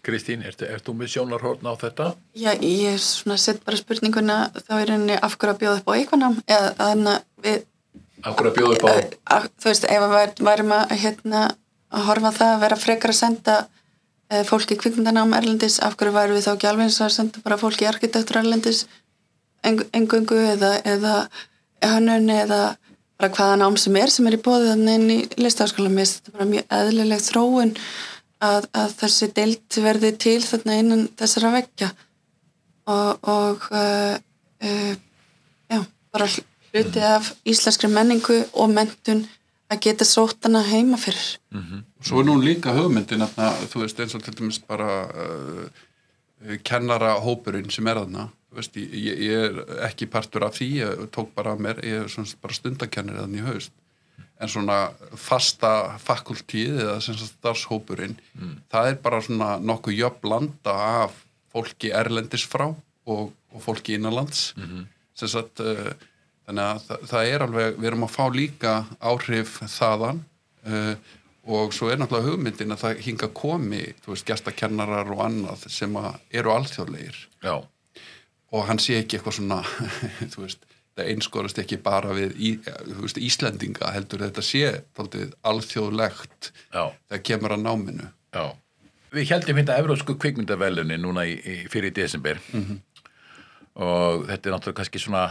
Kristín, 0.07 0.45
ertu, 0.47 0.69
ertu 0.71 0.95
með 0.95 1.17
sjónarhórn 1.17 1.67
á 1.67 1.75
þetta? 1.81 2.13
Já, 2.39 2.53
ég 2.63 3.01
svona 3.03 3.39
sett 3.43 3.65
bara 3.67 3.79
spurninguna 3.81 4.37
þá 4.55 4.75
er 4.79 4.93
henni 4.95 5.17
af 5.19 5.35
hverju 5.35 5.57
að 5.57 5.63
bjóða 5.65 5.81
upp 5.81 5.91
á 5.91 5.99
eikonám 5.99 6.37
eða 6.47 6.69
þannig 6.79 7.17
að 7.17 7.49
við 7.49 7.65
Akkur 8.27 8.49
að 8.49 8.55
bjóða 8.57 8.77
upp 8.77 8.87
á 8.87 8.91
að, 9.37 9.49
þú 9.61 9.69
veist, 9.71 9.89
ef 9.91 10.05
við 10.05 10.45
værum 10.47 10.75
að 10.77 10.95
hérna, 11.03 11.41
að 11.91 12.07
horfa 12.07 12.33
það 12.39 12.53
að 12.53 12.63
vera 12.63 12.79
frekar 12.81 13.13
að 13.13 13.19
senda 13.19 13.57
e, 14.31 14.43
fólki 14.49 14.79
kvikmyndanám 14.81 15.35
erlendis, 15.39 15.81
af 15.81 15.97
hverju 15.97 16.15
værum 16.15 16.39
við 16.39 16.47
þá 16.47 16.53
ekki 16.55 16.71
alveg 16.71 16.89
eins 16.89 17.03
að 17.05 17.15
senda 17.17 17.45
bara 17.45 17.61
fólki 17.61 17.89
arkitektur 17.89 18.41
erlendis? 18.43 18.87
Eng- 19.67 19.87
engöngu 19.97 20.39
eða, 20.55 20.77
eða 20.87 21.15
hönnun 21.83 22.31
eða 22.31 22.61
bara 23.17 23.33
hvaða 23.33 23.57
nám 23.61 23.79
sem 23.81 23.97
er 23.97 24.13
sem 24.13 24.27
er 24.29 24.37
í 24.37 24.43
bóði 24.45 24.73
þannig 24.73 24.99
inn 24.99 25.13
í 25.15 25.19
listaháskóla 25.41 25.93
mér 25.93 26.05
finnst 26.05 26.19
þetta 26.21 26.37
bara 26.37 26.49
mjög 26.51 26.75
eðlileg 26.79 27.23
þróun 27.25 27.73
að, 28.45 28.67
að 28.77 28.97
þessi 29.01 29.29
deild 29.37 29.79
verði 29.87 30.11
til 30.21 30.41
þarna 30.45 30.81
innan 30.83 31.07
þessara 31.17 31.53
veggja. 31.55 31.89
Og, 32.87 33.29
og 33.33 33.65
uh, 33.75 34.19
uh, 34.63 34.93
já, 35.73 35.81
bara 36.13 36.29
hluti 36.29 37.03
af 37.03 37.33
íslenskri 37.49 37.91
menningu 37.91 38.43
og 38.53 38.71
mentun 38.71 39.25
að 39.73 39.83
geta 39.89 40.05
sótt 40.05 40.45
hana 40.47 40.63
heima 40.63 40.99
fyrir 41.01 41.39
Svo 42.03 42.21
er 42.21 42.27
nú 42.29 42.39
líka 42.41 42.75
hugmyndin 42.77 43.23
að 43.23 43.67
þú 43.73 43.83
veist 43.83 44.01
eins 44.01 44.15
og 44.15 44.23
til 44.23 44.35
dæmis 44.35 44.61
bara 44.63 45.07
uh, 45.11 45.67
kennara 46.63 47.17
hópurinn 47.21 47.71
sem 47.71 47.87
er 47.87 47.99
þarna 48.03 48.29
þú 48.57 48.61
veist, 48.61 48.77
ég, 48.77 48.95
ég 48.95 49.19
ég 49.27 49.45
er 49.47 49.83
ekki 49.89 50.07
partur 50.09 50.47
af 50.47 50.57
því, 50.57 50.69
ég 50.81 51.11
tók 51.13 51.35
bara 51.35 51.53
að 51.55 51.65
mér 51.67 51.83
ég 51.85 52.05
er 52.05 52.09
svona 52.13 52.39
bara 52.41 52.57
stundakennir 52.57 53.19
þannig 53.21 53.43
í 53.43 53.47
haust. 53.47 53.73
En 54.41 54.49
svona 54.49 54.93
fasta 55.17 55.97
fakultíð 55.99 56.81
eða 56.85 57.01
sem 57.01 57.17
sagt 57.17 57.39
starfshópurinn 57.39 58.17
það 58.73 58.91
er 58.91 58.99
bara 59.03 59.23
svona 59.25 59.57
nokkuð 59.59 59.97
jöfn 59.97 60.21
blanda 60.23 60.75
af 61.05 61.13
fólki 61.53 61.91
erlendis 61.91 62.45
frá 62.45 62.67
og, 62.69 63.33
og 63.53 63.63
fólki 63.65 63.97
innanlands. 63.97 64.55
Sem 65.17 65.29
sagt 65.29 65.61
uh, 65.61 65.93
þannig 66.47 66.65
að 66.65 66.83
það, 66.87 67.07
það 67.13 67.31
er 67.35 67.45
alveg, 67.47 67.79
við 67.79 67.91
erum 67.91 68.07
að 68.07 68.15
fá 68.17 68.25
líka 68.35 68.75
áhrif 69.01 69.55
þaðan 69.77 70.21
uh, 70.67 71.15
og 71.47 71.75
svo 71.75 71.91
er 71.93 72.01
náttúrulega 72.01 72.33
hugmyndin 72.33 72.75
að 72.75 72.83
það 72.83 73.03
hinga 73.07 73.31
komi, 73.37 73.83
þú 74.03 74.15
veist, 74.15 74.27
gestakennarar 74.27 75.11
og 75.15 75.23
annað 75.23 75.69
sem 75.71 75.95
eru 76.35 76.53
alþjóðlegir. 76.57 77.21
Já, 77.45 77.61
og 78.55 78.67
hann 78.67 78.81
sé 78.83 79.01
ekki 79.01 79.19
eitthvað 79.19 79.39
svona 79.39 79.61
þú 80.33 80.45
veist, 80.45 80.67
það 80.97 81.11
einskorast 81.13 81.59
ekki 81.63 81.79
bara 81.85 82.15
við 82.17 82.37
í, 82.41 82.53
veist, 83.03 83.21
Íslendinga 83.21 83.93
heldur 83.95 84.25
þetta 84.27 84.45
sé 84.45 84.63
alþjóðlegt 84.97 86.53
já, 86.73 86.85
þegar 87.09 87.25
kemur 87.31 87.57
að 87.57 87.67
náminu. 87.67 88.11
Já. 88.37 88.47
Við 89.15 89.31
heldum 89.31 89.61
hérna 89.61 89.79
Evrósku 89.81 90.17
kvikmyndavelunni 90.21 90.99
núna 91.01 91.25
í, 91.29 91.37
í, 91.39 91.57
fyrir 91.73 91.95
desember. 91.95 92.41
Og 93.77 94.27
þetta 94.27 94.49
er 94.49 94.55
náttúrulega 94.57 94.81
kannski 94.81 95.01
svona 95.01 95.29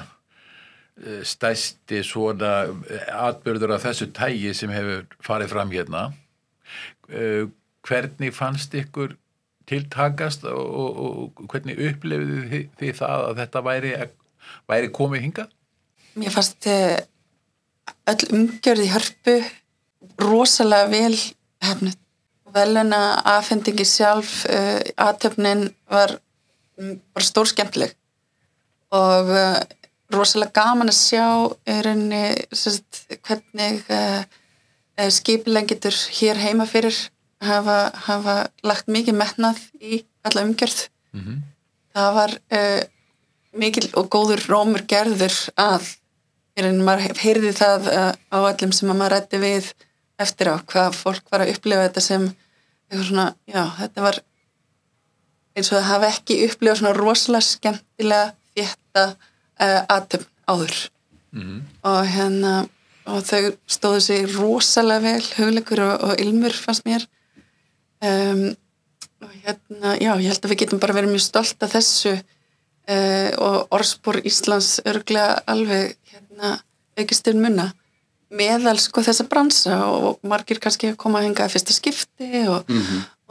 stæsti 1.27 1.99
svona 2.07 2.51
eh, 2.87 3.07
atbyrður 3.11 3.75
af 3.75 3.83
þessu 3.83 4.07
tægi 4.15 4.53
sem 4.55 4.71
hefur 4.71 5.03
farið 5.23 5.51
fram 5.51 5.73
hérna. 5.73 6.07
Eh, 7.09 7.45
Hvernig 7.85 8.31
fannst 8.33 8.73
ykkur 8.73 9.11
tiltakast 9.69 10.41
og, 10.49 10.61
og, 10.65 10.95
og 11.37 11.51
hvernig 11.51 11.75
upplifðu 11.77 12.39
þið, 12.49 12.63
þið 12.79 12.95
það 12.97 13.25
að 13.27 13.41
þetta 13.41 13.61
væri, 13.67 13.91
væri 14.71 14.89
komið 14.95 15.21
hingað? 15.27 15.51
Mér 16.17 16.33
fannst 16.33 16.65
eh, 16.71 16.97
öll 18.09 18.25
umgjörð 18.33 18.87
í 18.87 18.89
hörpu 18.95 19.37
rosalega 20.23 20.89
vel 20.95 21.13
hefnut. 21.61 22.01
Veluna 22.55 23.19
aðfendingi 23.35 23.83
sjálf, 23.83 24.45
aðtöfnin 24.95 25.65
var 25.91 26.13
mm, 26.79 27.01
bara 27.11 27.25
stór 27.27 27.49
skemmtileg 27.51 27.91
og 28.95 29.33
rosalega 30.15 30.55
gaman 30.55 30.91
að 30.91 30.97
sjá 30.97 31.25
rauninni 31.85 32.23
sérst, 32.55 33.05
hvernig 33.27 33.83
uh, 33.93 34.23
uh, 34.99 35.09
skipileg 35.11 35.69
getur 35.73 35.95
hér 36.17 36.39
heima 36.41 36.67
fyrir 36.69 36.95
hafa, 37.45 37.91
hafa 38.07 38.35
lagt 38.65 38.89
mikið 38.91 39.17
metnað 39.19 39.61
í 39.81 40.03
alla 40.25 40.45
umgjörð. 40.47 40.85
Það 41.95 42.13
var 42.19 42.37
uh, 42.59 42.81
mikil 43.55 43.87
og 43.95 44.09
góður 44.11 44.43
rómur 44.49 44.83
gerður 44.87 45.35
að 45.55 45.93
rauninni 46.59 46.87
maður 46.87 47.19
heyrði 47.19 47.51
það 47.55 47.91
uh, 47.91 48.13
á 48.31 48.37
öllum 48.51 48.73
sem 48.75 48.89
að 48.91 48.99
maður 48.99 49.15
rætti 49.17 49.41
við 49.43 49.73
eftir 50.19 50.51
á 50.51 50.55
hvað 50.63 50.95
fólk 50.95 51.27
var 51.31 51.43
að 51.43 51.51
upplifa 51.55 51.87
þetta 51.87 52.03
sem 52.03 52.25
eitthvað 52.85 53.07
svona, 53.09 53.27
já, 53.49 53.63
þetta 53.79 54.05
var 54.05 54.19
eins 55.55 55.71
og 55.71 55.77
það 55.77 55.87
hafi 55.89 56.09
ekki 56.11 56.37
upplifað 56.47 56.79
svona 56.81 56.97
rosalega 56.97 57.47
skemmtilega 57.49 59.05
uh, 59.61 59.81
aðtöfn 59.91 60.29
áður. 60.49 60.77
Og 61.85 62.01
hérna 62.07 62.53
og 63.05 63.21
þau 63.27 63.51
stóðu 63.69 64.01
sig 64.01 64.29
rosalega 64.33 65.03
vel 65.03 65.25
hugleikur 65.37 65.81
og, 65.85 66.05
og 66.09 66.21
ilmur 66.23 66.55
fannst 66.57 66.85
mér. 66.87 67.05
Um, 68.01 68.55
og 69.21 69.33
hérna, 69.45 69.95
já, 70.01 70.11
ég 70.21 70.31
held 70.31 70.45
að 70.45 70.53
við 70.53 70.61
getum 70.63 70.81
bara 70.81 70.95
verið 70.97 71.13
mjög 71.13 71.25
stolt 71.27 71.65
af 71.65 71.75
þessu. 71.75 72.15
Uh, 72.85 73.31
og 73.41 73.73
orðspor 73.73 74.21
Íslands 74.25 74.79
örglega 74.85 75.39
alveg 75.49 75.95
hérna, 76.11 76.59
aukist 76.97 77.25
til 77.25 77.37
munna 77.39 77.71
meðal 78.35 78.77
sko 78.81 79.03
þessa 79.05 79.25
bransa 79.29 79.75
og 79.89 80.23
margir 80.27 80.59
kannski 80.63 80.91
að 80.91 80.99
koma 81.01 81.21
að 81.21 81.29
henga 81.29 81.45
að 81.45 81.55
fyrsta 81.55 81.75
skipti 81.75 82.43
og, 82.51 82.69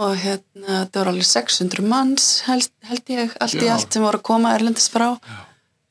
og 0.00 0.14
hérna 0.20 0.84
það 0.84 1.00
voru 1.00 1.14
alveg 1.14 1.28
600 1.30 1.88
manns 1.90 2.28
held, 2.48 2.70
held 2.88 3.14
ég 3.14 3.34
allt 3.42 3.58
í 3.58 3.66
Já. 3.66 3.74
allt 3.76 3.96
sem 3.96 4.04
voru 4.04 4.20
að 4.20 4.26
koma 4.30 4.54
erlendis 4.56 4.88
frá. 4.92 5.12
Uh, 5.14 5.42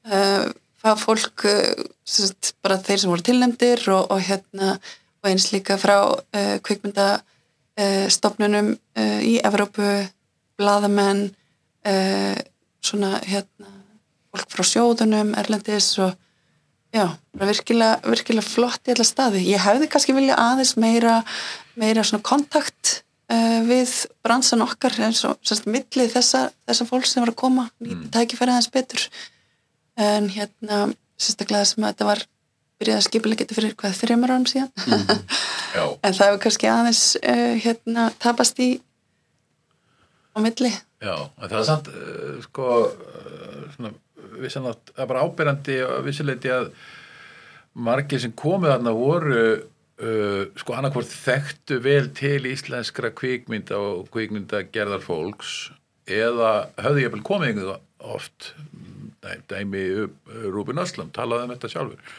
það 0.03 1.03
fólk 1.03 1.45
uh, 1.47 1.85
sem 2.03 2.27
sagt, 2.27 2.55
bara 2.65 2.81
þeir 2.83 3.03
sem 3.03 3.13
voru 3.13 3.23
tilnefndir 3.23 3.85
og, 3.93 4.11
og 4.11 4.23
hérna 4.23 4.75
og 5.23 5.29
eins 5.29 5.45
líka 5.53 5.77
frá 5.79 5.95
kvikmynda 6.65 7.21
stopnunum 8.11 8.73
uh, 8.75 9.21
í 9.23 9.37
Evrópu 9.39 9.87
blaðamenn 10.59 11.29
uh, 11.87 12.35
svona 12.83 13.19
hérna 13.23 13.71
fólk 14.33 14.51
frá 14.53 14.65
sjóðunum 14.65 15.33
erlendis 15.37 15.91
og 16.01 16.13
já, 16.93 17.07
bara 17.33 17.49
virkilega, 17.49 17.99
virkilega 18.05 18.45
flott 18.45 18.89
í 18.89 18.93
alla 18.93 19.05
staði. 19.07 19.43
Ég 19.49 19.61
hefði 19.61 19.89
kannski 19.91 20.15
vilja 20.15 20.37
aðeins 20.41 20.75
meira, 20.81 21.19
meira 21.79 22.05
svona 22.05 22.25
kontakt 22.25 22.99
uh, 23.33 23.61
við 23.65 23.93
bransan 24.25 24.65
okkar 24.65 24.97
eins 25.05 25.23
og 25.29 25.37
sérst 25.45 25.69
millið 25.69 26.13
þessa, 26.17 26.47
þessa 26.69 26.89
fólk 26.89 27.09
sem 27.09 27.23
var 27.25 27.33
að 27.33 27.41
koma, 27.45 27.69
nýta 27.83 28.11
tækifæri 28.19 28.55
aðeins 28.55 28.73
betur 28.73 29.07
en 29.99 30.29
hérna 30.33 30.85
sérstaklega 31.21 31.67
sem 31.67 31.83
að 31.83 31.93
þetta 31.93 32.07
var 32.09 32.23
byrjað 32.81 32.99
að 32.99 33.05
skipilega 33.07 33.43
geta 33.43 33.57
fyrir 33.57 33.75
hvað 33.79 33.99
þreymur 33.99 34.33
árum 34.33 34.47
síðan. 34.49 34.71
Já, 35.73 35.83
en 36.05 36.15
það 36.15 36.25
hefur 36.27 36.41
kannski 36.45 36.69
aðeins 36.71 37.03
uh, 37.21 37.51
hérna 37.63 38.07
tapast 38.23 38.63
í 38.63 38.69
á 40.33 40.37
milli. 40.43 40.71
Já, 41.03 41.15
það 41.43 41.59
er 41.59 41.67
samt 41.69 41.91
uh, 41.91 42.39
sko 42.47 42.71
uh, 42.87 43.59
svona, 43.75 43.93
vissan 44.41 44.67
að 44.69 44.81
það 44.93 45.05
er 45.05 45.11
bara 45.13 45.27
ábyrjandi 45.27 45.77
og 45.87 46.01
vissileiti 46.07 46.53
að 46.53 46.73
margir 47.73 48.21
sem 48.21 48.33
komið 48.37 48.75
þarna 48.75 48.97
voru 48.97 49.45
sko 50.57 50.73
annarkvort 50.75 51.07
þekktu 51.07 51.77
vel 51.85 52.07
til 52.17 52.47
íslenskra 52.49 53.11
kvikmynda 53.15 53.77
og 53.77 54.09
kvikmynda 54.11 54.63
gerðar 54.73 55.03
fólks 55.05 55.69
eða 56.09 56.49
höfðu 56.81 57.03
ég 57.05 57.13
vel 57.13 57.21
komið 57.23 57.51
einhverju 57.51 57.75
oft 58.17 58.49
dæmi 59.51 59.83
upp 60.03 60.35
Rúbin 60.53 60.81
Öslam 60.83 61.11
talaði 61.15 61.47
um 61.47 61.55
þetta 61.55 61.71
sjálfur. 61.73 62.13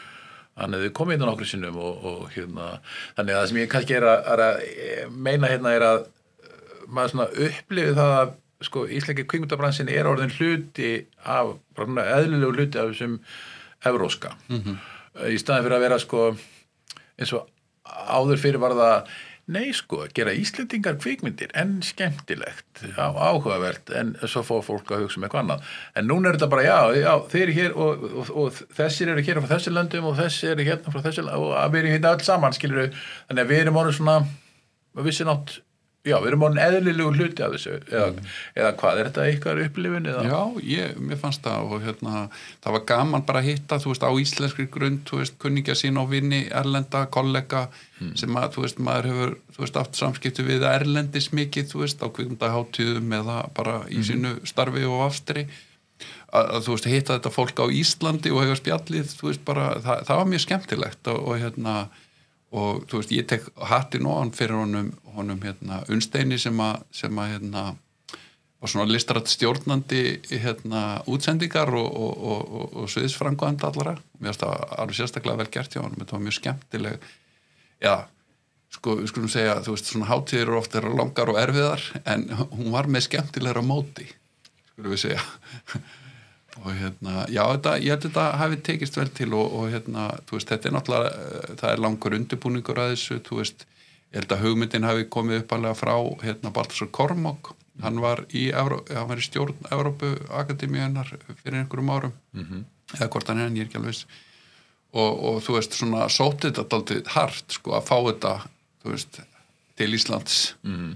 Hann 0.55 0.75
hefði 0.77 0.93
komið 0.95 1.17
inn 1.17 1.27
á 1.27 1.29
nokkru 1.29 1.47
sinnum 1.49 1.77
og, 1.83 2.05
og 2.07 2.25
hérna, 2.31 2.69
þannig 3.17 3.35
að 3.35 3.41
það 3.41 3.49
sem 3.51 3.59
ég 3.59 3.71
kannski 3.73 3.97
er 3.97 4.07
að, 4.07 4.29
að 4.31 5.15
meina 5.27 5.51
hérna 5.51 5.73
er 5.75 5.87
að 5.89 6.05
maður 6.87 7.13
svona 7.13 7.27
upplifið 7.47 7.99
það 7.99 8.13
að 8.21 8.33
sko, 8.65 8.85
íslenski 8.87 9.25
kvikmyndabransin 9.27 9.91
er 9.91 10.07
orðin 10.09 10.33
hluti 10.37 10.91
af, 11.23 11.55
bara 11.75 11.89
svona 11.89 12.05
eðlilegu 12.15 12.55
hluti 12.55 12.81
af 12.81 12.91
þessum 12.93 13.17
evróska 13.85 14.31
í 15.29 15.37
staðin 15.41 15.65
fyrir 15.65 15.77
að 15.77 15.85
vera 15.85 15.99
sko 16.01 16.21
eins 17.19 17.33
og 17.35 17.49
áður 17.85 18.41
fyrir 18.41 18.61
var 18.63 18.75
það 18.79 19.11
nei 19.51 19.73
sko, 19.77 20.05
gera 20.17 20.33
Íslendingar 20.33 20.95
kvikmyndir 20.97 21.51
en 21.57 21.77
skemmtilegt 21.85 22.81
á, 22.97 23.13
áhugavert, 23.13 23.91
en 23.93 24.15
svo 24.25 24.41
fór 24.45 24.63
fólk 24.65 24.89
að 24.95 25.05
hugsa 25.05 25.19
um 25.19 25.27
eitthvað 25.27 25.43
annað, 25.43 25.67
en 25.93 26.09
núna 26.09 26.31
er 26.31 26.39
þetta 26.39 26.49
bara 26.53 26.65
já, 26.65 26.79
já 26.97 27.11
þeir 27.33 27.43
eru 27.43 27.57
hér 27.59 27.75
og, 27.75 28.07
og, 28.09 28.31
og 28.41 28.63
þessir 28.79 29.13
eru 29.13 29.25
hér 29.27 29.41
frá 29.43 29.51
þessi 29.53 29.75
löndum 29.75 30.09
og 30.09 30.17
þessir 30.17 30.55
eru 30.55 30.65
hérna 30.69 30.95
frá 30.95 31.05
þessi 31.05 31.27
löndum 31.27 31.45
og 31.51 31.75
við 31.75 31.83
erum 31.83 31.95
hérna 31.95 32.15
öll 32.15 32.25
saman 32.25 32.57
skilur 32.57 32.89
þannig 32.95 33.43
að 33.43 33.53
við 33.53 33.63
erum 33.65 33.79
orðin 33.83 33.99
svona 33.99 34.17
við 34.95 35.09
vissi 35.11 35.27
nátt, 35.27 35.59
já, 36.05 36.15
við 36.21 36.27
erum 36.29 36.45
orðin 36.45 36.61
eðlilegu 36.63 37.11
hluti 37.15 37.43
af 37.45 37.55
þessu, 37.55 37.75
eða, 37.89 38.25
eða 38.53 38.71
hvað 38.79 38.99
er 38.99 39.09
þetta 39.09 39.25
ykkar 39.33 39.61
upplifun 39.65 40.09
eða? 40.11 40.23
Já, 40.29 40.63
ég, 40.69 40.95
mér 41.01 41.19
fannst 41.21 41.43
það 41.45 41.75
og 41.75 41.85
hérna, 41.85 42.23
það 42.63 42.77
var 42.77 42.85
gaman 42.91 43.25
bara 43.27 43.41
að 43.41 43.49
hitta, 43.49 43.79
þú 43.81 43.91
veist, 43.91 44.05
á 44.05 44.11
íslenskri 44.25 44.67
grund, 44.77 45.03
þú 45.09 45.21
veist, 45.21 45.37
kunningja 45.41 45.77
sín 45.79 45.99
og 46.01 46.09
vinni, 46.13 46.45
erlenda, 46.53 47.05
kollega, 47.13 47.67
sem 48.19 48.37
að, 48.37 48.49
þú 48.55 48.65
veist, 48.65 48.81
maður 48.85 49.11
hefur, 49.11 49.35
þú 49.55 49.65
veist, 49.65 49.79
aft 49.81 49.99
samskiptu 49.99 50.45
við 50.47 50.67
erlendis 50.69 51.31
mikið, 51.35 51.69
þú 51.71 51.85
veist, 51.85 52.03
á 52.03 52.07
kvikmundaháttíðum 52.13 53.15
eða 53.21 53.39
bara 53.57 53.79
í 53.89 54.03
sínu 54.05 54.37
starfi 54.47 54.85
og 54.85 55.07
afstri, 55.07 55.47
að, 56.35 56.49
að 56.57 56.65
þú 56.65 56.75
veist, 56.75 56.89
hitta 56.91 57.17
þetta 57.17 57.33
fólk 57.33 57.61
á 57.63 57.65
Íslandi 57.71 58.33
og 58.33 58.43
hefur 58.43 58.59
spjallið, 58.61 59.13
þú 59.17 59.29
veist, 59.31 59.45
bara, 59.47 59.69
það, 59.83 60.01
það 60.09 60.19
var 60.21 60.33
mjög 60.33 60.43
skemmtilegt 60.45 61.11
og, 61.13 61.21
og 61.23 61.39
hérna, 61.41 61.75
og 62.55 62.85
þú 62.89 63.01
veist, 63.01 63.15
ég 63.15 63.27
tek 63.29 63.47
hattin 63.69 64.07
ofan 64.09 64.31
fyrir 64.35 64.55
honum, 64.59 64.93
honum 65.15 65.41
hérna, 65.43 65.81
Unsteini 65.91 66.37
sem 66.41 66.59
að, 66.63 66.85
sem 66.95 67.19
að, 67.19 67.33
hérna, 67.35 67.65
og 68.63 68.71
svona 68.71 68.87
listrætt 68.89 69.29
stjórnandi 69.29 70.03
hérna, 70.31 70.85
útsendingar 71.11 71.73
og, 71.75 71.85
og, 71.85 72.25
og, 72.31 72.55
og, 72.59 72.75
og 72.81 72.91
sviðisfrangvand 72.93 73.65
allara 73.67 73.97
mér 74.17 74.31
finnst 74.31 74.45
það 74.45 74.63
alveg 74.79 74.99
sérstaklega 74.99 75.41
vel 75.43 75.51
gert 75.53 75.75
hjá 75.75 75.83
hann 75.83 75.97
þetta 75.99 76.15
var 76.15 76.23
mjög 76.25 76.37
skemmtileg 76.39 77.09
já, 77.83 77.95
sko, 78.73 78.95
við 79.01 79.11
skulum 79.11 79.31
segja, 79.31 79.59
þú 79.65 79.75
veist, 79.75 79.91
svona 79.91 80.09
hátíðir 80.09 80.47
eru 80.47 80.57
oft 80.61 80.79
eru 80.79 80.95
langar 80.95 81.31
og 81.33 81.41
erfiðar, 81.41 81.83
en 82.07 82.25
hún 82.55 82.71
var 82.73 82.89
með 82.91 83.09
skemmtilegra 83.09 83.63
móti, 83.65 84.07
skulum 84.71 84.95
við 84.95 85.03
segja 85.07 85.21
og 86.63 86.71
hérna, 86.71 87.25
já, 87.27 87.41
þetta, 87.51 87.73
ég 87.83 87.91
held 87.91 88.05
að 88.05 88.05
þetta 88.07 88.25
hafi 88.39 88.59
tekist 88.63 88.97
vel 88.99 89.09
til 89.17 89.33
og, 89.35 89.55
og 89.57 89.71
hérna, 89.73 90.05
veist, 90.31 90.51
þetta 90.51 90.69
er 90.69 90.75
náttúrulega, 90.75 91.09
eh, 91.11 91.55
það 91.59 91.71
er 91.71 91.83
langur 91.83 92.15
undirbúningur 92.15 92.81
að 92.81 92.93
þessu, 92.93 93.19
þú 93.27 93.39
veist, 93.41 93.65
ég 94.13 94.21
held 94.21 94.35
að 94.35 94.45
hugmyndin 94.45 94.87
hafi 94.87 95.07
komið 95.11 95.41
uppalega 95.43 95.79
frá, 95.79 95.93
hérna, 96.23 96.53
Baltasar 96.55 96.91
Kormák, 96.95 97.51
hann 97.83 97.99
var 98.03 98.23
í, 98.31 98.47
Evró, 98.55 98.79
hann 98.87 99.09
var 99.09 99.19
í 99.19 99.25
stjórn 99.25 99.67
Evrópu 99.67 100.13
Akademíunar 100.31 101.11
fyrir 101.41 101.59
einhverjum 101.59 101.91
árum, 101.91 102.15
-hmm. 102.33 102.63
eða 102.95 103.09
hvort 103.11 103.27
hann 103.27 103.43
er, 103.43 103.51
en 103.51 103.57
ég 103.59 103.65
er 103.65 103.69
ekki 103.69 103.81
alveg 103.81 104.05
og, 104.95 105.11
og 105.27 105.41
þú 105.43 105.57
veist, 105.57 105.73
svona 105.75 106.07
sótið 106.07 106.55
þetta 106.55 106.77
aldrei 106.77 107.01
hart, 107.17 107.47
sko, 107.51 107.75
að 107.75 107.87
fá 107.89 107.97
þetta, 107.99 108.35
þú 108.83 108.95
veist, 108.95 109.19
til 109.75 109.93
Íslands. 109.93 110.55
-hmm 110.63 110.93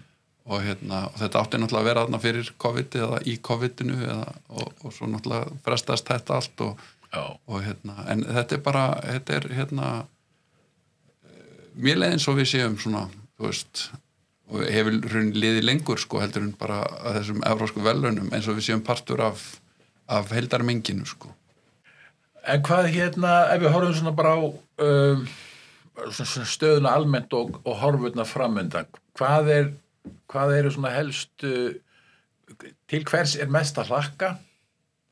og, 0.49 0.61
hérna, 0.65 1.05
og 1.11 1.17
þetta 1.21 1.43
átti 1.43 1.61
náttúrulega 1.61 1.83
að 1.85 1.89
vera 1.89 2.05
þarna 2.05 2.21
fyrir 2.23 2.53
COVID 2.65 2.99
eða 3.03 3.19
í 3.29 3.35
COVID-inu 3.49 3.97
eða, 4.01 4.33
og, 4.49 4.71
og 4.83 4.95
svo 4.95 5.09
náttúrulega 5.09 5.59
frestast 5.65 6.09
þetta 6.09 6.39
allt 6.39 6.63
og, 6.65 6.85
og 7.21 7.57
hérna, 7.65 7.97
en 8.09 8.25
þetta 8.27 8.57
er 8.57 8.63
bara 8.65 8.85
þetta 9.05 9.37
er 9.37 9.49
hérna 9.59 9.89
mér 11.79 11.99
leiðin 12.01 12.23
svo 12.23 12.35
við 12.37 12.53
séum 12.53 12.77
svona, 12.81 13.07
þú 13.37 13.49
veist 13.49 13.89
og 14.49 14.63
hefur 14.65 14.95
raunin 15.11 15.35
liði 15.37 15.61
lengur 15.61 15.99
sko 16.01 16.21
heldur 16.23 16.47
en 16.47 16.55
bara 16.57 16.81
að 17.03 17.19
þessum 17.19 17.43
evrósku 17.45 17.83
velunum 17.85 18.31
eins 18.33 18.47
og 18.49 18.57
við 18.57 18.71
séum 18.71 18.81
partur 18.85 19.21
af, 19.21 19.43
af 20.09 20.31
heldarmenginu 20.33 21.05
sko. 21.05 21.29
En 22.49 22.63
hvað 22.65 22.89
hérna, 22.95 23.33
ef 23.53 23.61
við 23.61 23.75
horfum 23.75 23.93
svona 23.99 24.15
bara 24.17 24.33
á 24.33 24.39
um, 24.41 25.27
svona 26.07 26.47
stöðuna 26.49 26.95
almennt 26.97 27.35
og, 27.37 27.59
og 27.61 27.77
horfurna 27.83 28.25
framöndan, 28.25 28.89
hvað 29.19 29.53
er 29.53 29.69
hvað 30.31 30.55
eru 30.57 30.73
svona 30.73 30.91
helst 30.95 31.45
til 32.89 33.05
hvers 33.07 33.35
er 33.39 33.51
mest 33.51 33.77
að 33.79 33.93
hlakka 33.93 34.33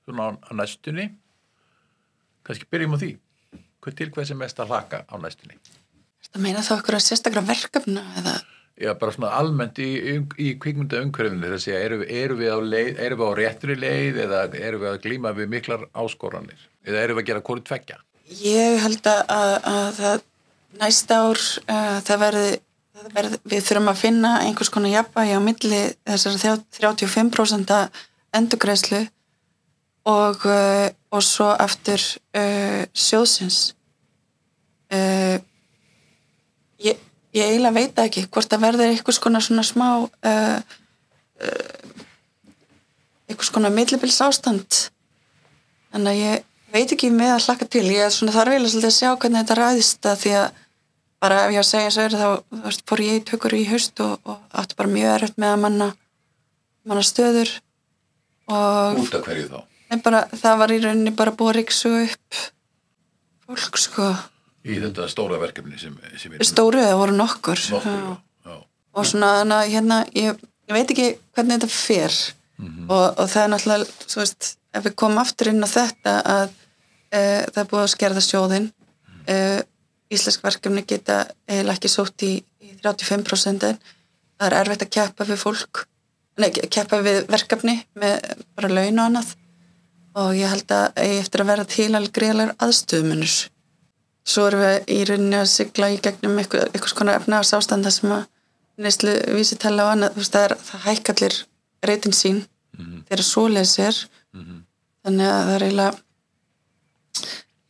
svona 0.07 0.33
á, 0.33 0.51
næstunni? 0.55 1.09
Kannski 2.47 2.67
byrjum 2.71 2.95
á 2.95 3.01
því. 3.01 3.11
Hvað 3.83 3.97
til 3.99 4.11
hvers 4.15 4.31
er 4.31 4.39
mest 4.39 4.59
að 4.59 4.71
hlakka 4.73 5.03
á 5.05 5.15
næstunni? 5.21 5.59
Það 6.27 6.43
meina 6.43 6.63
þá 6.65 6.77
okkur 6.77 6.97
að 6.97 7.05
sérstaklega 7.07 7.47
verkefna 7.47 8.03
eða? 8.21 8.37
Já, 8.77 8.91
bara 8.93 9.13
svona 9.13 9.31
almennt 9.33 9.79
í, 9.81 9.87
í, 9.97 10.15
í 10.37 10.49
kvikmynda 10.61 10.99
umhverfinu 11.01 11.49
þess 11.49 11.69
að 11.71 11.79
eru, 11.81 11.97
eru 12.05 12.35
við 12.37 12.59
leið, 12.67 12.91
eru 13.07 13.17
við 13.17 13.31
á 13.33 13.33
réttri 13.39 13.77
leið 13.77 14.19
eða 14.27 14.41
eru 14.53 14.81
við 14.83 14.89
að 14.91 14.99
glíma 15.05 15.31
við 15.37 15.49
miklar 15.55 15.87
áskoranir? 15.97 16.67
Eða 16.85 17.05
eru 17.07 17.17
við 17.17 17.23
að 17.23 17.29
gera 17.31 17.45
hvori 17.49 17.65
tveggja? 17.65 17.97
Ég 18.43 18.77
held 18.83 19.09
að, 19.09 19.23
að, 19.33 19.53
að 19.71 19.89
það 19.97 20.25
næsta 20.77 21.19
ár 21.23 21.41
uh, 21.41 21.97
það 22.05 22.23
verði 22.25 22.47
verð, 22.51 22.66
við 22.97 23.61
þurfum 23.63 23.91
að 23.91 23.99
finna 24.01 24.31
einhvers 24.43 24.71
konar 24.73 24.93
jafnvægi 24.93 25.37
á 25.37 25.41
milli 25.43 25.81
þessar 26.07 26.61
35% 26.77 27.75
endugreislu 28.37 29.01
og, 30.07 30.45
uh, 30.47 30.87
og 31.11 31.23
svo 31.25 31.51
eftir 31.59 32.01
uh, 32.37 32.83
sjóðsins. 32.95 33.75
Uh, 34.87 35.35
ég, 36.79 36.99
ég 37.35 37.43
eiginlega 37.51 37.75
veit 37.75 38.03
ekki 38.05 38.27
hvort 38.31 38.49
það 38.49 38.63
verður 38.63 38.93
einhvers 38.93 39.19
konar 39.23 39.43
svona 39.43 39.65
smá 39.67 39.89
uh, 40.07 40.59
einhvers 43.27 43.51
konar 43.53 43.73
millibils 43.75 44.21
ástand 44.23 44.87
þannig 45.91 46.13
að 46.13 46.21
ég 46.21 46.45
veit 46.73 46.93
ekki 46.93 47.11
með 47.11 47.33
að 47.35 47.43
hlaka 47.47 47.67
til. 47.67 47.83
Ég 47.91 48.07
er 48.07 48.13
svona 48.13 48.35
þarf 48.35 48.55
eiginlega 48.55 48.87
að 48.87 48.95
sjá 48.95 49.11
hvernig 49.11 49.43
þetta 49.43 49.59
ræðist 49.59 50.07
að 50.07 50.23
því 50.23 50.33
að 50.39 50.63
bara 51.23 51.45
ef 51.45 51.53
ég 51.55 51.61
að 51.61 51.69
segja 51.69 51.93
svo 51.93 52.07
þá 52.13 52.63
veist, 52.65 52.83
fór 52.89 53.03
ég 53.05 53.19
í 53.19 53.23
tökur 53.25 53.55
í 53.57 53.63
haust 53.71 54.01
og, 54.05 54.19
og 54.27 54.59
átti 54.61 54.77
bara 54.77 54.93
mjög 54.93 55.13
erfitt 55.15 55.41
með 55.41 55.53
að 55.53 55.63
manna, 55.65 55.89
manna 56.87 57.05
stöður 57.05 57.51
og 58.51 59.01
Út 59.03 59.17
af 59.17 59.25
hverju 59.27 59.49
þá? 59.51 59.59
Bara, 60.03 60.23
það 60.35 60.57
var 60.61 60.73
í 60.75 60.79
rauninni 60.83 61.13
bara 61.15 61.35
búið 61.35 61.53
að 61.53 61.57
ríksu 61.61 61.93
upp 62.03 62.41
fólk 63.47 63.79
sko 63.81 64.09
Í 64.67 64.81
þetta 64.83 65.05
stóra 65.07 65.39
verkefni 65.39 65.77
sem, 65.79 65.93
sem 66.19 66.33
stóru 66.43 66.81
eða 66.83 66.97
voru 66.99 67.13
nokkur, 67.15 67.59
nokkur 67.71 67.93
Já. 67.93 68.17
já. 68.49 68.55
Og 68.97 69.05
svona 69.07 69.29
að 69.45 69.69
hérna 69.71 70.01
ég, 70.11 70.41
ég 70.67 70.75
veit 70.75 70.91
ekki 70.91 71.13
hvernig 71.37 71.61
þetta 71.61 71.71
fer 71.71 72.17
og, 72.89 73.19
og 73.21 73.25
það 73.29 73.43
er 73.43 73.51
náttúrulega 73.53 74.17
veist, 74.17 74.49
ef 74.75 74.85
við 74.87 74.95
komum 74.99 75.21
aftur 75.21 75.51
inn 75.51 75.63
á 75.63 75.69
þetta 75.69 76.13
að 76.33 76.47
e, 77.11 77.21
það 77.53 77.61
er 77.63 77.69
búið 77.71 77.83
að 77.83 77.93
skerða 77.93 78.23
sjóðin 78.25 78.67
e, 79.29 79.37
íslensk 80.13 80.43
verkefni 80.43 80.85
geta 80.87 81.25
eiginlega 81.49 81.75
ekki 81.77 81.91
sótt 81.91 82.23
í, 82.23 82.33
í 82.63 82.73
35% 82.83 83.67
það 84.37 84.47
er 84.47 84.57
erfitt 84.61 84.85
að 84.85 84.93
keppa 84.97 85.27
við 85.27 85.41
fólk 85.41 85.87
nei, 86.41 86.49
keppa 86.53 87.01
við 87.05 87.25
verkefni 87.31 87.75
með 87.97 88.31
bara 88.57 88.71
laun 88.71 89.01
og 89.01 89.09
annað. 89.09 89.35
Og 90.17 90.33
ég 90.37 90.49
held 90.49 90.73
að 90.73 91.01
eigi 91.03 91.19
eftir 91.21 91.43
að 91.43 91.51
vera 91.51 91.67
til 91.69 91.89
alveg 91.91 92.13
greiðlegar 92.15 92.55
aðstöðumunur. 92.65 93.35
Svo 94.27 94.47
erum 94.49 94.63
við 94.63 94.77
í 94.91 94.97
rauninni 95.07 95.37
að 95.39 95.51
sigla 95.51 95.91
í 95.93 95.99
gegnum 96.03 96.39
eitthvað, 96.41 96.71
eitthvað 96.71 96.95
konar 96.97 97.19
efnaðars 97.21 97.53
ástanda 97.57 97.93
sem 97.93 98.13
að 98.15 98.25
neyslu 98.81 99.13
vísitella 99.33 99.85
og 99.85 99.93
annað, 99.93 100.17
veist, 100.17 100.33
það, 100.33 100.47
er, 100.47 100.55
það 100.67 100.83
hækkallir 100.87 101.37
reytin 101.89 102.17
sín 102.17 102.41
þegar 102.77 103.23
svoleiðis 103.25 103.77
er. 103.85 104.01
Þannig 105.07 105.31
að 105.31 105.45
það 105.47 105.55
er 105.55 105.67
eiginlega 105.67 106.03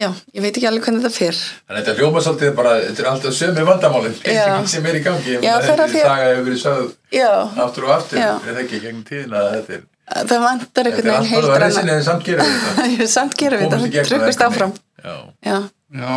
já, 0.01 0.09
ég 0.37 0.41
veit 0.45 0.53
ekki 0.57 0.67
alveg 0.69 0.85
hvernig 0.87 1.03
þetta 1.05 1.17
fer. 1.17 1.37
Þannig 1.67 1.81
að 1.81 1.85
þetta 1.87 1.97
hljóma 2.01 2.23
svolítið 2.25 2.55
bara, 2.59 2.73
þetta 2.85 3.03
er 3.03 3.09
alltaf 3.11 3.35
sömu 3.37 3.65
vandamálin. 3.67 4.15
Já. 4.23 4.47
sem 4.73 4.85
er 4.91 4.97
í 4.99 5.03
gangi. 5.05 5.35
Ég 5.37 5.45
Já, 5.47 5.53
það 5.65 5.73
er 5.75 5.83
að 5.85 5.93
því- 5.93 6.05
saga 6.07 6.31
hefur 6.31 6.47
verið 6.47 6.61
sögð 6.63 6.89
já, 7.17 7.29
aftur 7.65 7.87
og 7.87 7.93
aftur. 7.97 8.17
Já. 8.21 8.31
er 8.37 8.53
það 8.53 8.63
ekki 8.65 8.81
gegn 8.87 9.03
tíðina 9.07 9.43
að 9.43 9.53
þetta 9.57 9.77
er 9.77 9.85
það 10.31 10.43
vantar 10.47 10.67
Þetta 10.67 10.81
er 10.81 10.89
einhvern 10.91 11.15
allt 11.17 11.27
veginn 11.27 11.47
bara 11.47 11.47
að 11.47 11.51
heildræna 11.51 11.65
resinni 11.67 11.95
en 11.97 12.03
samt 12.07 12.23
gerum 12.27 12.51
við 12.51 12.59
þetta. 12.67 13.07
Samt 13.17 13.33
gerum 13.41 13.59
við 13.59 13.65
þetta, 13.67 13.89
gegnum 13.95 14.11
tryggust 14.11 14.39
það 14.43 14.51
áfram. 14.53 14.75
Já, 15.03 15.15
já, 15.47 15.57
Já, 15.97 16.13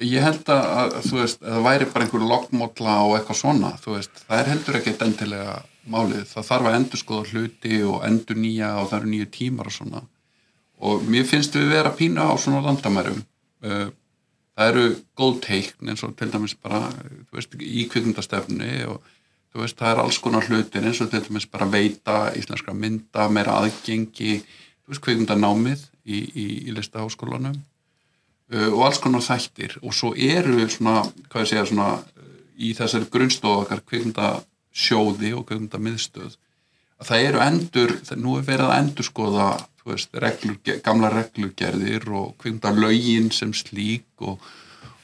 ég 0.00 0.22
held 0.24 0.48
að, 0.54 0.68
að 0.80 0.94
þú 1.08 1.18
veist, 1.20 1.42
að 1.42 1.52
það 1.56 1.66
væri 1.66 1.88
bara 1.92 2.06
einhver 2.06 2.22
loggmótla 2.30 2.94
og 3.06 3.16
eitthvað 3.18 3.38
svona, 3.40 3.72
þú 3.82 3.96
veist, 3.98 4.22
það 4.28 4.38
er 4.42 4.48
heldur 4.54 4.78
ekkert 4.80 5.02
endilega 5.06 5.56
málið, 5.90 6.24
það 6.30 6.46
þarf 6.50 6.70
að 6.70 6.76
endur 6.78 7.00
skoða 7.02 7.28
hluti 7.34 7.82
og 7.88 8.06
endur 8.08 8.38
nýja 8.40 8.70
og 8.80 8.88
það 8.90 8.98
eru 9.00 9.10
nýju 9.12 9.28
tímar 9.36 9.70
og 9.70 9.76
svona 9.76 10.02
og 10.80 11.04
mér 11.08 11.26
finnst 11.28 11.56
við 11.56 11.72
vera 11.74 11.92
pínu 11.96 12.24
á 12.24 12.32
svona 12.40 12.62
landamærum. 12.64 13.22
Uh, 13.64 13.88
það 14.56 14.70
eru 14.72 14.84
góð 15.18 15.40
teikn 15.44 15.92
eins 15.92 16.04
og 16.06 16.16
til 16.16 16.30
dæmis 16.32 16.56
bara, 16.56 16.86
veist, 17.32 17.54
í 17.60 17.86
kvikmyndastefni 17.92 18.72
og 18.88 19.00
veist, 19.60 19.78
það 19.78 19.92
er 19.92 20.02
alls 20.04 20.20
konar 20.22 20.46
hlutir 20.48 20.86
eins 20.86 21.00
og 21.04 21.10
til 21.12 21.22
dæmis 21.26 21.48
bara 21.50 21.68
veita 21.68 22.18
íslenskra 22.36 22.74
mynda, 22.76 23.28
meira 23.32 23.58
aðgengi 23.60 24.38
veist, 24.40 25.02
kvikmyndanámið 25.04 25.84
í, 26.04 26.18
í, 26.20 26.46
í 26.68 26.76
listaháskólanum. 26.76 27.58
Uh, 28.50 28.70
og 28.72 28.86
alls 28.88 29.00
konar 29.02 29.24
þættir. 29.24 29.76
Og 29.84 29.94
svo 29.94 30.14
eru 30.16 30.64
svona, 30.72 31.04
hvað 31.28 31.44
ég 31.44 31.52
segja, 31.52 31.66
svona 31.68 31.90
í 32.60 32.72
þessari 32.76 33.08
grunnstofu 33.12 33.66
okkar 33.66 33.84
kvikmyndasjóði 33.88 35.34
og 35.36 35.46
kvikmyndamiðstöð 35.48 36.38
að 37.00 37.08
það 37.08 37.26
eru 37.26 37.42
endur, 37.44 37.94
nú 38.20 38.36
er 38.36 38.46
verið 38.46 38.66
að 38.68 38.78
endur 38.82 39.08
skoða 39.08 39.46
veist, 39.86 40.10
reglur, 40.12 40.58
gamla 40.84 41.10
reglugerðir 41.14 42.08
og 42.12 42.34
kvikmyndalögin 42.40 43.30
sem 43.32 43.54
slík 43.56 44.06
og, 44.20 44.42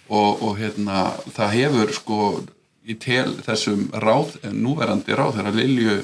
og, 0.09 0.43
og 0.43 0.53
hérna, 0.61 1.09
það 1.33 1.57
hefur 1.57 1.95
sko 1.97 2.21
í 2.87 2.95
tel 3.03 3.33
þessum 3.47 3.89
ráð, 4.05 4.37
núverandi 4.55 5.17
ráð 5.17 5.41
þegar 5.41 5.59
Lilju 5.59 5.97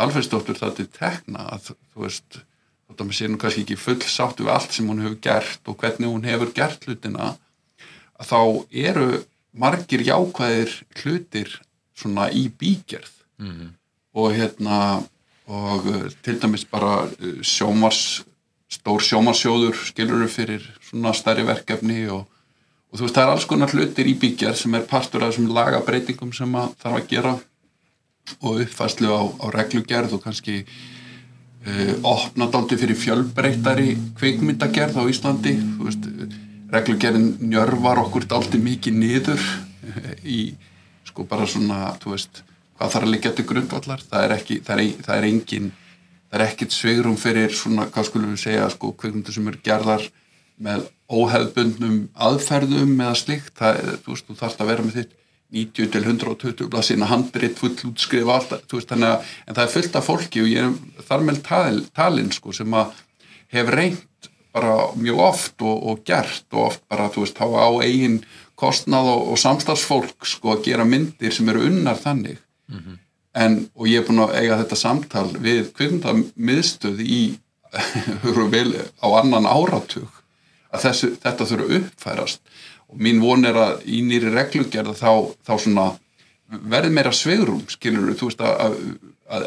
Alfredsdóttur 0.00 0.58
það 0.58 0.76
til 0.78 0.88
tekna 0.96 1.46
að 1.54 1.72
þú 1.72 2.04
veist, 2.04 2.40
maður 2.90 3.16
sé 3.16 3.28
nú 3.30 3.38
kannski 3.40 3.64
ekki 3.64 3.78
full 3.80 4.00
sátt 4.04 4.40
við 4.40 4.52
allt 4.52 4.74
sem 4.74 4.88
hún 4.90 5.00
hefur 5.04 5.18
gert 5.24 5.70
og 5.70 5.78
hvernig 5.80 6.10
hún 6.10 6.26
hefur 6.26 6.52
gert 6.56 6.84
hlutina 6.88 7.34
að 8.20 8.30
þá 8.32 8.40
eru 8.88 9.08
margir 9.56 10.04
jákvæðir 10.06 10.74
hlutir 11.00 11.54
svona 11.96 12.28
í 12.30 12.48
bígerð 12.48 13.12
-hmm. 13.38 13.68
og 14.14 14.32
hérna 14.34 15.02
og 15.50 15.86
uh, 15.90 16.06
til 16.22 16.38
dæmis 16.42 16.64
bara 16.70 17.04
uh, 17.06 17.40
sjómars, 17.42 18.22
stór 18.70 19.02
sjómarsjóður 19.02 19.78
skilur 19.88 20.28
fyrir 20.30 20.62
svona 20.86 21.12
stærri 21.16 21.42
verkefni 21.48 22.04
og, 22.12 22.22
og 22.90 22.98
þú 22.98 23.06
veist 23.06 23.18
það 23.18 23.24
er 23.24 23.32
alls 23.34 23.48
konar 23.50 23.74
hlutir 23.74 24.10
í 24.10 24.16
byggjar 24.20 24.58
sem 24.58 24.74
er 24.78 24.86
partur 24.90 25.24
af 25.24 25.32
þessum 25.32 25.50
lagabreitingum 25.56 26.32
sem 26.36 26.54
að 26.54 26.76
þarf 26.82 27.00
að 27.00 27.08
gera 27.10 27.34
og 28.38 28.62
uppfæslu 28.62 29.10
á, 29.10 29.22
á 29.26 29.46
reglugerð 29.56 30.14
og 30.14 30.22
kannski 30.22 30.60
uh, 30.62 31.94
opna 32.06 32.46
daldi 32.52 32.78
fyrir 32.78 32.98
fjölbreytari 32.98 33.96
kvikmyndagerð 34.20 35.02
á 35.02 35.04
Íslandi. 35.10 35.56
Veist, 35.82 36.06
reglugerðin 36.70 37.32
njörvar 37.50 38.04
okkur 38.04 38.28
daldi 38.30 38.60
mikið 38.62 39.00
niður 39.02 39.48
í 40.38 40.52
sko 41.08 41.26
bara 41.26 41.48
svona, 41.50 41.90
þú 41.98 42.14
veist 42.14 42.44
hvað 42.80 42.94
þarf 42.94 43.06
að 43.06 43.12
liggja 43.12 43.32
til 43.36 43.44
grundvallar? 43.50 44.02
Það 44.08 44.24
er, 44.24 44.34
ekki, 44.38 44.58
það 44.64 44.80
er, 44.80 45.04
það 45.04 45.18
er 45.18 45.28
engin 45.28 45.70
það 46.30 46.38
er 46.38 46.46
ekkit 46.46 46.74
svigrum 46.74 47.16
fyrir 47.18 47.54
svona, 47.54 47.88
hvað 47.90 48.06
skulum 48.08 48.34
við 48.34 48.42
segja, 48.44 48.66
sko, 48.70 48.92
kvikmyndir 48.98 49.34
sem 49.34 49.48
eru 49.50 49.62
gerðar 49.66 50.04
með 50.60 50.84
óhefbundnum 51.10 51.96
aðferðum 52.14 52.92
eða 53.00 53.16
slikt, 53.18 53.54
það, 53.58 53.80
þú 54.04 54.14
veist, 54.14 54.28
þú 54.28 54.36
þarfst 54.38 54.62
að 54.62 54.70
vera 54.70 54.84
með 54.86 54.98
þitt 55.00 55.16
90 55.50 55.88
til 55.90 56.02
120 56.06 56.68
blaðsina 56.70 57.08
handbritt 57.10 57.58
full 57.58 57.72
útskrifa 57.88 58.36
alltaf, 58.36 58.62
þú 58.70 58.78
veist, 58.78 58.92
þannig 58.92 59.08
að 59.10 59.32
en 59.42 59.56
það 59.56 59.64
er 59.64 59.72
fullt 59.72 59.96
af 59.98 60.06
fólki 60.06 60.44
og 60.44 60.52
ég 60.52 60.68
er 60.68 61.06
þar 61.08 61.24
með 61.26 61.40
tal, 61.48 61.80
talinn 61.96 62.30
sko 62.36 62.54
sem 62.54 62.76
að 62.78 63.00
hef 63.50 63.72
reynt 63.74 64.30
bara 64.54 64.76
mjög 64.98 65.24
oft 65.24 65.64
og, 65.66 65.74
og 65.90 66.04
gert 66.06 66.46
og 66.54 66.68
oft 66.68 66.84
bara, 66.90 67.08
þú 67.10 67.24
veist, 67.24 67.42
hafa 67.42 67.66
á 67.66 67.70
eigin 67.82 68.20
kostnað 68.60 69.10
og, 69.16 69.26
og 69.32 69.42
samstarfsfólk 69.42 70.28
sko 70.28 70.54
að 70.54 70.62
gera 70.68 70.86
myndir 70.86 71.34
sem 71.34 71.50
eru 71.50 71.66
unnar 71.66 71.98
þannig 71.98 72.38
en, 73.34 73.68
og 73.74 73.86
ég 73.88 74.00
er 74.00 74.06
búin 74.06 74.24
að 74.24 74.36
eiga 74.40 74.58
þetta 74.62 74.76
samtal 74.76 75.28
við 75.38 75.72
kvikmyndamiðstöð 75.78 77.00
í 77.04 77.20
á 79.04 79.06
annan 79.20 79.46
áratug 79.46 80.10
að 80.70 80.84
þessu, 80.86 81.10
þetta 81.22 81.46
þurfa 81.46 81.78
uppfærast. 81.80 82.40
Og 82.90 82.98
mín 82.98 83.20
von 83.22 83.46
er 83.46 83.58
að 83.58 83.84
í 83.86 84.02
nýri 84.02 84.32
reglugerða 84.34 84.94
þá, 84.98 85.10
þá 85.46 85.52
svona 85.62 85.86
verði 86.50 86.94
meira 86.94 87.12
svegrum, 87.14 87.62
skilur 87.70 88.14
þú 88.18 88.30
veist 88.30 88.40
að, 88.42 88.80
að, 89.30 89.44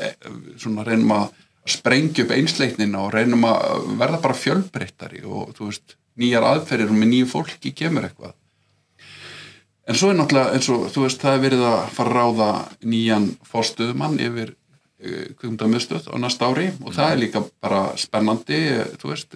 að 0.64 0.86
reynum 0.88 1.12
að 1.18 1.26
sprengja 1.68 2.24
upp 2.24 2.32
einsleitnina 2.36 3.02
og 3.04 3.12
reynum 3.16 3.44
að 3.48 3.90
verða 4.00 4.22
bara 4.24 4.40
fjölbreyttari 4.40 5.24
og 5.24 5.52
þú 5.58 5.68
veist, 5.70 5.98
nýjar 6.20 6.48
aðferðir 6.48 6.92
með 6.96 7.12
nýju 7.12 7.30
fólki 7.32 7.74
kemur 7.76 8.08
eitthvað 8.08 8.36
en 9.88 10.00
svo 10.00 10.12
er 10.12 10.20
náttúrulega 10.20 10.58
eins 10.58 10.70
og 10.74 10.90
þú 10.94 11.06
veist, 11.06 11.24
það 11.24 11.38
er 11.38 11.46
verið 11.46 11.64
að 11.70 11.80
fara 11.98 12.12
að 12.12 12.20
ráða 12.20 12.50
nýjan 12.94 13.30
fórstuðumann 13.50 14.20
yfir 14.24 14.54
kvöndamöðstöð 15.42 16.08
á 16.08 16.16
næsta 16.24 16.48
ári. 16.48 16.70
Og 16.84 16.96
það 16.96 17.10
er 17.12 17.20
líka 17.20 17.44
bara 17.64 17.82
spennandi 18.00 18.62
þú 19.02 19.12
veist, 19.12 19.36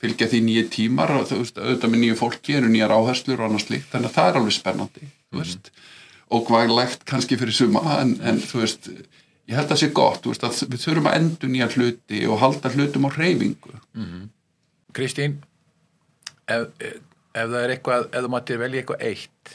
fylgja 0.00 0.30
því 0.30 0.42
nýju 0.46 0.64
tímar. 0.72 1.12
Og 1.18 1.28
þú 1.28 1.42
veist, 1.42 1.60
auðvitað 1.60 1.92
með 1.92 2.04
nýju 2.04 2.18
fólki 2.22 2.56
eru 2.56 2.72
nýjar 2.72 2.96
áherslur 2.96 3.42
og 3.42 3.50
annars 3.50 3.68
líkt, 3.68 3.90
þannig 3.92 4.08
að 4.08 4.16
það 4.16 4.30
er 4.30 4.40
alveg 4.40 4.56
spennandi 4.56 5.10
þú 5.28 5.42
veist, 5.42 5.72
og 6.32 6.44
hvað 6.48 6.74
legt 6.74 7.04
kannski 7.08 7.38
fyrir 7.40 7.56
suma, 7.56 7.82
en, 8.00 8.14
en 8.24 8.40
þú 8.40 8.62
veist 8.62 8.88
ég 9.48 9.56
held 9.56 9.66
að 9.66 9.74
það 9.74 9.82
sé 9.82 9.90
gott, 9.96 10.22
þú 10.24 10.32
veist, 10.32 10.46
að 10.46 10.72
við 10.72 10.82
þurfum 10.84 11.10
að 11.10 11.18
endur 11.18 11.52
nýja 11.52 11.68
hluti 11.74 12.22
og 12.28 12.40
halda 12.42 12.72
hlutum 12.74 13.08
á 13.08 13.10
reyfingu 13.16 13.76
Kristín 14.96 15.38
ef, 16.48 16.68
ef 17.42 17.52
það 17.52 17.64
er 17.64 17.74
eitthvað 17.74 18.06
ef 18.08 18.26
þú 18.26 18.32
máttir 18.34 18.60
velja 18.62 18.82
eitthvað 18.82 19.06
eitt 19.08 19.54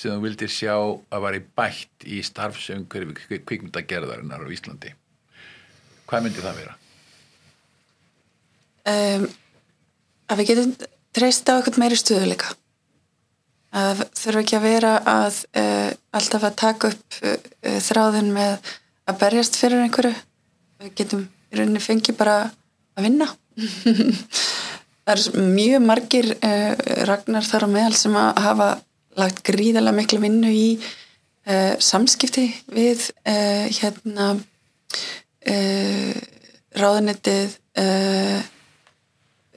sem 0.00 0.14
þú 0.14 0.20
vildir 0.24 0.52
sjá 0.52 0.74
að 0.76 1.24
væri 1.26 1.42
bætt 1.60 2.06
í 2.06 2.22
starfsumhverfi 2.24 3.40
kvikmyndagerðarinnar 3.48 4.46
á 4.46 4.54
Íslandi 4.54 4.94
hvað 6.10 6.24
myndi 6.26 6.44
það 6.44 6.62
vera? 6.62 6.78
um, 8.94 9.28
að 10.30 10.40
við 10.40 10.50
getum 10.52 10.74
treyst 11.16 11.50
á 11.50 11.58
eitthvað 11.58 11.82
meiri 11.82 11.98
stöðuleika 11.98 12.54
að 13.76 14.02
þurfa 14.18 14.42
ekki 14.42 14.56
að 14.58 14.66
vera 14.66 14.92
að 15.06 15.42
uh, 15.60 15.90
alltaf 16.18 16.46
að 16.46 16.56
taka 16.58 16.90
upp 16.90 17.18
uh, 17.22 17.78
þráðin 17.86 18.32
með 18.34 18.72
að 19.10 19.20
berjast 19.20 19.58
fyrir 19.58 19.84
einhverju. 19.84 20.14
Við 20.80 20.94
getum 20.98 21.26
í 21.50 21.58
rauninni 21.58 21.82
fengið 21.82 22.18
bara 22.18 22.36
að 22.98 23.06
vinna 23.06 23.28
það 25.10 25.18
eru 25.18 25.44
mjög 25.54 25.82
margir 25.84 26.30
uh, 26.38 26.74
ragnar 27.08 27.46
þar 27.46 27.66
á 27.66 27.68
meðal 27.74 27.96
sem 27.98 28.16
að 28.18 28.40
hafa 28.44 28.68
lagt 29.18 29.42
gríðarlega 29.46 29.96
miklu 29.96 30.20
vinnu 30.22 30.50
í 30.54 30.66
uh, 30.78 31.74
samskipti 31.82 32.46
við 32.70 33.08
uh, 33.26 33.66
hérna 33.80 34.28
uh, 35.50 36.14
ráðunettið 36.78 37.56
uh, 37.82 38.40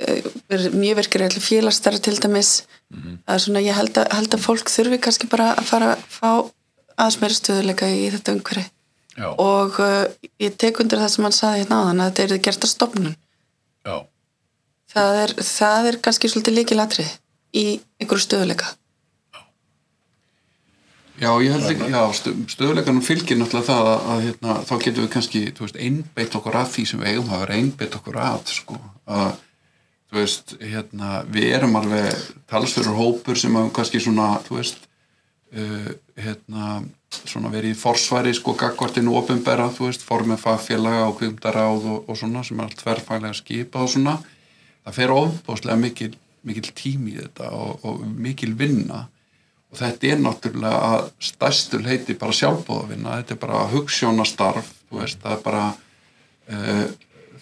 uh, 0.08 0.68
mjög 0.74 1.04
virkir 1.04 1.26
allir 1.28 1.44
félagsstara 1.44 2.02
til 2.02 2.18
dæmis. 2.18 2.64
Það 2.94 3.34
er 3.36 3.42
svona 3.42 3.62
ég 3.66 3.78
held 3.78 3.98
að, 3.98 4.12
held 4.14 4.36
að 4.36 4.44
fólk 4.44 4.70
þurfi 4.70 5.00
kannski 5.02 5.30
bara 5.30 5.54
að 5.58 5.66
fara 5.70 5.94
að 5.96 6.04
fá 6.14 6.32
aðeins 6.94 7.20
meiri 7.22 7.38
stöðuleika 7.38 7.90
í 7.90 8.10
þetta 8.14 8.36
umhverfi. 8.36 8.66
Og 9.42 9.80
ég 10.42 10.54
tek 10.62 10.78
undir 10.82 11.02
það 11.02 11.12
sem 11.14 11.26
hann 11.26 11.36
saði 11.38 11.64
hérna 11.64 11.80
áðan 11.82 12.04
að 12.04 12.12
þetta 12.12 12.24
er 12.26 12.44
gert 12.46 12.66
að 12.66 12.72
stopnun 12.72 13.16
já, 13.84 13.96
það 14.94 15.20
er, 15.24 15.36
það 15.50 15.92
er 15.92 16.00
kannski 16.06 16.32
svolítið 16.32 16.60
líkilatrið 16.60 17.12
í 17.54 17.68
einhverju 18.02 18.26
stöðuleika 18.28 18.74
Já, 21.22 21.30
ég 21.44 21.54
held 21.54 21.68
ekki, 21.70 21.88
já, 21.94 22.02
stöðuleikanum 22.50 23.04
fylgir 23.06 23.38
náttúrulega 23.38 23.68
það 23.70 23.88
að, 23.90 24.06
að 24.10 24.22
hérna, 24.26 24.54
þá 24.66 24.72
getum 24.82 25.04
við 25.04 25.12
kannski, 25.14 25.42
þú 25.54 25.66
veist, 25.68 25.78
einbeitt 25.86 26.38
okkur 26.40 26.58
að 26.58 26.72
því 26.74 26.86
sem 26.90 27.04
við 27.04 27.12
eigum 27.12 27.30
að 27.30 27.44
vera 27.44 27.58
einbeitt 27.60 27.98
okkur 28.00 28.18
að, 28.24 28.40
sko, 28.50 28.80
að, 29.20 29.44
þú 30.10 30.18
veist, 30.18 30.56
hérna, 30.64 31.12
við 31.36 31.54
erum 31.60 31.78
alveg 31.78 32.26
talsverður 32.50 32.98
hópur 32.98 33.40
sem 33.40 33.60
að 33.62 33.70
kannski 33.78 34.02
svona, 34.02 34.28
þú 34.48 34.58
veist, 34.58 34.90
uh, 35.54 35.92
hérna, 36.26 36.72
svona 37.14 37.54
verið 37.54 37.76
í 37.76 37.80
forsværi, 37.84 38.34
sko, 38.34 38.58
gagvartinu 38.58 39.14
ofinbera, 39.22 39.70
þú 39.78 39.92
veist, 39.92 40.08
formið 40.10 40.42
fagfélaga 40.48 41.06
og 41.12 41.20
kvimdaráð 41.22 41.92
og, 41.94 42.10
og 42.10 42.20
svona, 42.20 42.42
sem 42.42 42.58
er 42.58 42.72
allt 42.72 42.82
verðfælega 42.90 43.38
skipað 43.38 43.86
og 43.86 43.94
svona, 43.94 44.18
það 44.84 45.00
fer 45.00 45.16
ofbáslega 45.16 45.80
mikil, 45.80 46.12
mikil 46.48 46.70
tími 46.76 47.16
í 47.16 47.20
þetta 47.22 47.50
og, 47.56 47.84
og 47.88 48.06
mikil 48.06 48.54
vinna. 48.60 49.08
Og 49.74 49.80
þetta 49.80 50.12
er 50.14 50.20
náttúrulega 50.22 50.90
að 50.94 51.08
stærstur 51.24 51.88
heiti 51.88 52.14
bara 52.20 52.36
sjálfbóðavinna, 52.38 53.20
þetta 53.22 53.34
er 53.34 53.42
bara 53.42 53.64
hugssjónastarf, 53.72 54.68
þú 54.90 55.00
veist, 55.02 55.22
það 55.24 55.38
er 55.38 55.46
bara 55.48 55.64
uh, 55.74 56.86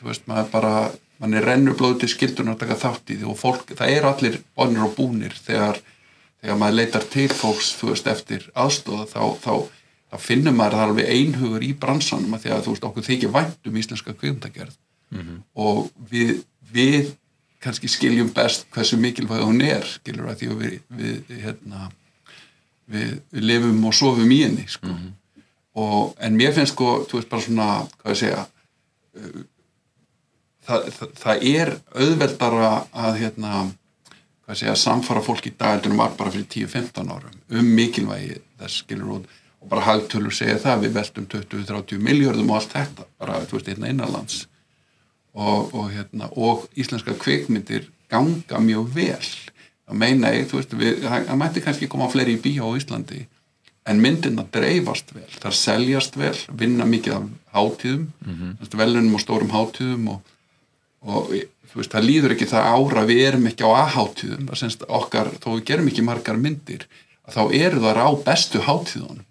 þú 0.01 0.09
veist, 0.09 0.27
maður 0.29 0.45
er 0.45 0.51
bara 0.53 0.75
mann 1.21 1.37
er 1.37 1.45
rennublóðu 1.45 2.01
til 2.01 2.09
skildunar 2.15 2.55
að 2.55 2.63
taka 2.63 2.79
þátt 2.81 3.13
í 3.13 3.19
því 3.19 3.27
og 3.29 3.37
fólk, 3.37 3.75
það 3.77 3.93
er 3.93 4.07
allir 4.09 4.37
bonir 4.57 4.85
og 4.87 4.95
búnir 4.97 5.35
þegar, 5.37 5.77
þegar 6.41 6.59
maður 6.63 6.77
leitar 6.79 7.05
til 7.13 7.27
fólks, 7.29 7.75
þú 7.77 7.91
veist, 7.91 8.09
eftir 8.09 8.47
aðstóða 8.57 9.05
þá, 9.11 9.21
þá, 9.43 9.53
þá 10.09 10.23
finnur 10.25 10.55
maður 10.57 10.77
það 10.79 10.87
alveg 10.87 11.11
einhugur 11.17 11.65
í 11.67 11.73
bransanum 11.83 12.37
að 12.37 12.45
því 12.45 12.53
að 12.55 12.63
þú 12.65 12.73
veist, 12.73 12.87
okkur 12.89 13.07
þykir 13.09 13.35
vænt 13.35 13.69
um 13.69 13.77
íslenska 13.83 14.15
kviðundagerð 14.17 14.79
og 15.53 15.91
við, 16.09 16.41
við 16.73 17.13
kannski 17.61 17.89
skiljum 17.91 18.31
best 18.35 18.67
hversu 18.73 18.97
mikilvæg 18.97 19.43
hún 19.45 19.61
er, 19.65 19.85
skilur 19.85 20.31
að 20.31 20.39
því 20.41 20.51
að 20.51 20.61
við, 20.63 20.77
við 21.01 21.43
hérna 21.45 21.89
við, 22.91 23.19
við 23.31 23.47
lifum 23.47 23.83
og 23.87 23.95
sofum 23.95 24.31
í 24.33 24.39
henni 24.45 24.65
sko. 24.69 24.93
og, 25.77 26.15
en 26.19 26.37
mér 26.39 26.55
finnst 26.55 26.75
sko, 26.75 27.01
þú 27.09 27.19
veist 27.19 27.31
bara 27.31 27.45
svona, 27.45 27.67
hvað 28.01 28.15
ég 28.15 28.21
segja 28.23 28.41
uh, 28.41 29.43
það, 30.67 30.89
það, 30.97 31.13
það 31.21 31.45
er 31.51 31.73
auðveldara 32.05 32.71
að 33.05 33.21
hérna, 33.21 33.53
hvað 34.09 34.55
ég 34.55 34.63
segja, 34.63 34.79
samfara 34.85 35.25
fólk 35.25 35.51
í 35.51 35.55
dag 35.57 35.77
heldur 35.77 35.93
en 35.93 36.01
var 36.01 36.17
bara 36.17 36.33
fyrir 36.33 36.49
10-15 36.57 37.13
árum 37.13 37.37
um 37.61 37.73
mikilvægi 37.77 38.41
þess 38.61 38.83
skilur 38.85 39.19
út 39.19 39.37
og 39.61 39.69
bara 39.69 39.85
hagtölur 39.85 40.33
segja 40.33 40.57
það, 40.63 40.87
við 40.87 40.95
veltum 40.97 41.27
20-30 41.29 42.01
miljörðum 42.01 42.49
og 42.49 42.57
allt 42.57 42.73
þetta, 42.73 43.11
bara, 43.21 43.43
þú 43.45 43.59
veist, 43.59 43.69
hérna 43.69 43.93
innanlands 43.93 44.45
og, 45.33 45.73
og, 45.73 45.91
hérna, 45.91 46.29
og 46.35 46.67
íslenska 46.75 47.15
kvikmyndir 47.19 47.87
ganga 48.11 48.59
mjög 48.59 48.89
vel. 48.95 49.29
Að 49.91 49.99
meina 50.01 50.31
ég, 50.35 50.47
þú 50.49 50.59
veist, 50.59 50.73
við, 50.79 51.03
það 51.05 51.29
það 51.29 51.39
mætti 51.41 51.63
kannski 51.65 51.91
koma 51.91 52.09
fleiri 52.11 52.37
í 52.37 52.41
bíó 52.41 52.71
á 52.71 52.77
Íslandi 52.79 53.25
en 53.89 54.01
myndina 54.01 54.45
dreifast 54.53 55.09
vel, 55.15 55.29
þar 55.41 55.55
seljast 55.57 56.17
vel 56.19 56.35
vinna 56.57 56.85
mikið 56.85 57.15
af 57.15 57.23
hátíðum 57.55 58.03
mm 58.25 58.35
-hmm. 58.37 58.77
velunum 58.77 59.15
og 59.15 59.21
stórum 59.21 59.49
hátíðum 59.49 60.07
og, 60.07 60.21
og 61.01 61.31
veist, 61.73 61.91
það 61.91 62.07
líður 62.09 62.35
ekki 62.35 62.45
það 62.51 62.69
ára 62.75 63.05
við 63.05 63.21
erum 63.27 63.47
ekki 63.47 63.65
á 63.65 63.71
aðhátíðum 63.83 64.47
það 64.49 64.57
semst 64.57 64.83
okkar, 64.87 65.31
þó 65.41 65.49
við 65.55 65.65
gerum 65.65 65.87
ekki 65.87 66.01
margar 66.01 66.37
myndir 66.37 66.87
að 67.25 67.33
þá 67.35 67.43
eru 67.53 67.79
þar 67.79 67.97
á 68.05 68.09
bestu 68.25 68.59
hátíðunum 68.59 69.25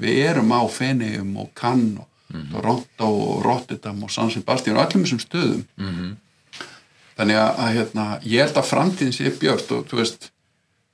við 0.00 0.18
erum 0.26 0.52
á 0.52 0.62
Feneum 0.68 1.36
og 1.36 1.54
Cannes 1.54 1.98
og 1.98 2.08
Toronto 2.52 3.08
og 3.08 3.42
Rotterdam 3.44 4.02
og 4.06 4.10
San 4.10 4.30
Sebastian 4.30 4.76
og 4.76 4.84
öllum 4.88 5.04
þessum 5.06 5.20
stöðum. 5.22 5.64
Þannig 7.14 7.36
að, 7.38 7.50
að 7.62 7.74
hérna, 7.78 8.04
ég 8.26 8.42
held 8.42 8.56
að 8.58 8.68
framtíðin 8.72 9.12
sé 9.14 9.30
björt 9.38 9.70
og 9.76 9.84
þú 9.90 10.00
veist 10.00 10.30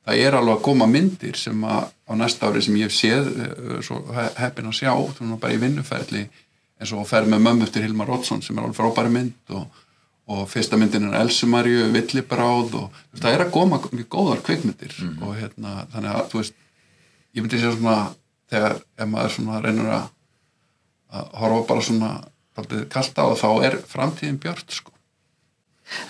það 0.04 0.18
er 0.20 0.36
alveg 0.36 0.58
að 0.58 0.64
koma 0.66 0.86
myndir 0.90 1.36
sem 1.38 1.62
að 1.64 1.86
á 1.88 2.12
næsta 2.18 2.48
ári 2.50 2.60
sem 2.64 2.76
ég 2.76 2.88
hef 2.90 2.96
séð 2.96 3.30
eh, 3.44 3.78
svo 3.86 4.00
he- 4.16 4.32
heppin 4.36 4.68
að 4.68 4.76
sjá, 4.80 4.92
þú 5.16 5.28
veist 5.30 5.40
bara 5.40 5.54
í 5.56 5.60
vinnuferli 5.62 6.22
eins 6.80 6.92
og 6.96 7.06
ferð 7.08 7.28
með 7.32 7.42
mömmu 7.46 7.64
eftir 7.68 7.84
Hilmar 7.86 8.10
Oddsson 8.12 8.42
sem 8.44 8.56
er 8.58 8.66
alveg 8.66 8.76
frábæri 8.80 9.12
mynd 9.14 9.54
og, 9.56 9.66
og 10.32 10.44
fyrsta 10.52 10.76
myndin 10.80 11.08
er 11.10 11.18
Elsumarju, 11.22 11.88
Villibráð 11.94 12.76
og 12.82 12.86
veist, 12.92 13.22
það 13.24 13.32
er 13.38 13.44
að 13.46 13.52
koma 13.56 13.80
mjög 13.88 14.08
góðar 14.16 14.44
kvikmyndir 14.44 14.96
og 15.24 15.34
hérna, 15.40 15.86
þannig 15.92 16.14
að 16.20 16.28
þú 16.34 16.42
veist 16.42 16.56
ég 17.36 17.44
myndi 17.44 17.60
sér 17.64 17.76
svona 17.78 17.96
þegar 18.50 18.80
maður 19.08 19.34
svona 19.38 19.60
reynir 19.64 19.92
að, 19.94 20.08
að 21.10 21.34
horfa 21.40 21.66
bara 21.68 21.84
svona 21.86 22.10
kalt 22.92 23.18
á 23.18 23.24
það, 23.24 23.36
þá 23.40 23.50
er 23.66 23.76
framtíðin 23.88 24.40
björt 24.42 24.74
sko. 24.74 24.92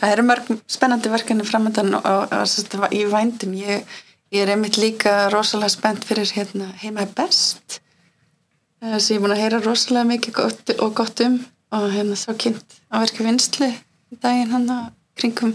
Það 0.00 0.14
eru 0.14 0.24
mörg 0.28 0.48
spennandi 0.68 1.12
verkefni 1.12 1.46
framöndan 1.48 1.94
og, 1.96 2.08
og, 2.34 2.34
og 2.36 2.96
í 2.96 3.04
vændum. 3.08 3.54
Ég, 3.56 3.86
ég 4.34 4.44
er 4.44 4.52
einmitt 4.54 4.76
líka 4.80 5.30
rosalega 5.32 5.72
spennt 5.72 6.04
fyrir 6.08 6.28
hérna, 6.36 6.72
heima 6.82 7.06
er 7.06 7.14
best 7.16 7.80
eh, 8.82 8.98
sem 8.98 9.14
ég 9.14 9.20
er 9.20 9.24
búin 9.24 9.36
að 9.36 9.42
heyra 9.44 9.62
rosalega 9.64 10.10
mikið 10.10 10.36
gott, 10.36 10.74
og 10.78 10.96
gott 11.00 11.24
um. 11.24 11.40
Og 11.70 11.86
hérna 11.94 12.16
svo 12.18 12.34
kynnt 12.34 12.80
að 12.90 13.04
verka 13.04 13.22
vinslu 13.22 13.68
daginn 14.18 14.50
hann 14.50 14.66
kringum 15.14 15.52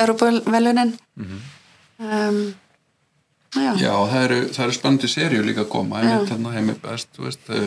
Európa-velunin 0.00 0.96
um, 2.02 2.40
Já. 3.52 3.74
Já, 3.76 3.92
það 4.08 4.22
eru, 4.24 4.36
eru 4.64 4.74
spennandi 4.74 5.08
seríu 5.12 5.42
líka 5.44 5.66
að 5.66 5.72
koma, 5.74 6.00
hérna 6.00 6.54
heimi 6.54 6.72
best, 6.80 7.10
þú 7.12 7.26
veist, 7.26 7.50
eh, 7.52 7.66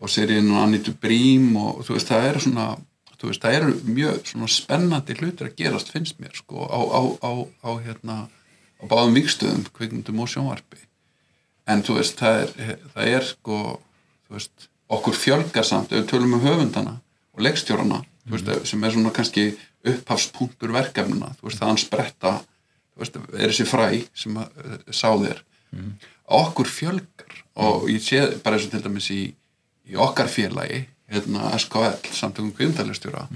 og 0.00 0.12
seríun 0.12 0.52
Annitu 0.60 0.94
Brím 1.00 1.56
og 1.60 1.84
þú 1.86 1.96
veist, 1.96 2.10
það 2.10 2.28
eru 2.30 2.42
svona, 2.44 2.66
veist, 3.22 3.44
það 3.44 3.58
eru 3.58 3.76
mjög 3.86 4.30
svona 4.30 4.48
spennandi 4.52 5.16
hlutir 5.20 5.50
að 5.50 5.56
gerast, 5.60 5.92
finnst 5.94 6.20
mér, 6.22 6.34
sko, 6.36 6.66
á, 6.68 6.80
á, 6.80 7.00
á, 7.24 7.30
á 7.64 7.70
hérna, 7.84 8.16
á 8.80 8.84
báðum 8.90 9.16
vikstöðum, 9.16 9.64
kvikmyndum 9.76 10.20
og 10.22 10.30
sjónvarpi. 10.32 10.82
En 11.66 11.82
þú 11.82 11.98
veist, 11.98 12.20
það 12.20 12.42
er, 12.42 12.82
það 12.94 13.14
er 13.14 13.30
sko, 13.30 13.60
veist, 14.32 14.68
okkur 14.92 15.16
fjölgar 15.18 15.66
samt, 15.66 15.94
ef 15.96 16.06
tölum 16.10 16.36
um 16.36 16.44
höfundana 16.44 16.98
og 17.34 17.42
leikstjórana, 17.46 18.02
þú 18.26 18.36
veist, 18.36 18.52
sem 18.70 18.84
er 18.84 18.94
svona 18.94 19.14
kannski 19.14 19.46
upphafspunktur 19.86 20.74
verkefnuna, 20.74 21.32
þú 21.38 21.48
veist, 21.48 21.62
þaðan 21.62 21.82
spretta, 21.82 22.34
þú 22.92 23.02
veist, 23.02 23.18
er 23.32 23.50
þessi 23.50 23.66
fræ 23.70 23.88
sem 24.16 24.38
að, 24.40 24.60
uh, 24.62 24.78
sá 24.90 25.08
þér. 25.14 25.42
Okkur 26.36 26.70
fjölgar 26.70 27.42
og 27.62 27.88
ég 27.90 28.02
sé 28.02 28.22
bara 28.42 28.56
eins 28.56 28.66
og 28.66 28.72
til 28.72 28.82
dæmis 28.82 29.10
í, 29.14 29.20
í 29.90 29.96
okkar 29.96 30.30
félagi, 30.30 30.84
hérna 31.12 31.52
SKL, 31.58 32.10
samtökum 32.12 32.52
kvindalegstjóra, 32.56 33.26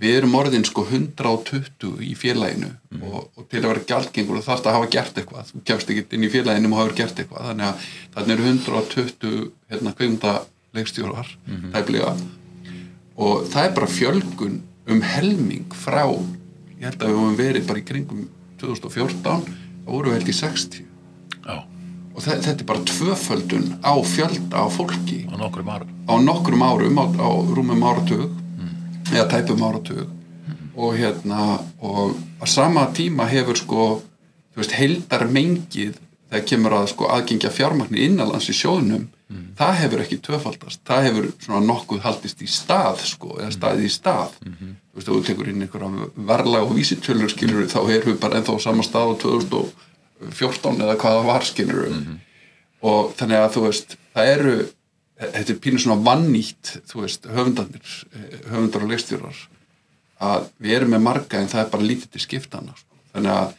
við 0.00 0.18
erum 0.18 0.36
orðin 0.36 0.64
sko 0.68 0.84
120 0.84 2.02
í 2.04 2.14
félaginu 2.16 2.70
og, 3.00 3.30
og 3.36 3.46
til 3.48 3.62
að 3.62 3.70
vera 3.70 3.84
gjaldgengur 3.88 4.40
og 4.40 4.44
þarfst 4.44 4.68
að 4.68 4.76
hafa 4.76 4.90
gert 4.92 5.20
eitthvað. 5.20 5.52
Þú 5.52 5.62
kemst 5.70 5.92
ekki 5.92 6.16
inn 6.16 6.26
í 6.26 6.32
félaginu 6.32 6.72
og 6.72 6.80
hafa 6.82 6.96
gert 7.00 7.20
eitthvað. 7.22 7.50
Þannig 7.50 7.66
að 7.68 7.86
þannig 8.16 8.34
eru 8.36 8.48
120 8.50 9.36
hérna 9.72 9.94
kveimdalegstjórar 10.00 11.36
mm 11.46 11.70
tæplega. 11.76 12.16
Og 13.16 13.46
það 13.48 13.64
er 13.64 13.76
bara 13.78 13.88
fjölgun 13.88 14.58
um 14.86 15.00
helming 15.02 15.72
frá 15.74 16.04
ég 16.76 16.84
held 16.84 17.00
að 17.00 17.08
við 17.08 17.16
höfum 17.16 17.38
verið 17.38 17.68
bara 17.68 17.80
í 17.80 17.86
kringum 17.86 18.26
2014 18.60 19.22
þá 19.24 19.88
voru 19.88 20.12
held 20.14 20.28
í 20.28 20.34
60 20.36 20.84
Já, 21.46 21.56
og 22.16 22.22
þe- 22.24 22.40
þetta 22.46 22.60
er 22.64 22.68
bara 22.70 22.84
tvöföldun 22.88 23.66
á 23.84 23.92
fjölda 24.02 24.56
á 24.56 24.66
fólki. 24.72 25.26
Á 25.28 25.36
nokkrum 25.36 25.68
árum. 25.68 25.88
á 26.08 26.14
nokkrum 26.24 26.62
árum 26.64 26.96
á, 26.96 27.04
á 27.20 27.28
rúmum 27.56 27.82
áratug 27.84 28.30
eða 29.12 29.28
tæpum 29.30 29.60
áratug. 29.62 30.08
Og 30.76 30.94
hérna 30.96 31.60
og 31.80 32.16
á 32.40 32.44
sama 32.46 32.86
tíma 32.92 33.28
hefur 33.28 33.56
sko 33.56 34.02
veist, 34.56 34.72
heildar 34.72 35.28
mengið 35.28 35.94
þegar 36.30 36.46
kemur 36.48 36.72
að 36.72 36.88
sko 36.88 37.04
aðgengja 37.08 37.50
fjármagni 37.52 37.98
innanlands 38.08 38.48
í 38.48 38.56
sjóðnum 38.56 39.06
það 39.58 39.74
hefur 39.80 40.00
ekki 40.04 40.18
tvöfaldast, 40.22 40.80
það 40.86 41.02
hefur 41.06 41.24
svona 41.42 41.66
nokkuð 41.66 42.00
haldist 42.04 42.40
í 42.42 42.46
stað 42.46 43.00
sko, 43.04 43.36
eða 43.40 43.50
staðið 43.52 43.84
í 43.84 43.90
stað. 43.90 44.30
Þú 44.38 44.94
veist, 44.94 45.08
þú 45.08 45.24
tekur 45.26 45.48
inn 45.50 45.62
einhverja 45.62 46.10
verla 46.16 46.62
og 46.62 46.74
vísitölur 46.76 47.28
skilur 47.28 47.66
þá 47.66 47.80
erum 47.90 48.12
við 48.14 48.20
bara 48.20 48.36
ennþá 48.38 48.54
á 48.54 48.58
sama 48.62 48.82
stað 48.86 49.12
á 49.12 49.14
2014 50.20 50.82
eða 50.84 50.96
hvað 51.00 51.18
það 51.18 51.28
var 51.30 51.46
skilur 51.46 51.84
og 52.86 53.12
þannig 53.18 53.42
að 53.42 53.52
þú 53.56 53.62
veist 53.66 53.96
það 54.16 54.30
eru, 54.32 54.54
þetta 55.20 55.52
er 55.54 55.60
pínu 55.64 55.82
svona 55.82 55.98
vannýtt, 56.06 56.72
þú 56.88 57.04
veist, 57.04 57.28
höfundarnir 57.28 57.94
eh, 58.12 58.36
höfundar 58.50 58.86
og 58.86 58.92
leikstjórar 58.92 59.42
að 60.26 60.50
við 60.62 60.76
erum 60.78 60.94
með 60.96 61.04
marga 61.04 61.40
en 61.40 61.50
það 61.52 61.62
er 61.62 61.72
bara 61.74 61.88
lítið 61.90 62.12
til 62.14 62.24
skiptana 62.24 62.76
sko. 62.76 63.00
þannig 63.14 63.32
að, 63.34 63.56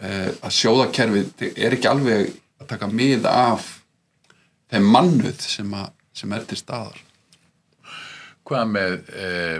eh, 0.00 0.30
að 0.40 0.56
sjóðakerfið 0.60 1.44
er 1.50 1.76
ekki 1.76 1.90
alveg 1.90 2.32
að 2.58 2.70
taka 2.72 2.88
mið 2.92 3.28
af 3.30 3.74
þeim 4.72 4.88
mannuð 4.94 5.44
sem, 5.44 5.74
að, 5.74 5.92
sem 6.16 6.32
er 6.32 6.48
til 6.48 6.60
staðar 6.60 7.04
Hvað 8.48 8.70
með 8.72 8.94
eh, 9.12 9.58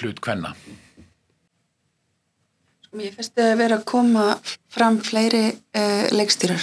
hlut 0.00 0.20
kvenna? 0.24 0.54
Mér 2.94 3.10
finnst 3.10 3.40
að 3.42 3.56
vera 3.58 3.76
að 3.80 3.88
koma 3.90 4.24
fram 4.70 5.00
fleiri 5.02 5.48
uh, 5.50 6.04
leikstýrar 6.14 6.62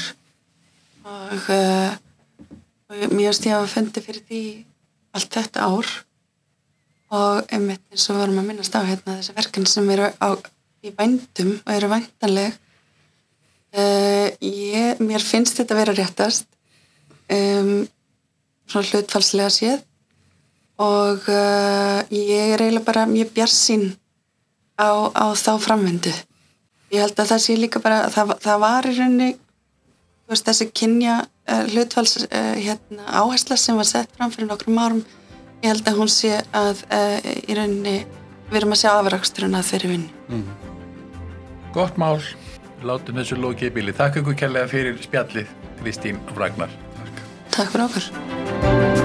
og, 1.04 1.50
uh, 1.52 1.92
og 2.88 3.12
mér 3.12 3.34
finnst 3.34 3.48
ég 3.50 3.56
að 3.58 3.58
hafa 3.58 3.72
fundið 3.74 4.06
fyrir 4.06 4.24
því 4.30 4.44
allt 5.18 5.36
þetta 5.36 5.68
ár. 5.68 5.90
Og 7.12 7.52
einmitt 7.52 7.84
eins 7.92 8.08
og 8.08 8.22
vorum 8.22 8.40
að 8.40 8.48
minnast 8.48 8.78
á 8.80 8.88
hérna 8.88 9.18
þessi 9.18 9.36
verkan 9.36 9.68
sem 9.68 9.92
eru 9.92 10.08
á, 10.08 10.30
í 10.88 10.94
vændum 10.96 11.52
og 11.58 11.74
eru 11.76 11.92
væntanleg. 11.92 12.56
Uh, 13.76 14.32
ég, 14.40 15.04
mér 15.04 15.28
finnst 15.28 15.60
þetta 15.60 15.82
vera 15.82 15.96
réttast 16.00 16.48
um, 17.28 17.82
svona 18.72 18.88
hlutfalslega 18.88 19.52
séð. 19.52 19.84
Og 20.82 21.28
ég 22.10 22.56
er 22.56 22.64
eiginlega 22.64 22.88
bara 22.88 23.04
mjög 23.06 23.36
bjarsinn 23.36 23.92
á, 24.80 24.89
á 25.11 25.26
þá 25.36 25.53
framvindu. 25.61 26.13
Ég 26.91 27.05
held 27.05 27.19
að 27.19 27.32
það 27.32 27.43
sé 27.45 27.55
líka 27.59 27.82
bara, 27.84 28.03
það, 28.11 28.36
það 28.43 28.63
var 28.65 28.88
í 28.89 28.95
rauninni, 28.97 29.30
þú 30.26 30.34
veist, 30.34 30.47
þessi 30.49 30.67
kynja 30.76 31.17
uh, 31.24 31.63
hlutfalls 31.72 32.17
uh, 32.26 32.53
hérna, 32.59 33.05
áhersla 33.07 33.57
sem 33.59 33.80
var 33.80 33.88
sett 33.88 34.11
fram 34.17 34.34
fyrir 34.34 34.49
nokkrum 34.49 34.82
árum, 34.82 35.03
ég 35.61 35.72
held 35.72 35.88
að 35.88 36.01
hún 36.01 36.11
sé 36.11 36.34
að 36.51 36.84
uh, 36.91 37.32
í 37.47 37.55
rauninni 37.57 38.01
við 38.51 38.59
erum 38.59 38.76
að 38.76 38.82
sjá 38.84 38.91
afraksturinn 38.97 39.55
að 39.55 39.69
þeirri 39.72 39.93
vinnu. 39.93 40.41
Gott 41.72 41.99
mál, 42.01 42.19
látum 42.84 43.22
þessu 43.22 43.39
lókið 43.39 43.69
í 43.69 43.76
bíli. 43.78 43.95
Takk 43.95 44.19
ykkur 44.19 44.36
kærlega 44.43 44.72
fyrir 44.72 44.99
spjallið, 44.99 45.53
Kristín 45.80 46.19
Ragnar. 46.36 46.76
Takk 47.55 47.72
fyrir 47.72 47.88
okkur. 47.88 49.01